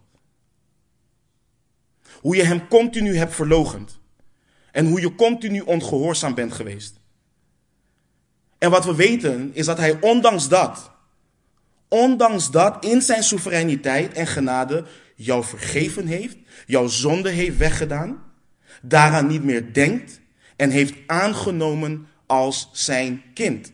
Hoe 2.20 2.36
je 2.36 2.42
hem 2.42 2.68
continu 2.68 3.16
hebt 3.16 3.34
verlogend. 3.34 3.98
En 4.72 4.86
hoe 4.86 5.00
je 5.00 5.14
continu 5.14 5.60
ongehoorzaam 5.60 6.34
bent 6.34 6.52
geweest. 6.52 6.97
En 8.58 8.70
wat 8.70 8.84
we 8.84 8.94
weten 8.94 9.54
is 9.54 9.66
dat 9.66 9.78
hij 9.78 10.00
ondanks 10.00 10.48
dat, 10.48 10.90
ondanks 11.88 12.50
dat 12.50 12.84
in 12.84 13.02
zijn 13.02 13.22
soevereiniteit 13.22 14.12
en 14.12 14.26
genade 14.26 14.84
jou 15.14 15.44
vergeven 15.44 16.06
heeft, 16.06 16.36
jouw 16.66 16.86
zonde 16.86 17.30
heeft 17.30 17.56
weggedaan, 17.56 18.22
daaraan 18.82 19.26
niet 19.26 19.44
meer 19.44 19.72
denkt 19.72 20.20
en 20.56 20.70
heeft 20.70 20.94
aangenomen 21.06 22.08
als 22.26 22.68
zijn 22.72 23.22
kind. 23.34 23.72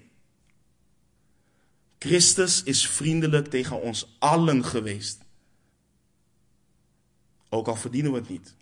Christus 1.99 2.63
is 2.63 2.89
vriendelijk 2.89 3.49
tegen 3.49 3.81
ons 3.81 4.17
allen 4.19 4.65
geweest. 4.65 5.19
Ook 7.49 7.69
al 7.69 7.77
verdienen 7.77 8.13
we 8.13 8.19
het 8.19 8.29
niet. 8.29 8.55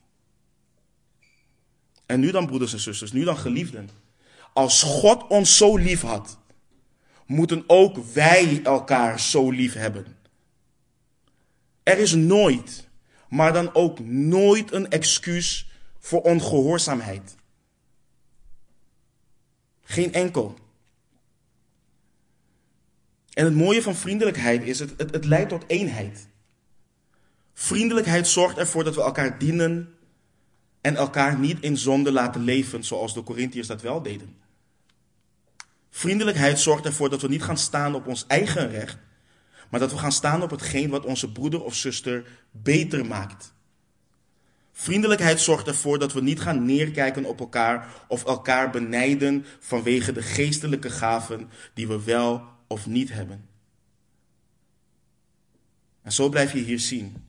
En 2.07 2.20
nu 2.20 2.31
dan, 2.31 2.47
broeders 2.47 2.73
en 2.73 2.81
zusters, 2.81 3.12
nu 3.12 3.25
dan 3.25 3.37
geliefden. 3.37 3.91
Als 4.53 4.82
God 4.82 5.26
ons 5.26 5.57
zo 5.57 5.76
lief 5.76 6.00
had, 6.00 6.38
moeten 7.26 7.64
ook 7.66 7.96
wij 7.96 8.61
elkaar 8.64 9.20
zo 9.20 9.50
lief 9.50 9.74
hebben. 9.74 10.16
Er 11.82 11.98
is 11.98 12.14
nooit, 12.14 12.88
maar 13.28 13.53
dan 13.53 13.74
ook 13.74 13.98
nooit 14.09 14.72
een 14.72 14.90
excuus 14.90 15.70
voor 15.98 16.22
ongehoorzaamheid. 16.22 17.34
Geen 19.82 20.12
enkel. 20.12 20.59
En 23.32 23.44
het 23.44 23.55
mooie 23.55 23.82
van 23.82 23.94
vriendelijkheid 23.94 24.62
is, 24.62 24.78
het, 24.78 24.94
het, 24.96 25.11
het 25.11 25.24
leidt 25.24 25.48
tot 25.48 25.64
eenheid. 25.66 26.28
Vriendelijkheid 27.53 28.28
zorgt 28.28 28.59
ervoor 28.59 28.84
dat 28.84 28.94
we 28.94 29.03
elkaar 29.03 29.38
dienen 29.38 29.94
en 30.80 30.96
elkaar 30.96 31.38
niet 31.38 31.61
in 31.61 31.76
zonde 31.76 32.12
laten 32.12 32.42
leven 32.42 32.84
zoals 32.84 33.14
de 33.14 33.22
Corinthiërs 33.22 33.66
dat 33.66 33.82
wel 33.82 34.03
deden. 34.03 34.41
Vriendelijkheid 35.95 36.59
zorgt 36.59 36.84
ervoor 36.84 37.11
dat 37.11 37.22
we 37.22 37.28
niet 37.28 37.43
gaan 37.43 37.59
staan 37.59 37.95
op 37.95 38.07
ons 38.07 38.26
eigen 38.26 38.70
recht, 38.70 38.99
maar 39.70 39.80
dat 39.80 39.90
we 39.90 39.99
gaan 39.99 40.12
staan 40.12 40.43
op 40.43 40.51
hetgeen 40.51 40.90
wat 40.90 41.05
onze 41.05 41.32
broeder 41.32 41.62
of 41.62 41.74
zuster 41.74 42.24
beter 42.51 43.07
maakt. 43.07 43.55
Vriendelijkheid 44.72 45.40
zorgt 45.40 45.66
ervoor 45.66 45.99
dat 45.99 46.12
we 46.12 46.22
niet 46.22 46.40
gaan 46.40 46.64
neerkijken 46.64 47.24
op 47.24 47.40
elkaar 47.40 48.05
of 48.09 48.24
elkaar 48.24 48.70
benijden 48.70 49.45
vanwege 49.59 50.12
de 50.12 50.22
geestelijke 50.22 50.90
gaven 50.90 51.51
die 51.74 51.88
we 51.88 52.05
wel 52.05 52.45
of 52.66 52.86
niet 52.86 53.12
hebben. 53.12 53.49
En 56.03 56.12
zo 56.12 56.28
blijf 56.28 56.53
je 56.53 56.59
hier 56.59 56.80
zien. 56.80 57.24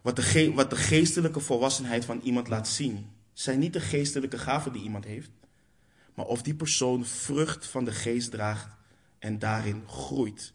Wat 0.00 0.16
de, 0.16 0.52
wat 0.54 0.70
de 0.70 0.76
geestelijke 0.76 1.40
volwassenheid 1.40 2.04
van 2.04 2.20
iemand 2.20 2.48
laat 2.48 2.68
zien, 2.68 3.10
zijn 3.32 3.58
niet 3.58 3.72
de 3.72 3.80
geestelijke 3.80 4.38
gaven 4.38 4.72
die 4.72 4.82
iemand 4.82 5.04
heeft, 5.04 5.30
maar 6.22 6.30
of 6.30 6.42
die 6.42 6.54
persoon 6.54 7.04
vrucht 7.04 7.66
van 7.66 7.84
de 7.84 7.92
geest 7.92 8.30
draagt 8.30 8.76
en 9.18 9.38
daarin 9.38 9.88
groeit. 9.88 10.52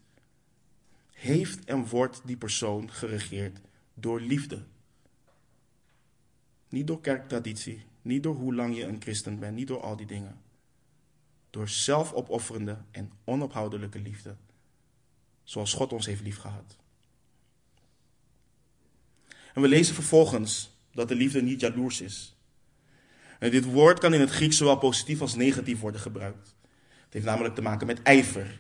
Heeft 1.11 1.65
en 1.65 1.87
wordt 1.87 2.21
die 2.25 2.37
persoon 2.37 2.91
geregeerd 2.91 3.59
door 3.93 4.21
liefde. 4.21 4.63
Niet 6.69 6.87
door 6.87 7.01
kerktraditie, 7.01 7.85
niet 8.01 8.23
door 8.23 8.35
hoe 8.35 8.55
lang 8.55 8.75
je 8.75 8.83
een 8.83 9.01
christen 9.01 9.39
bent, 9.39 9.55
niet 9.55 9.67
door 9.67 9.81
al 9.81 9.95
die 9.95 10.05
dingen. 10.05 10.41
Door 11.49 11.69
zelfopofferende 11.69 12.77
en 12.91 13.11
onophoudelijke 13.23 13.99
liefde, 13.99 14.35
zoals 15.43 15.73
God 15.73 15.93
ons 15.93 16.05
heeft 16.05 16.21
liefgehad. 16.21 16.77
En 19.53 19.61
we 19.61 19.67
lezen 19.67 19.95
vervolgens 19.95 20.71
dat 20.91 21.07
de 21.07 21.15
liefde 21.15 21.41
niet 21.41 21.59
jaloers 21.59 22.01
is. 22.01 22.36
En 23.39 23.51
dit 23.51 23.65
woord 23.65 23.99
kan 23.99 24.13
in 24.13 24.19
het 24.19 24.29
Grieks 24.29 24.57
zowel 24.57 24.77
positief 24.77 25.21
als 25.21 25.35
negatief 25.35 25.79
worden 25.79 26.01
gebruikt. 26.01 26.55
Het 27.03 27.13
heeft 27.13 27.25
namelijk 27.25 27.55
te 27.55 27.61
maken 27.61 27.87
met 27.87 28.01
ijver. 28.01 28.57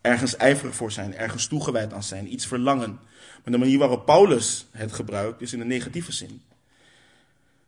Ergens 0.00 0.36
ijverig 0.36 0.74
voor 0.74 0.92
zijn, 0.92 1.14
ergens 1.14 1.46
toegewijd 1.46 1.92
aan 1.92 2.02
zijn, 2.02 2.32
iets 2.32 2.46
verlangen. 2.46 2.98
Maar 3.44 3.52
de 3.52 3.58
manier 3.58 3.78
waarop 3.78 4.06
Paulus 4.06 4.66
het 4.70 4.92
gebruikt 4.92 5.40
is 5.40 5.52
in 5.52 5.58
de 5.58 5.64
negatieve 5.64 6.12
zin. 6.12 6.42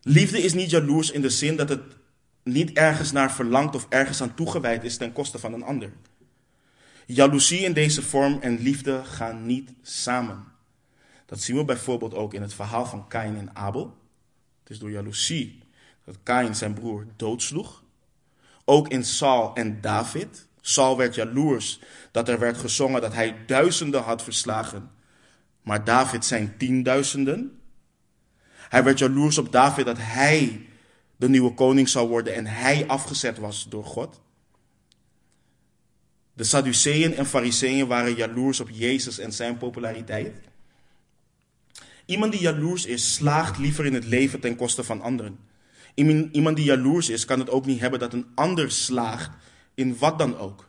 Liefde 0.03 0.43
is 0.43 0.53
niet 0.53 0.71
jaloers 0.71 1.11
in 1.11 1.21
de 1.21 1.31
zin 1.31 1.57
dat 1.57 1.69
het 1.69 1.83
niet 2.43 2.73
ergens 2.73 3.13
naar 3.13 3.33
verlangt 3.33 3.75
of 3.75 3.87
ergens 3.89 4.23
aan 4.23 4.35
toegewijd 4.35 4.85
is 4.85 4.97
ten 4.97 5.13
koste 5.13 5.39
van 5.39 5.53
een 5.53 5.63
ander. 5.63 5.93
Jaloezie 7.07 7.61
in 7.61 7.73
deze 7.73 8.03
vorm 8.03 8.39
en 8.41 8.59
liefde 8.59 9.05
gaan 9.05 9.47
niet 9.47 9.73
samen. 9.83 10.45
Dat 11.27 11.41
zien 11.41 11.57
we 11.57 11.65
bijvoorbeeld 11.65 12.15
ook 12.15 12.35
in 12.35 12.43
het 12.43 12.55
verhaal 12.55 12.87
van 12.87 13.09
Kain 13.09 13.37
en 13.37 13.57
Abel. 13.57 13.97
Het 14.63 14.71
is 14.71 14.79
door 14.79 14.91
jaloezie 14.91 15.60
dat 16.11 16.19
Kain 16.23 16.55
zijn 16.55 16.75
broer 16.75 17.07
doodsloeg. 17.17 17.83
Ook 18.65 18.89
in 18.89 19.05
Saul 19.05 19.55
en 19.55 19.81
David. 19.81 20.47
Saul 20.61 20.97
werd 20.97 21.15
jaloers 21.15 21.81
dat 22.11 22.29
er 22.29 22.39
werd 22.39 22.59
gezongen 22.59 23.01
dat 23.01 23.13
hij 23.13 23.37
duizenden 23.47 24.03
had 24.03 24.23
verslagen, 24.23 24.91
maar 25.63 25.85
David 25.85 26.25
zijn 26.25 26.57
tienduizenden. 26.57 27.61
Hij 28.69 28.85
werd 28.85 28.99
jaloers 28.99 29.39
op 29.39 29.53
David 29.53 29.87
dat 29.87 29.97
hij 29.99 30.67
de 31.17 31.29
nieuwe 31.29 31.55
koning 31.55 31.89
zou 31.89 32.09
worden 32.09 32.35
en 32.35 32.47
hij 32.47 32.87
afgezet 32.87 33.39
was 33.39 33.67
door 33.69 33.85
God. 33.85 34.21
De 36.33 36.45
Sadduceeën 36.45 37.15
en 37.15 37.27
Fariseeën 37.27 37.87
waren 37.87 38.15
jaloers 38.15 38.61
op 38.61 38.69
Jezus 38.73 39.19
en 39.19 39.33
zijn 39.33 39.57
populariteit. 39.57 40.35
Iemand 42.05 42.33
die 42.33 42.41
jaloers 42.41 42.87
is, 42.87 43.15
slaagt 43.15 43.59
liever 43.59 43.87
in 43.87 43.95
het 43.95 44.05
leven 44.05 44.41
ten 44.41 44.57
koste 44.57 44.85
van 44.85 45.01
anderen. 45.01 45.50
Iemand 45.95 46.57
die 46.57 46.65
jaloers 46.65 47.09
is, 47.09 47.25
kan 47.25 47.39
het 47.39 47.51
ook 47.51 47.67
niet 47.67 47.81
hebben 47.81 47.99
dat 47.99 48.13
een 48.13 48.27
ander 48.35 48.71
slaagt 48.71 49.31
in 49.75 49.99
wat 49.99 50.19
dan 50.19 50.39
ook. 50.39 50.69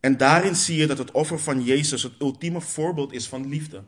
En 0.00 0.16
daarin 0.16 0.56
zie 0.56 0.76
je 0.76 0.86
dat 0.86 0.98
het 0.98 1.10
offer 1.10 1.40
van 1.40 1.62
Jezus 1.64 2.02
het 2.02 2.12
ultieme 2.18 2.60
voorbeeld 2.60 3.12
is 3.12 3.28
van 3.28 3.48
liefde. 3.48 3.82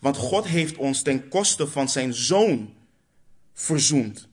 Want 0.00 0.16
God 0.16 0.46
heeft 0.46 0.76
ons 0.76 1.02
ten 1.02 1.28
koste 1.28 1.66
van 1.66 1.88
zijn 1.88 2.14
zoon 2.14 2.74
verzoend 3.52 4.28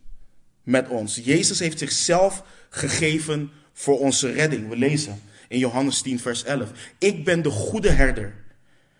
met 0.63 0.87
ons. 0.87 1.15
Jezus 1.15 1.59
heeft 1.59 1.79
zichzelf 1.79 2.43
gegeven 2.69 3.51
voor 3.73 3.99
onze 3.99 4.31
redding. 4.31 4.69
We 4.69 4.77
lezen 4.77 5.21
in 5.47 5.59
Johannes 5.59 6.01
10, 6.01 6.19
vers 6.19 6.43
11. 6.43 6.71
Ik 6.97 7.25
ben 7.25 7.41
de 7.41 7.49
goede 7.49 7.89
herder. 7.89 8.35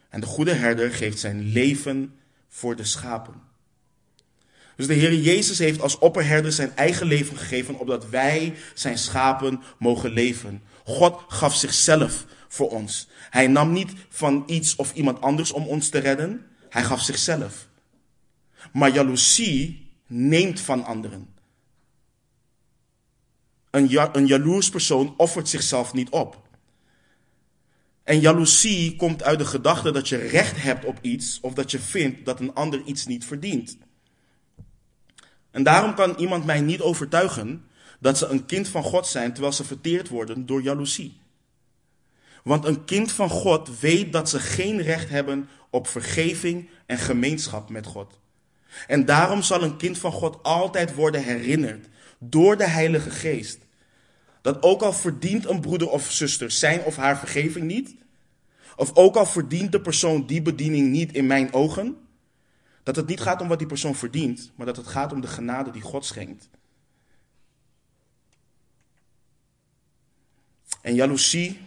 En 0.10 0.20
de 0.20 0.26
goede 0.26 0.54
herder 0.54 0.92
geeft 0.92 1.20
zijn 1.20 1.42
leven 1.42 2.14
voor 2.48 2.76
de 2.76 2.84
schapen. 2.84 3.49
Dus 4.80 4.88
de 4.88 4.94
Heer 4.94 5.14
Jezus 5.14 5.60
heeft 5.60 5.82
als 5.82 5.98
opperherder 5.98 6.52
zijn 6.52 6.76
eigen 6.76 7.08
leven 7.08 7.38
gegeven, 7.38 7.80
opdat 7.80 8.10
wij 8.10 8.56
zijn 8.74 8.98
schapen 8.98 9.62
mogen 9.80 10.12
leven. 10.12 10.62
God 10.84 11.22
gaf 11.28 11.56
zichzelf 11.56 12.26
voor 12.48 12.70
ons. 12.70 13.08
Hij 13.30 13.48
nam 13.48 13.72
niet 13.72 13.94
van 14.10 14.44
iets 14.48 14.76
of 14.76 14.94
iemand 14.94 15.22
anders 15.22 15.52
om 15.52 15.68
ons 15.68 15.90
te 15.90 15.98
redden. 15.98 16.46
Hij 16.70 16.84
gaf 16.84 17.02
zichzelf. 17.02 17.68
Maar 18.74 18.94
jaloezie 18.94 19.90
neemt 20.08 20.60
van 20.60 20.86
anderen. 20.86 21.28
Een, 23.70 23.90
ja, 23.90 24.16
een 24.16 24.28
jaloers 24.28 24.70
persoon 24.70 25.14
offert 25.18 25.50
zichzelf 25.50 25.94
niet 25.94 26.10
op. 26.10 26.42
En 28.04 28.20
jaloezie 28.20 28.96
komt 28.96 29.24
uit 29.24 29.40
de 29.40 29.46
gedachte 29.46 29.92
dat 29.92 30.10
je 30.10 30.18
recht 30.18 30.62
hebt 30.62 30.86
op 30.86 30.98
iets 31.02 31.40
of 31.42 31.54
dat 31.54 31.72
je 31.72 31.80
vindt 31.80 32.26
dat 32.26 32.40
een 32.40 32.54
ander 32.54 32.82
iets 32.86 33.06
niet 33.06 33.26
verdient. 33.26 33.78
En 35.60 35.66
daarom 35.66 35.94
kan 35.94 36.16
iemand 36.18 36.46
mij 36.46 36.62
niet 36.62 36.82
overtuigen 36.82 37.66
dat 38.00 38.18
ze 38.18 38.26
een 38.26 38.46
kind 38.46 38.68
van 38.68 38.84
God 38.84 39.08
zijn 39.08 39.34
terwijl 39.34 39.54
ze 39.54 39.64
verteerd 39.64 40.10
worden 40.10 40.46
door 40.46 40.62
jaloezie. 40.62 41.22
Want 42.44 42.66
een 42.66 42.86
kind 42.86 43.12
van 43.12 43.30
God 43.30 43.80
weet 43.80 44.14
dat 44.14 44.30
ze 44.30 44.40
geen 44.40 44.82
recht 44.82 45.10
hebben 45.10 45.50
op 45.70 45.88
vergeving 45.88 46.70
en 46.86 46.98
gemeenschap 46.98 47.70
met 47.70 47.86
God. 47.86 48.20
En 48.88 49.06
daarom 49.06 49.42
zal 49.42 49.64
een 49.64 49.78
kind 49.78 49.98
van 49.98 50.12
God 50.12 50.44
altijd 50.44 50.94
worden 50.94 51.24
herinnerd 51.24 51.88
door 52.20 52.58
de 52.58 52.68
Heilige 52.68 53.10
Geest. 53.10 53.60
Dat 54.42 54.64
ook 54.64 54.82
al 54.82 54.94
verdient 54.94 55.50
een 55.50 55.62
broeder 55.62 55.90
of 55.90 56.12
zuster 56.12 56.52
zijn 56.52 56.84
of 56.84 56.96
haar 56.96 57.20
vergeving 57.20 57.66
niet, 57.66 57.96
of 58.76 58.96
ook 58.96 59.16
al 59.16 59.26
verdient 59.26 59.72
de 59.72 59.82
persoon 59.82 60.26
die 60.26 60.42
bediening 60.42 60.92
niet 60.92 61.14
in 61.14 61.28
mijn 61.28 61.54
ogen, 61.54 61.98
dat 62.84 62.96
het 62.96 63.08
niet 63.08 63.22
gaat 63.22 63.42
om 63.42 63.48
wat 63.48 63.58
die 63.58 63.68
persoon 63.68 63.96
verdient, 63.96 64.52
maar 64.56 64.66
dat 64.66 64.78
het 64.78 64.88
gaat 64.88 65.14
om 65.14 65.22
de 65.22 65.28
genade 65.28 65.72
die 65.72 65.82
God 65.82 66.06
schenkt. 66.06 66.50
En 70.82 70.96
jaloezie, 70.96 71.60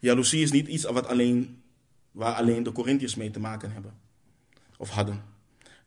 jaloezie 0.00 0.42
is 0.42 0.50
niet 0.50 0.66
iets 0.66 0.84
wat 0.84 1.06
alleen, 1.06 1.62
waar 2.10 2.34
alleen 2.34 2.62
de 2.62 2.72
Corinthiërs 2.72 3.14
mee 3.14 3.30
te 3.30 3.40
maken 3.40 3.72
hebben 3.72 3.98
of 4.76 4.90
hadden. 4.90 5.24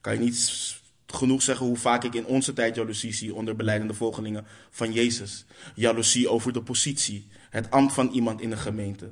Kan 0.02 0.14
je 0.14 0.20
niet 0.20 0.80
genoeg 1.08 1.42
zeggen 1.42 1.66
hoe 1.66 1.78
vaak 1.78 2.04
ik 2.04 2.14
in 2.14 2.26
onze 2.26 2.54
tijd 2.54 2.76
jaloezie 2.76 3.14
zie 3.14 3.36
onder 3.36 3.56
beleidende 3.56 3.94
volgelingen 3.94 4.46
van 4.70 4.92
Jezus. 4.92 5.46
Jaloezie 5.76 6.30
over 6.30 6.54
de 6.54 6.62
positie, 6.62 7.28
het 7.50 7.72
ambt 7.72 7.94
van 7.94 8.10
iemand 8.10 8.42
in 8.42 8.50
de 8.50 8.58
gemeente. 8.58 9.12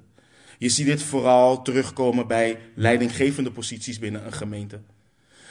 Je 0.57 0.69
ziet 0.69 0.85
dit 0.85 1.03
vooral 1.03 1.61
terugkomen 1.61 2.27
bij 2.27 2.59
leidinggevende 2.75 3.51
posities 3.51 3.99
binnen 3.99 4.25
een 4.25 4.33
gemeente. 4.33 4.81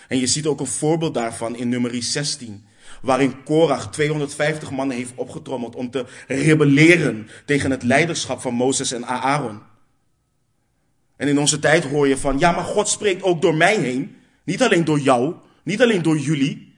En 0.09 0.19
je 0.19 0.27
ziet 0.27 0.47
ook 0.47 0.61
een 0.61 0.67
voorbeeld 0.67 1.15
daarvan 1.15 1.57
in 1.57 1.69
nummer 1.69 2.03
16, 2.03 2.65
waarin 3.03 3.43
Korach 3.43 3.91
250 3.91 4.71
mannen 4.71 4.97
heeft 4.97 5.13
opgetrommeld 5.15 5.75
om 5.75 5.91
te 5.91 6.07
rebelleren 6.27 7.29
tegen 7.45 7.71
het 7.71 7.83
leiderschap 7.83 8.41
van 8.41 8.55
Mozes 8.55 8.93
en 8.93 9.07
Aaron. 9.07 9.61
En 11.17 11.29
in 11.29 11.39
onze 11.39 11.59
tijd 11.59 11.85
hoor 11.85 12.09
je 12.09 12.17
van, 12.17 12.39
ja, 12.39 12.53
maar 12.53 12.65
God 12.65 12.89
spreekt 12.89 13.23
ook 13.23 13.43
door 13.43 13.55
mij 13.55 13.81
heen, 13.81 14.17
niet 14.45 14.63
alleen 14.63 14.85
door 14.85 15.01
jou, 15.01 15.35
niet 15.63 15.83
alleen 15.83 16.03
door 16.03 16.19
jullie. 16.19 16.75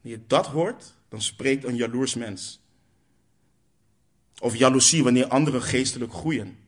Wanneer 0.00 0.18
je 0.18 0.24
dat 0.26 0.46
hoort, 0.46 0.94
dan 1.08 1.22
spreekt 1.22 1.64
een 1.64 1.76
jaloers 1.76 2.14
mens. 2.14 2.59
Of 4.40 4.56
jaloezie 4.56 5.02
wanneer 5.02 5.26
anderen 5.26 5.62
geestelijk 5.62 6.12
groeien. 6.12 6.58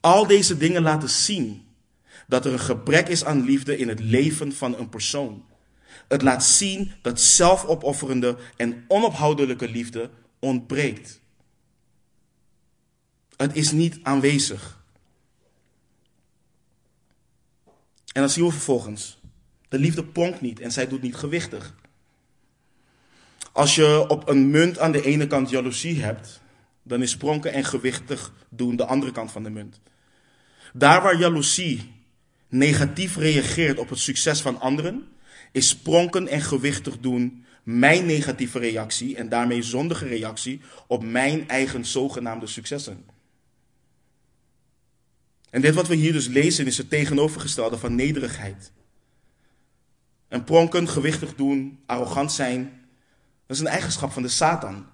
Al 0.00 0.26
deze 0.26 0.56
dingen 0.56 0.82
laten 0.82 1.10
zien 1.10 1.66
dat 2.26 2.44
er 2.46 2.52
een 2.52 2.58
gebrek 2.58 3.08
is 3.08 3.24
aan 3.24 3.44
liefde 3.44 3.76
in 3.76 3.88
het 3.88 4.00
leven 4.00 4.52
van 4.52 4.78
een 4.78 4.88
persoon. 4.88 5.44
Het 6.08 6.22
laat 6.22 6.44
zien 6.44 6.92
dat 7.02 7.20
zelfopofferende 7.20 8.38
en 8.56 8.84
onophoudelijke 8.88 9.68
liefde 9.68 10.10
ontbreekt. 10.38 11.20
Het 13.36 13.56
is 13.56 13.72
niet 13.72 13.98
aanwezig. 14.02 14.84
En 18.12 18.20
dan 18.20 18.30
zien 18.30 18.44
we 18.44 18.50
vervolgens. 18.50 19.18
De 19.68 19.78
liefde 19.78 20.04
pronkt 20.04 20.40
niet 20.40 20.60
en 20.60 20.72
zij 20.72 20.88
doet 20.88 21.02
niet 21.02 21.16
gewichtig. 21.16 21.74
Als 23.52 23.74
je 23.74 24.08
op 24.08 24.28
een 24.28 24.50
munt 24.50 24.78
aan 24.78 24.92
de 24.92 25.02
ene 25.02 25.26
kant 25.26 25.50
jaloezie 25.50 26.02
hebt, 26.02 26.40
dan 26.82 27.02
is 27.02 27.16
pronken 27.16 27.52
en 27.52 27.64
gewichtig 27.64 28.32
doen 28.48 28.76
de 28.76 28.84
andere 28.84 29.12
kant 29.12 29.32
van 29.32 29.42
de 29.42 29.50
munt. 29.50 29.80
Daar 30.72 31.02
waar 31.02 31.18
jaloezie 31.18 31.92
negatief 32.48 33.16
reageert 33.16 33.78
op 33.78 33.88
het 33.88 33.98
succes 33.98 34.40
van 34.40 34.60
anderen, 34.60 35.08
is 35.52 35.76
pronken 35.76 36.28
en 36.28 36.40
gewichtig 36.40 36.98
doen 36.98 37.44
mijn 37.62 38.06
negatieve 38.06 38.58
reactie 38.58 39.16
en 39.16 39.28
daarmee 39.28 39.62
zondige 39.62 40.06
reactie 40.06 40.60
op 40.86 41.04
mijn 41.04 41.48
eigen 41.48 41.84
zogenaamde 41.84 42.46
successen. 42.46 43.04
En 45.50 45.60
dit 45.60 45.74
wat 45.74 45.88
we 45.88 45.94
hier 45.94 46.12
dus 46.12 46.26
lezen 46.26 46.66
is 46.66 46.78
het 46.78 46.90
tegenovergestelde 46.90 47.78
van 47.78 47.94
nederigheid. 47.94 48.72
En 50.28 50.44
pronken, 50.44 50.88
gewichtig 50.88 51.34
doen, 51.34 51.78
arrogant 51.86 52.32
zijn, 52.32 52.79
dat 53.50 53.58
is 53.58 53.64
een 53.64 53.72
eigenschap 53.72 54.12
van 54.12 54.22
de 54.22 54.28
Satan. 54.28 54.86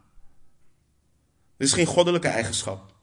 Dit 1.56 1.66
is 1.66 1.72
geen 1.72 1.86
goddelijke 1.86 2.28
eigenschap. 2.28 2.94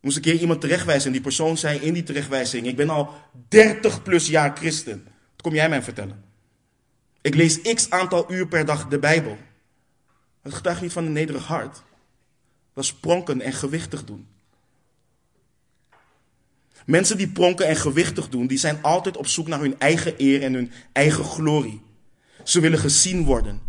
Moest 0.00 0.16
een 0.16 0.22
keer 0.22 0.40
iemand 0.40 0.60
terechtwijzen 0.60 1.06
en 1.06 1.12
die 1.12 1.20
persoon 1.20 1.56
zei 1.56 1.78
in 1.78 1.94
die 1.94 2.02
terechtwijzing, 2.02 2.66
ik 2.66 2.76
ben 2.76 2.90
al 2.90 3.14
30 3.48 4.02
plus 4.02 4.26
jaar 4.26 4.56
christen. 4.56 5.04
Wat 5.04 5.42
kom 5.42 5.54
jij 5.54 5.68
mij 5.68 5.82
vertellen? 5.82 6.24
Ik 7.20 7.34
lees 7.34 7.60
x 7.62 7.90
aantal 7.90 8.32
uur 8.32 8.48
per 8.48 8.64
dag 8.64 8.88
de 8.88 8.98
Bijbel. 8.98 9.38
Dat 10.42 10.54
getuigt 10.54 10.80
niet 10.80 10.92
van 10.92 11.04
een 11.04 11.12
nederig 11.12 11.46
hart. 11.46 11.82
Dat 12.74 12.84
is 12.84 12.94
pronken 12.94 13.40
en 13.40 13.52
gewichtig 13.52 14.04
doen. 14.04 14.26
Mensen 16.84 17.16
die 17.16 17.28
pronken 17.28 17.66
en 17.66 17.76
gewichtig 17.76 18.28
doen, 18.28 18.46
die 18.46 18.58
zijn 18.58 18.82
altijd 18.82 19.16
op 19.16 19.26
zoek 19.26 19.46
naar 19.46 19.60
hun 19.60 19.78
eigen 19.78 20.14
eer 20.16 20.42
en 20.42 20.54
hun 20.54 20.72
eigen 20.92 21.24
glorie. 21.24 21.82
Ze 22.44 22.60
willen 22.60 22.78
gezien 22.78 23.24
worden. 23.24 23.67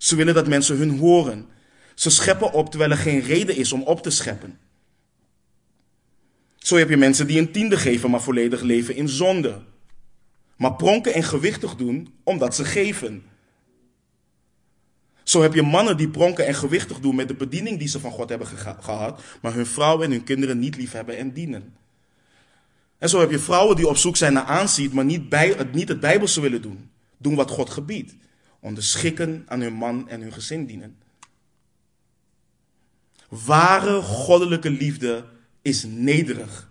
Ze 0.00 0.16
willen 0.16 0.34
dat 0.34 0.48
mensen 0.48 0.76
hun 0.76 0.98
horen. 0.98 1.46
Ze 1.94 2.10
scheppen 2.10 2.52
op 2.52 2.70
terwijl 2.70 2.90
er 2.90 2.96
geen 2.96 3.20
reden 3.20 3.56
is 3.56 3.72
om 3.72 3.82
op 3.82 4.02
te 4.02 4.10
scheppen. 4.10 4.58
Zo 6.56 6.76
heb 6.76 6.88
je 6.88 6.96
mensen 6.96 7.26
die 7.26 7.38
een 7.38 7.52
tiende 7.52 7.76
geven, 7.76 8.10
maar 8.10 8.22
volledig 8.22 8.60
leven 8.60 8.94
in 8.94 9.08
zonde. 9.08 9.62
Maar 10.56 10.74
pronken 10.74 11.14
en 11.14 11.22
gewichtig 11.22 11.76
doen 11.76 12.14
omdat 12.24 12.54
ze 12.54 12.64
geven. 12.64 13.22
Zo 15.22 15.42
heb 15.42 15.54
je 15.54 15.62
mannen 15.62 15.96
die 15.96 16.08
pronken 16.08 16.46
en 16.46 16.54
gewichtig 16.54 17.00
doen 17.00 17.14
met 17.14 17.28
de 17.28 17.34
bediening 17.34 17.78
die 17.78 17.88
ze 17.88 18.00
van 18.00 18.10
God 18.10 18.28
hebben 18.28 18.46
gehad, 18.46 19.22
maar 19.42 19.54
hun 19.54 19.66
vrouwen 19.66 20.04
en 20.04 20.10
hun 20.10 20.24
kinderen 20.24 20.58
niet 20.58 20.76
lief 20.76 20.92
hebben 20.92 21.16
en 21.16 21.32
dienen. 21.32 21.74
En 22.98 23.08
zo 23.08 23.20
heb 23.20 23.30
je 23.30 23.38
vrouwen 23.38 23.76
die 23.76 23.88
op 23.88 23.96
zoek 23.96 24.16
zijn 24.16 24.32
naar 24.32 24.44
aanzien, 24.44 24.90
maar 24.92 25.04
niet, 25.04 25.28
bij, 25.28 25.56
niet 25.72 25.88
het 25.88 26.00
Bijbelse 26.00 26.40
willen 26.40 26.62
doen. 26.62 26.90
Doen 27.16 27.34
wat 27.34 27.50
God 27.50 27.70
gebiedt. 27.70 28.14
Onderschikken 28.60 29.44
aan 29.46 29.60
hun 29.60 29.72
man 29.72 30.08
en 30.08 30.20
hun 30.20 30.32
gezin 30.32 30.66
dienen. 30.66 30.96
Ware 33.28 34.02
goddelijke 34.02 34.70
liefde 34.70 35.24
is 35.62 35.84
nederig. 35.84 36.70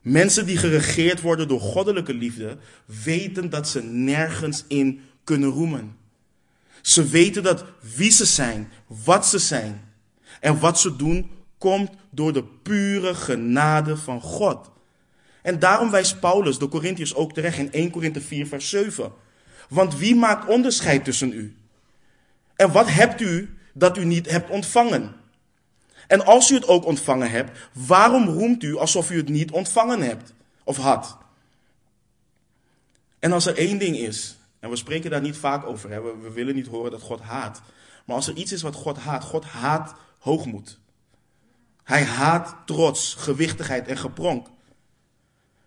Mensen 0.00 0.46
die 0.46 0.56
geregeerd 0.56 1.20
worden 1.20 1.48
door 1.48 1.60
goddelijke 1.60 2.14
liefde 2.14 2.58
weten 3.04 3.50
dat 3.50 3.68
ze 3.68 3.82
nergens 3.82 4.64
in 4.68 5.00
kunnen 5.24 5.50
roemen. 5.50 5.96
Ze 6.82 7.08
weten 7.08 7.42
dat 7.42 7.64
wie 7.96 8.10
ze 8.10 8.24
zijn, 8.24 8.68
wat 8.86 9.26
ze 9.26 9.38
zijn 9.38 9.80
en 10.40 10.58
wat 10.58 10.80
ze 10.80 10.96
doen 10.96 11.30
komt 11.58 11.90
door 12.10 12.32
de 12.32 12.44
pure 12.44 13.14
genade 13.14 13.96
van 13.96 14.20
God. 14.20 14.70
En 15.42 15.58
daarom 15.58 15.90
wijst 15.90 16.20
Paulus 16.20 16.58
de 16.58 16.68
Corinthiërs 16.68 17.14
ook 17.14 17.32
terecht 17.32 17.58
in 17.58 17.72
1 17.72 17.90
Korinthe 17.90 18.20
4 18.20 18.46
vers 18.46 18.68
7. 18.68 19.12
Want 19.70 19.96
wie 19.96 20.14
maakt 20.14 20.48
onderscheid 20.48 21.04
tussen 21.04 21.32
u? 21.32 21.56
En 22.56 22.72
wat 22.72 22.90
hebt 22.90 23.20
u 23.20 23.58
dat 23.72 23.96
u 23.96 24.04
niet 24.04 24.30
hebt 24.30 24.50
ontvangen? 24.50 25.14
En 26.06 26.24
als 26.24 26.50
u 26.50 26.54
het 26.54 26.68
ook 26.68 26.84
ontvangen 26.84 27.30
hebt, 27.30 27.58
waarom 27.72 28.28
roemt 28.28 28.62
u 28.62 28.76
alsof 28.76 29.10
u 29.10 29.16
het 29.16 29.28
niet 29.28 29.50
ontvangen 29.50 30.00
hebt 30.00 30.32
of 30.64 30.76
had? 30.76 31.18
En 33.18 33.32
als 33.32 33.46
er 33.46 33.56
één 33.56 33.78
ding 33.78 33.96
is, 33.96 34.36
en 34.60 34.70
we 34.70 34.76
spreken 34.76 35.10
daar 35.10 35.20
niet 35.20 35.36
vaak 35.36 35.66
over, 35.66 35.90
hè, 35.90 36.02
we, 36.02 36.16
we 36.22 36.30
willen 36.30 36.54
niet 36.54 36.66
horen 36.66 36.90
dat 36.90 37.02
God 37.02 37.20
haat. 37.20 37.62
Maar 38.04 38.16
als 38.16 38.28
er 38.28 38.36
iets 38.36 38.52
is 38.52 38.62
wat 38.62 38.74
God 38.74 38.98
haat, 38.98 39.24
God 39.24 39.44
haat 39.44 39.94
hoogmoed. 40.18 40.78
Hij 41.84 42.04
haat 42.04 42.56
trots, 42.64 43.14
gewichtigheid 43.14 43.88
en 43.88 43.98
gepronk. 43.98 44.46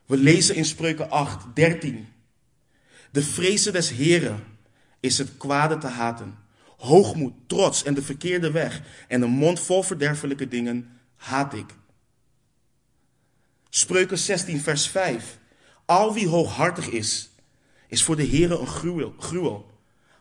We 0.05 0.17
lezen 0.17 0.55
in 0.55 0.65
Spreuken 0.65 1.09
8, 1.09 1.45
13. 1.53 2.12
De 3.13 3.23
vrezen 3.23 3.73
des 3.73 3.89
Heren 3.89 4.43
is 4.99 5.17
het 5.17 5.37
kwade 5.37 5.77
te 5.77 5.87
haten. 5.87 6.37
Hoogmoed, 6.77 7.33
trots 7.47 7.83
en 7.83 7.93
de 7.93 8.01
verkeerde 8.01 8.51
weg 8.51 8.81
en 9.07 9.21
een 9.21 9.29
mond 9.29 9.59
vol 9.59 9.83
verderfelijke 9.83 10.47
dingen 10.47 10.99
haat 11.15 11.53
ik. 11.53 11.75
Spreuken 13.69 14.17
16, 14.17 14.61
vers 14.61 14.87
5. 14.87 15.39
Al 15.85 16.13
wie 16.13 16.27
hooghartig 16.27 16.89
is, 16.89 17.29
is 17.87 18.03
voor 18.03 18.15
de 18.15 18.27
Heere 18.27 18.59
een 18.59 18.67
gruwel, 18.67 19.13
gruwel. 19.17 19.71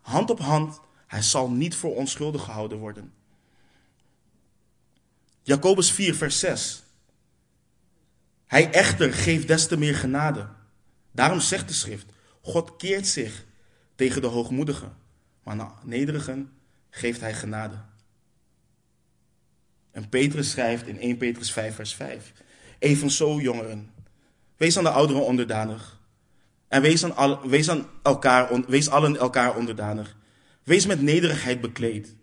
Hand 0.01 0.31
op 0.31 0.39
hand, 0.39 0.81
hij 1.07 1.23
zal 1.23 1.51
niet 1.51 1.75
voor 1.75 1.95
onschuldig 1.95 2.43
gehouden 2.43 2.79
worden. 2.79 3.13
Jacobus 5.43 5.91
4, 5.91 6.15
vers 6.15 6.39
6. 6.39 6.83
Hij 8.47 8.73
echter 8.73 9.13
geeft 9.13 9.49
des 9.49 9.67
te 9.67 9.79
meer 9.79 9.95
genade. 9.95 10.49
Daarom 11.13 11.41
zegt 11.41 11.69
de 11.69 11.75
schrift, 11.75 12.12
God 12.43 12.77
keert 12.77 13.07
zich 13.07 13.45
tegen 13.95 14.21
de 14.21 14.27
hoogmoedigen, 14.27 14.97
maar 15.43 15.57
naar 15.57 15.73
nederigen 15.85 16.53
geeft 16.91 17.21
hij 17.21 17.35
genade. 17.35 17.77
En 19.91 20.09
Petrus 20.09 20.51
schrijft 20.51 20.87
in 20.87 21.01
1 21.01 21.17
Petrus 21.17 21.53
5, 21.53 21.75
vers 21.75 21.95
5. 21.95 22.33
Evenzo, 22.79 23.41
jongeren, 23.41 23.91
wees 24.57 24.77
aan 24.77 24.85
de 24.85 24.91
ouderen 24.91 25.25
onderdanig. 25.25 26.01
En 26.69 26.83
wees, 26.83 27.05
aan 27.05 27.17
al, 27.17 27.49
wees, 27.49 27.71
aan 27.71 27.87
elkaar, 28.03 28.65
wees 28.67 28.89
allen 28.89 29.17
elkaar 29.17 29.57
onderdanig. 29.57 30.17
Wees 30.63 30.87
met 30.87 31.03
nederigheid 31.03 31.61
bekleed. 31.61 32.15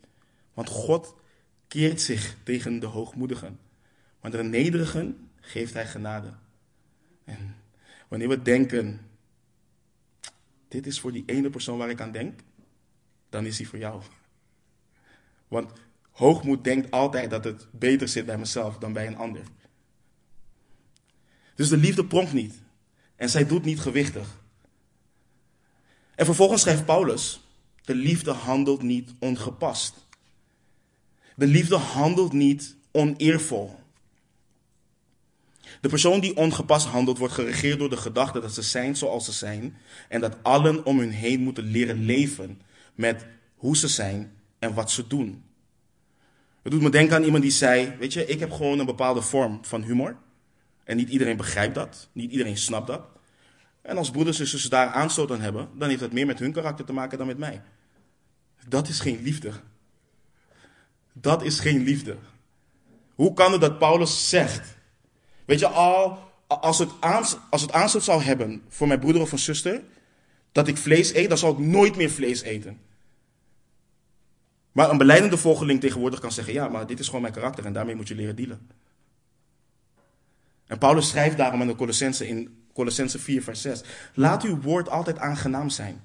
Want 0.54 0.70
God 0.70 1.16
keert 1.68 2.02
zich 2.02 2.36
tegen 2.44 2.80
de 2.80 2.86
hoogmoedigen. 2.86 3.60
Maar 4.22 4.32
de 4.32 4.44
nederigen 4.44 5.30
geeft 5.40 5.74
hij 5.74 5.86
genade. 5.86 6.34
En 7.24 7.56
wanneer 8.08 8.30
we 8.30 8.42
denken, 8.42 9.09
dit 10.70 10.88
is 10.88 11.00
voor 11.00 11.12
die 11.12 11.24
ene 11.26 11.50
persoon 11.50 11.78
waar 11.78 11.90
ik 11.90 12.02
aan 12.02 12.12
denk, 12.12 12.40
dan 13.30 13.46
is 13.46 13.58
hij 13.58 13.68
voor 13.68 13.80
jou. 13.80 14.02
Want 15.48 15.72
hoogmoed 16.12 16.64
denkt 16.64 16.92
altijd 16.92 17.30
dat 17.30 17.44
het 17.44 17.68
beter 17.72 18.08
zit 18.08 18.26
bij 18.26 18.38
mezelf 18.38 18.78
dan 18.78 18.94
bij 18.94 19.08
een 19.08 19.18
ander. 19.18 19.44
Dus 21.56 21.70
de 21.70 21.78
liefde 21.78 22.06
pronkt 22.06 22.34
niet. 22.34 22.62
En 23.16 23.30
zij 23.30 23.46
doet 23.46 23.64
niet 23.64 23.80
gewichtig. 23.80 24.42
En 26.16 26.26
vervolgens 26.26 26.62
schrijft 26.62 26.86
Paulus: 26.86 27.42
De 27.82 27.96
liefde 27.96 28.32
handelt 28.32 28.82
niet 28.82 29.14
ongepast. 29.20 30.08
De 31.36 31.48
liefde 31.48 31.76
handelt 31.76 32.34
niet 32.34 32.76
oneervol. 32.92 33.79
De 35.82 35.90
persoon 35.90 36.20
die 36.20 36.36
ongepast 36.36 36.88
handelt, 36.88 37.18
wordt 37.18 37.34
geregeerd 37.34 37.80
door 37.80 37.90
de 37.90 37.98
gedachte 37.98 38.40
dat 38.40 38.54
ze 38.54 38.62
zijn 38.62 38.96
zoals 38.96 39.26
ze 39.26 39.32
zijn. 39.32 39.78
En 40.08 40.22
dat 40.22 40.38
allen 40.42 40.86
om 40.86 41.00
hun 41.00 41.12
heen 41.12 41.42
moeten 41.42 41.64
leren 41.64 42.06
leven 42.06 42.62
met 42.96 43.26
hoe 43.56 43.78
ze 43.78 43.88
zijn 43.88 44.32
en 44.60 44.74
wat 44.74 44.92
ze 44.92 45.08
doen. 45.08 45.44
Het 46.62 46.72
doet 46.72 46.82
me 46.82 46.90
denken 46.90 47.16
aan 47.16 47.24
iemand 47.24 47.44
die 47.44 47.52
zei: 47.52 47.96
Weet 48.00 48.14
je, 48.14 48.26
ik 48.26 48.40
heb 48.40 48.52
gewoon 48.52 48.80
een 48.80 48.86
bepaalde 48.86 49.22
vorm 49.22 49.60
van 49.62 49.84
humor. 49.84 50.18
En 50.84 50.98
niet 50.98 51.10
iedereen 51.10 51.38
begrijpt 51.38 51.76
dat, 51.76 52.10
niet 52.12 52.32
iedereen 52.32 52.58
snapt 52.58 52.88
dat. 52.88 53.02
En 53.82 53.98
als 53.98 54.12
broeders 54.12 54.40
en 54.40 54.48
zussen 54.48 54.70
daar 54.70 54.88
aanstoot 54.88 55.32
aan 55.32 55.42
hebben, 55.42 55.70
dan 55.76 55.90
heeft 55.90 56.02
dat 56.02 56.12
meer 56.12 56.26
met 56.26 56.40
hun 56.40 56.52
karakter 56.52 56.86
te 56.86 56.94
maken 56.94 57.18
dan 57.18 57.28
met 57.28 57.38
mij. 57.38 57.62
Dat 58.68 58.88
is 58.88 59.00
geen 59.00 59.22
liefde. 59.24 59.52
Dat 61.14 61.44
is 61.44 61.60
geen 61.60 61.84
liefde. 61.84 62.18
Hoe 63.16 63.34
kan 63.34 63.52
het 63.52 63.62
dat 63.62 63.78
Paulus 63.78 64.30
zegt 64.30 64.78
Weet 65.50 65.60
je, 65.60 65.68
al, 65.68 66.18
als, 66.48 66.80
het 66.80 66.90
als 67.50 67.62
het 67.62 67.72
aanstoot 67.72 68.04
zou 68.04 68.22
hebben 68.22 68.62
voor 68.68 68.88
mijn 68.88 69.00
broeder 69.00 69.22
of 69.22 69.32
een 69.32 69.40
zuster, 69.40 69.82
dat 70.52 70.68
ik 70.68 70.78
vlees 70.78 71.14
eet, 71.14 71.30
dan 71.30 71.38
zal 71.38 71.52
ik 71.52 71.58
nooit 71.58 71.96
meer 71.96 72.10
vlees 72.10 72.42
eten. 72.42 72.80
Maar 74.72 74.90
een 74.90 74.98
beleidende 74.98 75.38
volgeling 75.38 75.80
tegenwoordig 75.80 76.20
kan 76.20 76.32
zeggen, 76.32 76.54
ja, 76.54 76.68
maar 76.68 76.88
dit 76.88 77.00
is 77.00 77.06
gewoon 77.06 77.22
mijn 77.22 77.34
karakter 77.34 77.66
en 77.66 77.74
daarmee 77.74 77.96
moet 77.96 78.08
je 78.08 78.16
leren 78.16 78.36
dealen. 78.36 78.70
En 80.68 80.78
Paulus 80.78 81.10
schrijft 81.10 81.38
daarom 81.38 81.62
aan 81.62 81.68
de 81.68 81.76
Colossense 81.76 82.28
in 82.28 82.66
Colossense 82.74 83.20
4, 83.20 83.44
vers 83.44 83.62
6. 83.62 83.82
Laat 84.14 84.44
uw 84.44 84.62
woord 84.62 84.90
altijd 84.90 85.18
aangenaam 85.18 85.70
zijn. 85.70 86.02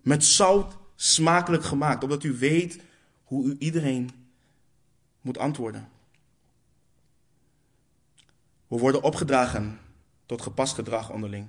Met 0.00 0.24
zout 0.24 0.76
smakelijk 0.94 1.64
gemaakt, 1.64 2.02
opdat 2.02 2.24
u 2.24 2.32
weet 2.38 2.78
hoe 3.24 3.44
u 3.44 3.56
iedereen 3.58 4.10
moet 5.20 5.38
antwoorden. 5.38 5.88
We 8.74 8.80
worden 8.80 9.02
opgedragen 9.02 9.78
tot 10.26 10.42
gepast 10.42 10.74
gedrag 10.74 11.10
onderling. 11.10 11.46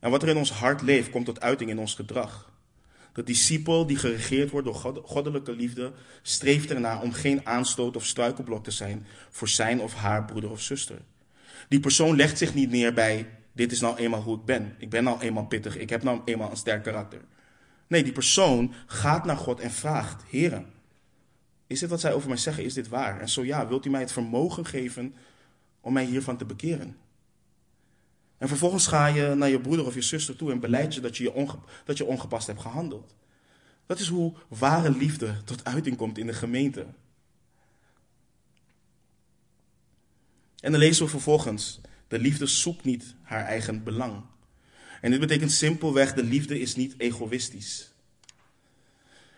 En 0.00 0.10
wat 0.10 0.22
er 0.22 0.28
in 0.28 0.36
ons 0.36 0.52
hart 0.52 0.82
leeft, 0.82 1.10
komt 1.10 1.24
tot 1.24 1.40
uiting 1.40 1.70
in 1.70 1.78
ons 1.78 1.94
gedrag. 1.94 2.52
De 3.12 3.22
discipel 3.22 3.86
die 3.86 3.96
geregeerd 3.96 4.50
wordt 4.50 4.66
door 4.66 5.02
goddelijke 5.04 5.52
liefde, 5.52 5.92
streeft 6.22 6.70
ernaar 6.70 7.02
om 7.02 7.12
geen 7.12 7.46
aanstoot 7.46 7.96
of 7.96 8.06
struikelblok 8.06 8.64
te 8.64 8.70
zijn 8.70 9.06
voor 9.30 9.48
zijn 9.48 9.80
of 9.80 9.94
haar 9.94 10.24
broeder 10.24 10.50
of 10.50 10.60
zuster. 10.60 10.98
Die 11.68 11.80
persoon 11.80 12.16
legt 12.16 12.38
zich 12.38 12.54
niet 12.54 12.70
neer 12.70 12.94
bij, 12.94 13.28
dit 13.52 13.72
is 13.72 13.80
nou 13.80 13.96
eenmaal 13.96 14.22
hoe 14.22 14.36
ik 14.36 14.44
ben. 14.44 14.74
Ik 14.78 14.90
ben 14.90 15.04
nou 15.04 15.20
eenmaal 15.20 15.46
pittig, 15.46 15.76
ik 15.76 15.90
heb 15.90 16.02
nou 16.02 16.20
eenmaal 16.24 16.50
een 16.50 16.56
sterk 16.56 16.82
karakter. 16.82 17.20
Nee, 17.86 18.02
die 18.02 18.12
persoon 18.12 18.72
gaat 18.86 19.24
naar 19.24 19.36
God 19.36 19.60
en 19.60 19.70
vraagt, 19.70 20.22
Heren, 20.30 20.66
is 21.66 21.80
dit 21.80 21.90
wat 21.90 22.00
zij 22.00 22.12
over 22.12 22.28
mij 22.28 22.38
zeggen, 22.38 22.64
is 22.64 22.74
dit 22.74 22.88
waar? 22.88 23.20
En 23.20 23.28
zo 23.28 23.44
ja, 23.44 23.68
wilt 23.68 23.86
u 23.86 23.90
mij 23.90 24.00
het 24.00 24.12
vermogen 24.12 24.66
geven 24.66 25.14
om 25.88 25.94
mij 25.94 26.04
hiervan 26.04 26.36
te 26.36 26.44
bekeren. 26.44 26.96
En 28.38 28.48
vervolgens 28.48 28.86
ga 28.86 29.06
je 29.06 29.34
naar 29.34 29.48
je 29.48 29.60
broeder 29.60 29.86
of 29.86 29.94
je 29.94 30.02
zuster 30.02 30.36
toe 30.36 30.50
en 30.50 30.60
beleid 30.60 30.94
je 30.94 31.00
dat 31.00 31.16
je, 31.16 31.24
je 31.24 31.46
dat 31.84 31.96
je 31.96 32.04
ongepast 32.04 32.46
hebt 32.46 32.60
gehandeld. 32.60 33.14
Dat 33.86 33.98
is 33.98 34.08
hoe 34.08 34.34
ware 34.48 34.90
liefde 34.90 35.34
tot 35.44 35.64
uiting 35.64 35.96
komt 35.96 36.18
in 36.18 36.26
de 36.26 36.32
gemeente. 36.32 36.86
En 40.60 40.70
dan 40.70 40.80
lezen 40.80 41.04
we 41.04 41.10
vervolgens: 41.10 41.80
de 42.08 42.18
liefde 42.18 42.46
zoekt 42.46 42.84
niet 42.84 43.14
haar 43.22 43.44
eigen 43.44 43.82
belang. 43.82 44.22
En 45.00 45.10
dit 45.10 45.20
betekent 45.20 45.52
simpelweg: 45.52 46.14
de 46.14 46.24
liefde 46.24 46.60
is 46.60 46.76
niet 46.76 46.94
egoïstisch. 46.98 47.92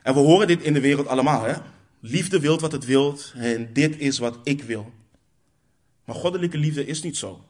En 0.03 0.15
we 0.15 0.21
horen 0.21 0.47
dit 0.47 0.63
in 0.63 0.73
de 0.73 0.81
wereld 0.81 1.07
allemaal, 1.07 1.43
hè? 1.43 1.55
Liefde 2.01 2.41
wilt 2.41 2.61
wat 2.61 2.73
het 2.73 2.85
wilt 2.85 3.33
en 3.37 3.73
dit 3.73 3.99
is 3.99 4.19
wat 4.19 4.39
ik 4.43 4.63
wil. 4.63 4.93
Maar 6.11 6.19
goddelijke 6.19 6.59
liefde 6.59 6.87
is 6.87 7.03
niet 7.03 7.17
zo. 7.17 7.45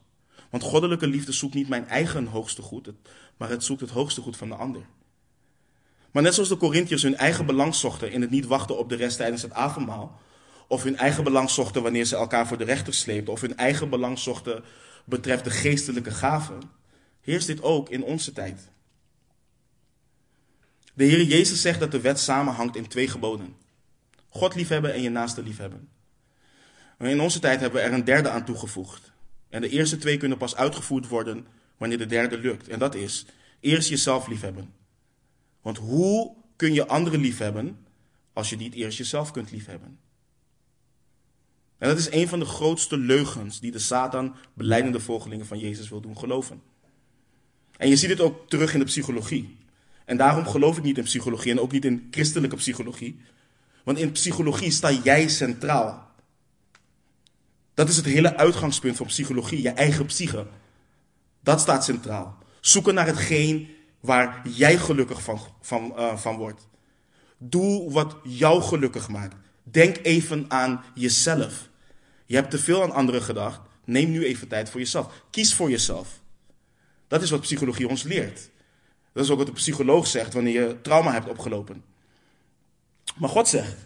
Want 0.51 0.63
goddelijke 0.63 1.07
liefde 1.07 1.33
zoekt 1.33 1.55
niet 1.55 1.69
mijn 1.69 1.89
eigen 1.89 2.27
hoogste 2.27 2.63
goed, 2.63 2.93
maar 3.37 3.49
het 3.49 3.65
zoekt 3.65 3.81
het 3.81 3.91
hoogste 3.91 4.21
goed 4.21 4.37
van 4.37 4.49
de 4.49 4.55
ander. 4.55 4.83
Maar 6.11 6.23
net 6.23 6.35
zoals 6.35 6.49
de 6.49 6.57
Corinthiërs 6.57 7.03
hun 7.03 7.17
eigen 7.17 7.47
belang 7.47 7.75
zochten 7.75 8.13
in 8.13 8.21
het 8.21 8.31
niet 8.31 8.47
wachten 8.47 8.79
op 8.79 8.89
de 8.89 8.95
rest 8.95 9.17
tijdens 9.17 9.43
het 9.43 9.53
avondmaal, 9.53 10.21
of 10.69 10.83
hun 10.83 10.97
eigen 10.97 11.25
belang 11.25 11.51
zochten 11.51 11.83
wanneer 11.83 12.05
ze 12.05 12.17
elkaar 12.17 12.47
voor 12.47 12.59
de 12.59 12.65
rechter 12.65 12.95
sleepten, 12.95 13.33
of 13.33 13.41
hun 13.41 13.57
eigen 13.57 13.91
belang 13.91 14.19
zochten 14.19 14.65
betreft 15.05 15.45
de 15.45 15.51
geestelijke 15.51 16.11
gaven, 16.11 16.61
heerst 17.21 17.47
dit 17.47 17.63
ook 17.63 17.89
in 17.89 18.03
onze 18.03 18.33
tijd. 18.33 18.69
De 20.95 21.05
Heer 21.05 21.23
Jezus 21.23 21.61
zegt 21.61 21.81
dat 21.81 21.91
de 21.91 22.01
wet 22.01 22.19
samenhangt 22.19 22.77
in 22.77 22.89
twee 22.89 23.09
geboden: 23.09 23.57
God 24.29 24.55
liefhebben 24.55 24.93
en 24.93 25.03
je 25.03 25.11
naaste 25.11 25.43
liefhebben. 25.43 25.89
In 27.09 27.21
onze 27.21 27.39
tijd 27.39 27.61
hebben 27.61 27.81
we 27.81 27.87
er 27.87 27.93
een 27.93 28.05
derde 28.05 28.29
aan 28.29 28.45
toegevoegd. 28.45 29.13
En 29.49 29.61
de 29.61 29.69
eerste 29.69 29.99
twee 29.99 30.17
kunnen 30.17 30.39
pas 30.39 30.57
uitgevoerd 30.57 31.09
worden 31.09 31.47
wanneer 31.77 31.99
de 31.99 32.07
derde 32.07 32.39
lukt. 32.39 32.69
En 32.69 32.79
dat 32.79 32.95
is 32.95 33.27
eerst 33.61 33.89
jezelf 33.89 34.27
liefhebben. 34.27 34.73
Want 35.63 35.79
hoe 35.79 36.35
kun 36.57 36.73
je 36.73 36.87
anderen 36.87 37.21
liefhebben 37.21 37.87
als 38.33 38.51
je 38.51 38.57
niet 38.57 38.75
eerst 38.75 38.99
jezelf 38.99 39.31
kunt 39.31 39.51
liefhebben? 39.51 39.99
En 41.79 41.89
dat 41.89 41.99
is 41.99 42.11
een 42.11 42.29
van 42.29 42.39
de 42.39 42.45
grootste 42.45 42.97
leugens 42.97 43.61
die 43.61 43.71
de 43.71 43.79
Satan 43.79 44.35
beleidende 44.55 45.01
volgelingen 45.01 45.47
van 45.47 45.59
Jezus 45.59 45.89
wil 45.89 46.01
doen 46.01 46.19
geloven. 46.19 46.63
En 47.77 47.89
je 47.89 47.97
ziet 47.97 48.11
het 48.11 48.21
ook 48.21 48.49
terug 48.49 48.73
in 48.73 48.79
de 48.79 48.85
psychologie. 48.85 49.57
En 50.05 50.17
daarom 50.17 50.47
geloof 50.47 50.77
ik 50.77 50.83
niet 50.83 50.99
in 50.99 51.05
psychologie 51.05 51.51
en 51.51 51.61
ook 51.61 51.73
niet 51.73 51.85
in 51.85 52.09
christelijke 52.11 52.57
psychologie. 52.57 53.21
Want 53.85 53.99
in 53.99 54.13
psychologie 54.13 54.71
sta 54.71 54.91
jij 54.93 55.29
centraal. 55.29 56.10
Dat 57.81 57.89
is 57.89 57.97
het 57.97 58.05
hele 58.05 58.37
uitgangspunt 58.37 58.97
van 58.97 59.07
psychologie, 59.07 59.63
je 59.63 59.71
eigen 59.71 60.07
psyche. 60.07 60.47
Dat 61.41 61.61
staat 61.61 61.85
centraal. 61.85 62.39
Zoeken 62.61 62.95
naar 62.95 63.07
hetgeen 63.07 63.69
waar 64.01 64.49
jij 64.49 64.79
gelukkig 64.79 65.23
van, 65.23 65.41
van, 65.61 65.93
uh, 65.97 66.17
van 66.17 66.37
wordt. 66.37 66.69
Doe 67.39 67.93
wat 67.93 68.17
jou 68.25 68.63
gelukkig 68.63 69.09
maakt. 69.09 69.37
Denk 69.63 69.97
even 70.03 70.45
aan 70.49 70.85
jezelf. 70.95 71.69
Je 72.27 72.35
hebt 72.35 72.51
te 72.51 72.59
veel 72.59 72.83
aan 72.83 72.93
anderen 72.93 73.23
gedacht. 73.23 73.61
Neem 73.85 74.11
nu 74.11 74.25
even 74.25 74.49
tijd 74.49 74.71
voor 74.71 74.81
jezelf. 74.81 75.25
Kies 75.31 75.55
voor 75.55 75.71
jezelf. 75.71 76.21
Dat 77.09 77.23
is 77.23 77.31
wat 77.31 77.41
psychologie 77.41 77.89
ons 77.89 78.03
leert. 78.03 78.51
Dat 79.13 79.25
is 79.25 79.31
ook 79.31 79.39
wat 79.39 79.47
de 79.47 79.53
psycholoog 79.53 80.07
zegt 80.07 80.35
wanneer 80.35 80.67
je 80.67 80.81
trauma 80.81 81.13
hebt 81.13 81.29
opgelopen. 81.29 81.85
Maar 83.17 83.31
God 83.31 83.49
zegt 83.49 83.77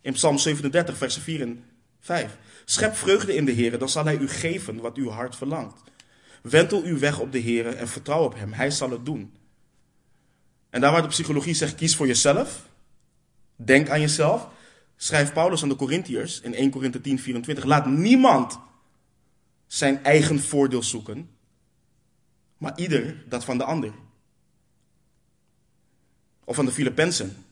in 0.00 0.12
Psalm 0.12 0.38
37, 0.38 0.96
vers 0.96 1.18
4 1.18 1.40
en 1.40 1.64
5. 2.02 2.36
Schep 2.64 2.94
vreugde 2.94 3.34
in 3.34 3.44
de 3.44 3.52
Heer, 3.52 3.78
dan 3.78 3.88
zal 3.88 4.04
Hij 4.04 4.18
u 4.18 4.28
geven 4.28 4.80
wat 4.80 4.96
uw 4.96 5.08
hart 5.08 5.36
verlangt. 5.36 5.82
Wentel 6.42 6.82
uw 6.82 6.98
weg 6.98 7.18
op 7.18 7.32
de 7.32 7.38
Heer 7.38 7.66
en 7.66 7.88
vertrouw 7.88 8.24
op 8.24 8.34
Hem. 8.34 8.52
Hij 8.52 8.70
zal 8.70 8.90
het 8.90 9.04
doen. 9.04 9.32
En 10.70 10.80
daar 10.80 10.92
waar 10.92 11.02
de 11.02 11.08
psychologie 11.08 11.54
zegt, 11.54 11.74
kies 11.74 11.96
voor 11.96 12.06
jezelf. 12.06 12.68
Denk 13.56 13.88
aan 13.88 14.00
jezelf. 14.00 14.48
Schrijft 14.96 15.32
Paulus 15.32 15.62
aan 15.62 15.68
de 15.68 15.76
Corinthiërs 15.76 16.40
in 16.40 16.54
1 16.54 16.70
Korinthe 16.70 17.00
10, 17.00 17.18
24. 17.18 17.64
Laat 17.64 17.86
niemand 17.86 18.58
zijn 19.66 20.04
eigen 20.04 20.40
voordeel 20.40 20.82
zoeken, 20.82 21.30
maar 22.58 22.78
ieder 22.78 23.24
dat 23.28 23.44
van 23.44 23.58
de 23.58 23.64
ander. 23.64 23.92
Of 26.44 26.56
van 26.56 26.64
de 26.64 26.72
Filippenzen. 26.72 27.44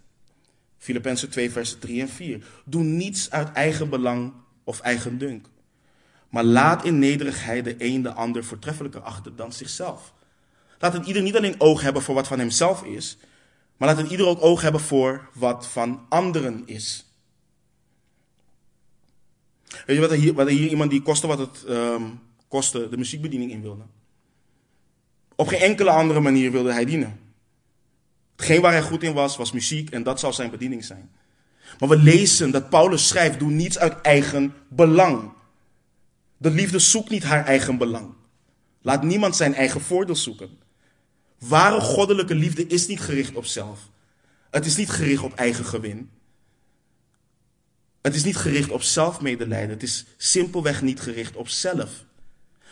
Filippenzen 0.80 1.30
2, 1.30 1.50
vers 1.50 1.76
3 1.78 2.00
en 2.00 2.08
4. 2.08 2.44
Doe 2.64 2.82
niets 2.82 3.30
uit 3.30 3.52
eigen 3.52 3.88
belang 3.88 4.32
of 4.64 4.80
eigen 4.80 5.18
dunk. 5.18 5.46
Maar 6.28 6.44
laat 6.44 6.84
in 6.84 6.98
nederigheid 6.98 7.64
de 7.64 7.74
een 7.78 8.02
de 8.02 8.12
ander 8.12 8.44
voortreffelijker 8.44 9.00
achter 9.00 9.36
dan 9.36 9.52
zichzelf. 9.52 10.12
Laat 10.78 10.92
het 10.92 11.06
ieder 11.06 11.22
niet 11.22 11.36
alleen 11.36 11.60
oog 11.60 11.80
hebben 11.80 12.02
voor 12.02 12.14
wat 12.14 12.26
van 12.26 12.38
hemzelf 12.38 12.84
is, 12.84 13.18
maar 13.76 13.88
laat 13.88 13.96
het 13.96 14.10
ieder 14.10 14.26
ook 14.26 14.42
oog 14.42 14.60
hebben 14.60 14.80
voor 14.80 15.28
wat 15.32 15.66
van 15.66 16.06
anderen 16.08 16.62
is. 16.66 17.04
Weet 19.86 19.96
je 19.96 20.00
wat 20.00 20.10
er 20.10 20.16
hier, 20.16 20.34
wat 20.34 20.46
er 20.46 20.52
hier 20.52 20.70
iemand 20.70 20.90
die 20.90 21.02
kostte 21.02 21.26
wat 21.26 21.38
het 21.38 21.64
um, 21.68 22.20
kostte, 22.48 22.88
de 22.88 22.96
muziekbediening 22.96 23.50
in 23.50 23.62
wilde? 23.62 23.82
Op 25.34 25.48
geen 25.48 25.60
enkele 25.60 25.90
andere 25.90 26.20
manier 26.20 26.50
wilde 26.50 26.72
hij 26.72 26.84
dienen. 26.84 27.29
Hetgeen 28.40 28.60
waar 28.60 28.72
hij 28.72 28.82
goed 28.82 29.02
in 29.02 29.12
was, 29.12 29.36
was 29.36 29.52
muziek 29.52 29.90
en 29.90 30.02
dat 30.02 30.20
zou 30.20 30.32
zijn 30.32 30.50
bediening 30.50 30.84
zijn. 30.84 31.10
Maar 31.78 31.88
we 31.88 31.96
lezen 31.96 32.50
dat 32.50 32.68
Paulus 32.68 33.08
schrijft, 33.08 33.38
doe 33.38 33.50
niets 33.50 33.78
uit 33.78 34.00
eigen 34.00 34.54
belang. 34.68 35.32
De 36.36 36.50
liefde 36.50 36.78
zoekt 36.78 37.10
niet 37.10 37.22
haar 37.22 37.44
eigen 37.46 37.78
belang. 37.78 38.14
Laat 38.82 39.02
niemand 39.02 39.36
zijn 39.36 39.54
eigen 39.54 39.80
voordeel 39.80 40.16
zoeken. 40.16 40.58
Ware 41.38 41.80
goddelijke 41.80 42.34
liefde 42.34 42.66
is 42.66 42.86
niet 42.86 43.00
gericht 43.00 43.34
op 43.34 43.44
zelf. 43.44 43.88
Het 44.50 44.66
is 44.66 44.76
niet 44.76 44.90
gericht 44.90 45.22
op 45.22 45.34
eigen 45.34 45.64
gewin. 45.64 46.10
Het 48.02 48.14
is 48.14 48.24
niet 48.24 48.36
gericht 48.36 48.70
op 48.70 48.82
zelfmedelijden. 48.82 49.70
Het 49.70 49.82
is 49.82 50.06
simpelweg 50.16 50.82
niet 50.82 51.00
gericht 51.00 51.36
op 51.36 51.48
zelf. 51.48 52.04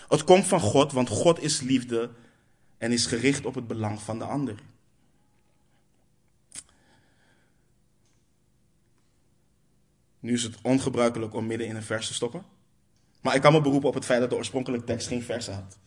Het 0.08 0.24
komt 0.24 0.46
van 0.46 0.60
God, 0.60 0.92
want 0.92 1.08
God 1.08 1.42
is 1.42 1.60
liefde 1.60 2.10
en 2.78 2.92
is 2.92 3.06
gericht 3.06 3.46
op 3.46 3.54
het 3.54 3.66
belang 3.66 4.00
van 4.00 4.18
de 4.18 4.24
ander. 4.24 4.54
Nu 10.28 10.34
is 10.34 10.42
het 10.42 10.58
ongebruikelijk 10.62 11.34
om 11.34 11.46
midden 11.46 11.66
in 11.66 11.76
een 11.76 11.82
vers 11.82 12.06
te 12.06 12.14
stoppen. 12.14 12.42
Maar 13.20 13.34
ik 13.34 13.40
kan 13.40 13.52
me 13.52 13.60
beroepen 13.60 13.88
op 13.88 13.94
het 13.94 14.04
feit 14.04 14.20
dat 14.20 14.30
de 14.30 14.36
oorspronkelijke 14.36 14.86
tekst 14.86 15.08
geen 15.08 15.22
versen 15.22 15.54
had. 15.54 15.78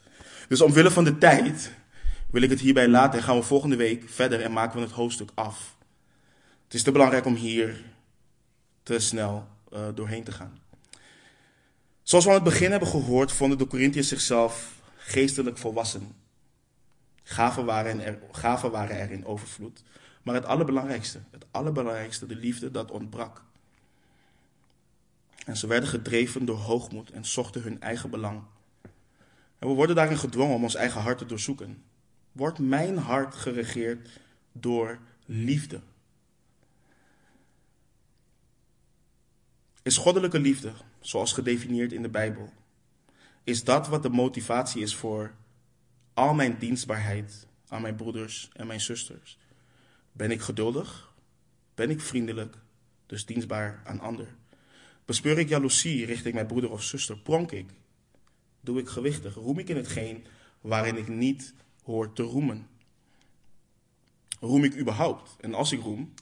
Dus 0.47 0.61
omwille 0.61 0.91
van 0.91 1.03
de 1.03 1.17
tijd 1.17 1.71
wil 2.31 2.41
ik 2.41 2.49
het 2.49 2.59
hierbij 2.59 2.87
laten 2.87 3.19
en 3.19 3.25
gaan 3.25 3.35
we 3.35 3.43
volgende 3.43 3.75
week 3.75 4.09
verder 4.09 4.41
en 4.41 4.51
maken 4.51 4.79
we 4.79 4.85
het 4.85 4.93
hoofdstuk 4.93 5.29
af. 5.33 5.77
Het 6.63 6.73
is 6.73 6.83
te 6.83 6.91
belangrijk 6.91 7.25
om 7.25 7.35
hier 7.35 7.83
te 8.83 8.99
snel 8.99 9.47
uh, 9.73 9.79
doorheen 9.95 10.23
te 10.23 10.31
gaan. 10.31 10.59
Zoals 12.03 12.25
we 12.25 12.29
aan 12.31 12.35
het 12.35 12.49
begin 12.49 12.71
hebben 12.71 12.89
gehoord, 12.89 13.31
vonden 13.31 13.57
de 13.57 13.67
Corinthiërs 13.67 14.07
zichzelf 14.07 14.81
geestelijk 14.97 15.57
volwassen. 15.57 16.15
Gaven 17.23 17.65
waren, 17.65 18.05
er, 18.05 18.19
gaven 18.31 18.71
waren 18.71 18.99
er 18.99 19.11
in 19.11 19.25
overvloed. 19.25 19.83
Maar 20.23 20.35
het 20.35 20.45
allerbelangrijkste, 20.45 21.19
het 21.31 21.45
allerbelangrijkste, 21.51 22.25
de 22.25 22.35
liefde, 22.35 22.71
dat 22.71 22.91
ontbrak. 22.91 23.49
En 25.45 25.57
ze 25.57 25.67
werden 25.67 25.89
gedreven 25.89 26.45
door 26.45 26.57
hoogmoed 26.57 27.11
en 27.11 27.25
zochten 27.25 27.61
hun 27.61 27.81
eigen 27.81 28.09
belang. 28.09 28.43
En 29.59 29.67
we 29.67 29.73
worden 29.73 29.95
daarin 29.95 30.17
gedwongen 30.17 30.55
om 30.55 30.63
ons 30.63 30.75
eigen 30.75 31.01
hart 31.01 31.17
te 31.17 31.25
doorzoeken. 31.25 31.83
Wordt 32.31 32.59
mijn 32.59 32.97
hart 32.97 33.35
geregeerd 33.35 34.09
door 34.51 34.99
liefde? 35.25 35.81
Is 39.81 39.97
goddelijke 39.97 40.39
liefde, 40.39 40.71
zoals 40.99 41.33
gedefinieerd 41.33 41.91
in 41.91 42.01
de 42.01 42.09
Bijbel, 42.09 42.53
is 43.43 43.63
dat 43.63 43.87
wat 43.87 44.03
de 44.03 44.09
motivatie 44.09 44.81
is 44.81 44.95
voor 44.95 45.33
al 46.13 46.33
mijn 46.33 46.57
dienstbaarheid 46.57 47.47
aan 47.67 47.81
mijn 47.81 47.95
broeders 47.95 48.49
en 48.53 48.67
mijn 48.67 48.81
zusters? 48.81 49.37
Ben 50.11 50.31
ik 50.31 50.41
geduldig? 50.41 51.13
Ben 51.75 51.89
ik 51.89 52.01
vriendelijk, 52.01 52.55
dus 53.05 53.25
dienstbaar 53.25 53.81
aan 53.85 53.99
anderen? 53.99 54.40
Bespeur 55.11 55.37
ik 55.37 55.49
jaloezie 55.49 56.05
richting 56.05 56.33
mijn 56.33 56.47
broeder 56.47 56.71
of 56.71 56.83
zuster? 56.83 57.17
Pronk 57.17 57.51
ik? 57.51 57.69
Doe 58.61 58.79
ik 58.79 58.87
gewichtig? 58.87 59.33
Roem 59.33 59.59
ik 59.59 59.69
in 59.69 59.75
hetgeen 59.75 60.25
waarin 60.61 60.97
ik 60.97 61.07
niet 61.07 61.53
hoor 61.83 62.13
te 62.13 62.23
roemen? 62.23 62.67
Roem 64.39 64.63
ik 64.63 64.77
überhaupt? 64.77 65.35
En 65.39 65.53
als 65.53 65.71
ik 65.71 65.81
roem, 65.81 66.13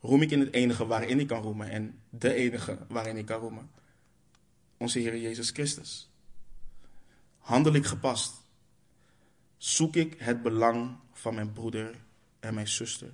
roem 0.00 0.22
ik 0.22 0.30
in 0.30 0.40
het 0.40 0.52
enige 0.52 0.86
waarin 0.86 1.20
ik 1.20 1.26
kan 1.26 1.42
roemen 1.42 1.70
en 1.70 2.00
de 2.10 2.32
enige 2.34 2.78
waarin 2.88 3.16
ik 3.16 3.26
kan 3.26 3.40
roemen. 3.40 3.70
Onze 4.76 4.98
Heer 4.98 5.16
Jezus 5.16 5.50
Christus. 5.50 6.10
Handel 7.38 7.74
ik 7.74 7.84
gepast? 7.84 8.34
Zoek 9.56 9.96
ik 9.96 10.14
het 10.18 10.42
belang 10.42 10.96
van 11.12 11.34
mijn 11.34 11.52
broeder 11.52 11.94
en 12.40 12.54
mijn 12.54 12.68
zuster? 12.68 13.10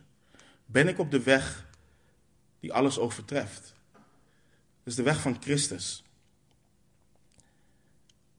Ben 0.66 0.88
ik 0.88 0.98
op 0.98 1.10
de 1.10 1.22
weg 1.22 1.68
die 2.60 2.72
alles 2.72 2.98
overtreft? 2.98 3.80
Dus 4.82 4.94
de 4.94 5.02
weg 5.02 5.20
van 5.20 5.36
Christus. 5.40 6.04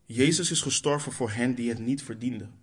Jezus 0.06 0.52
is 0.52 0.62
gestorven 0.62 1.12
voor 1.12 1.32
hen 1.32 1.56
die 1.56 1.70
het 1.70 1.80
niet 1.80 2.04
verdienden. 2.04 2.54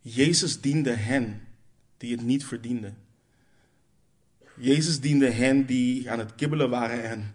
Jezus 0.00 0.60
diende 0.60 0.92
hen 0.92 1.48
die 1.96 2.12
het 2.12 2.22
niet 2.24 2.44
verdienden. 2.44 2.96
Jezus 4.56 5.00
diende 5.00 5.30
hen 5.30 5.66
die 5.66 6.10
aan 6.10 6.18
het 6.18 6.34
kibbelen 6.34 6.70
waren 6.70 7.04
en 7.04 7.34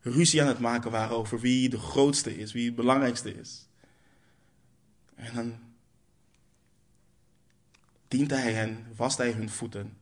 ruzie 0.00 0.42
aan 0.42 0.48
het 0.48 0.58
maken 0.58 0.90
waren 0.90 1.16
over 1.16 1.40
wie 1.40 1.68
de 1.68 1.78
grootste 1.78 2.38
is, 2.38 2.52
wie 2.52 2.66
het 2.66 2.74
belangrijkste 2.74 3.34
is. 3.34 3.68
En 5.14 5.34
dan 5.34 5.58
dient 8.08 8.30
hij 8.30 8.52
hen, 8.52 8.86
wast 8.96 9.18
hij 9.18 9.32
hun 9.32 9.50
voeten 9.50 9.96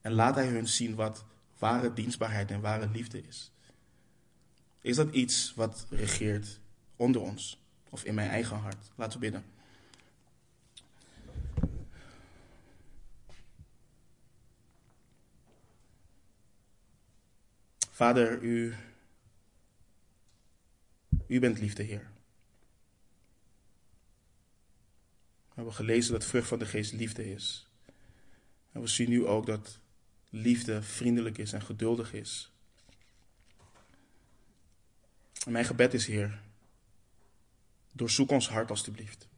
en 0.00 0.12
laat 0.12 0.34
hij 0.34 0.46
hun 0.46 0.68
zien 0.68 0.94
wat 0.94 1.24
ware 1.60 1.92
dienstbaarheid 1.92 2.50
en 2.50 2.60
ware 2.60 2.88
liefde 2.88 3.26
is. 3.26 3.52
Is 4.80 4.96
dat 4.96 5.14
iets 5.14 5.54
wat 5.54 5.86
regeert 5.90 6.60
onder 6.96 7.20
ons 7.20 7.60
of 7.88 8.04
in 8.04 8.14
mijn 8.14 8.30
eigen 8.30 8.56
hart? 8.56 8.90
Laten 8.94 9.20
we 9.20 9.30
bidden. 9.30 9.44
Vader, 17.90 18.42
u, 18.42 18.74
u 21.26 21.40
bent 21.40 21.58
liefde, 21.58 21.82
Heer. 21.82 22.10
We 25.48 25.54
hebben 25.54 25.74
gelezen 25.74 26.12
dat 26.12 26.24
vrucht 26.24 26.48
van 26.48 26.58
de 26.58 26.66
geest 26.66 26.92
liefde 26.92 27.32
is. 27.32 27.68
En 28.72 28.80
we 28.80 28.86
zien 28.86 29.08
nu 29.08 29.26
ook 29.26 29.46
dat 29.46 29.79
liefde 30.30 30.82
vriendelijk 30.82 31.38
is 31.38 31.52
en 31.52 31.62
geduldig 31.62 32.12
is. 32.12 32.52
En 35.46 35.52
mijn 35.52 35.64
gebed 35.64 35.94
is, 35.94 36.06
Heer, 36.06 36.40
doorzoek 37.92 38.30
ons 38.30 38.48
hart 38.48 38.70
alstublieft. 38.70 39.28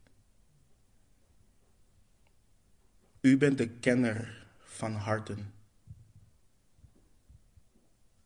U 3.21 3.37
bent 3.37 3.57
de 3.57 3.69
kenner 3.69 4.45
van 4.63 4.93
harten. 4.93 5.53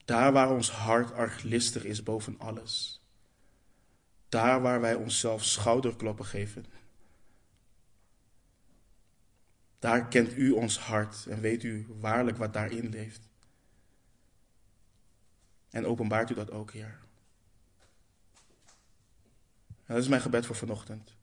Daar 0.05 0.31
waar 0.31 0.51
ons 0.51 0.71
hart 0.71 1.11
arglistig 1.11 1.83
is 1.83 2.03
boven 2.03 2.39
alles. 2.39 3.01
Daar 4.29 4.61
waar 4.61 4.81
wij 4.81 4.95
onszelf 4.95 5.45
schouderkloppen 5.45 6.25
geven. 6.25 6.65
Daar 9.79 10.07
kent 10.07 10.37
u 10.37 10.51
ons 10.51 10.79
hart 10.79 11.25
en 11.25 11.39
weet 11.39 11.63
u 11.63 11.85
waarlijk 11.99 12.37
wat 12.37 12.53
daarin 12.53 12.89
leeft. 12.89 13.29
En 15.69 15.85
openbaart 15.85 16.29
u 16.29 16.33
dat 16.33 16.51
ook, 16.51 16.71
Heer. 16.71 16.99
En 19.85 19.93
dat 19.93 20.03
is 20.03 20.09
mijn 20.09 20.21
gebed 20.21 20.45
voor 20.45 20.55
vanochtend. 20.55 21.15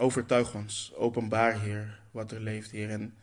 Overtuig 0.00 0.54
ons, 0.54 0.92
openbaar, 0.94 1.60
Heer, 1.60 2.00
wat 2.10 2.32
er 2.32 2.40
leeft, 2.40 2.70
Heer. 2.70 2.90
En 2.90 3.14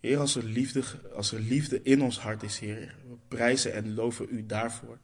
Heer, 0.00 0.18
als 0.18 0.36
er, 0.36 0.42
liefde, 0.42 0.84
als 1.14 1.32
er 1.32 1.40
liefde 1.40 1.82
in 1.82 2.02
ons 2.02 2.20
hart 2.20 2.42
is, 2.42 2.58
Heer, 2.58 2.96
we 3.08 3.16
prijzen 3.28 3.72
en 3.72 3.94
loven 3.94 4.26
U 4.30 4.46
daarvoor. 4.46 4.98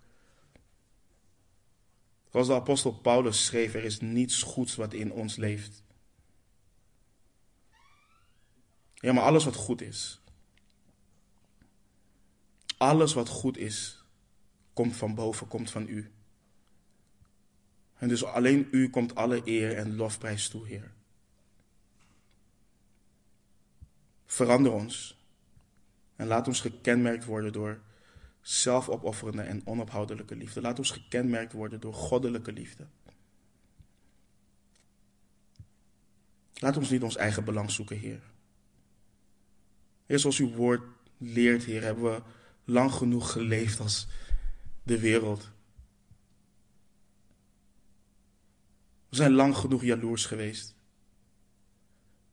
Zoals 2.31 2.47
de 2.47 2.55
apostel 2.55 2.93
Paulus 2.93 3.45
schreef, 3.45 3.75
er 3.75 3.85
is 3.85 4.01
niets 4.01 4.43
goeds 4.43 4.75
wat 4.75 4.93
in 4.93 5.13
ons 5.13 5.37
leeft. 5.37 5.83
Ja, 9.01 9.13
maar 9.13 9.25
alles 9.25 9.45
wat 9.45 9.55
goed 9.55 9.81
is, 9.81 10.21
alles 12.77 13.13
wat 13.13 13.29
goed 13.29 13.57
is, 13.57 14.05
komt 14.73 14.97
van 14.97 15.15
boven, 15.15 15.49
komt 15.49 15.71
van 15.71 15.89
U. 15.89 16.13
En 17.95 18.09
dus 18.09 18.25
alleen 18.25 18.69
U 18.71 18.91
komt 18.91 19.15
alle 19.15 19.43
eer 19.45 19.77
en 19.77 19.97
lofprijs 19.97 20.49
toe, 20.49 20.67
Heer. 20.67 20.93
Verander 24.27 24.73
ons 24.73 25.19
en 26.17 26.27
laat 26.27 26.47
ons 26.47 26.61
gekenmerkt 26.61 27.25
worden 27.25 27.53
door 27.53 27.81
zelfopofferende 28.41 29.43
en 29.43 29.67
onophoudelijke 29.67 30.37
liefde. 30.37 30.61
Laat 30.61 30.79
ons 30.79 30.91
gekenmerkt 30.91 31.53
worden 31.53 31.81
door 31.81 31.95
goddelijke 31.95 32.53
liefde. 32.53 32.87
Laat 36.55 36.77
ons 36.77 36.91
niet 36.91 37.03
ons 37.03 37.17
eigen 37.17 37.45
belang 37.45 37.71
zoeken, 37.71 37.99
Heer. 37.99 38.23
Heer, 40.11 40.19
zoals 40.19 40.39
uw 40.39 40.51
woord 40.51 40.83
leert, 41.19 41.65
Heer, 41.65 41.83
hebben 41.83 42.05
we 42.05 42.23
lang 42.65 42.93
genoeg 42.93 43.33
geleefd 43.33 43.81
als 43.81 44.09
de 44.83 45.01
wereld. 45.01 45.51
We 49.09 49.17
zijn 49.17 49.33
lang 49.33 49.57
genoeg 49.57 49.83
jaloers 49.83 50.27
geweest. 50.27 50.75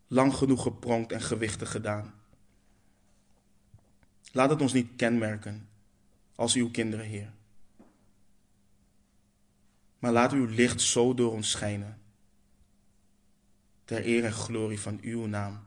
Lang 0.07 0.34
genoeg 0.34 0.61
gepronkt 0.61 1.11
en 1.11 1.21
gewichten 1.21 1.67
gedaan. 1.67 2.13
Laat 4.32 4.49
het 4.49 4.61
ons 4.61 4.73
niet 4.73 4.95
kenmerken 4.95 5.69
als 6.36 6.53
uw 6.53 6.71
kinderen, 6.71 7.05
Heer. 7.05 7.34
Maar 9.99 10.11
laat 10.11 10.32
uw 10.32 10.45
licht 10.45 10.82
zo 10.82 11.13
door 11.13 11.32
ons 11.32 11.51
schijnen. 11.51 12.01
Ter 13.86 14.05
eer 14.05 14.25
en 14.25 14.34
glorie 14.34 14.80
van 14.80 14.99
uw 15.01 15.25
naam. 15.25 15.66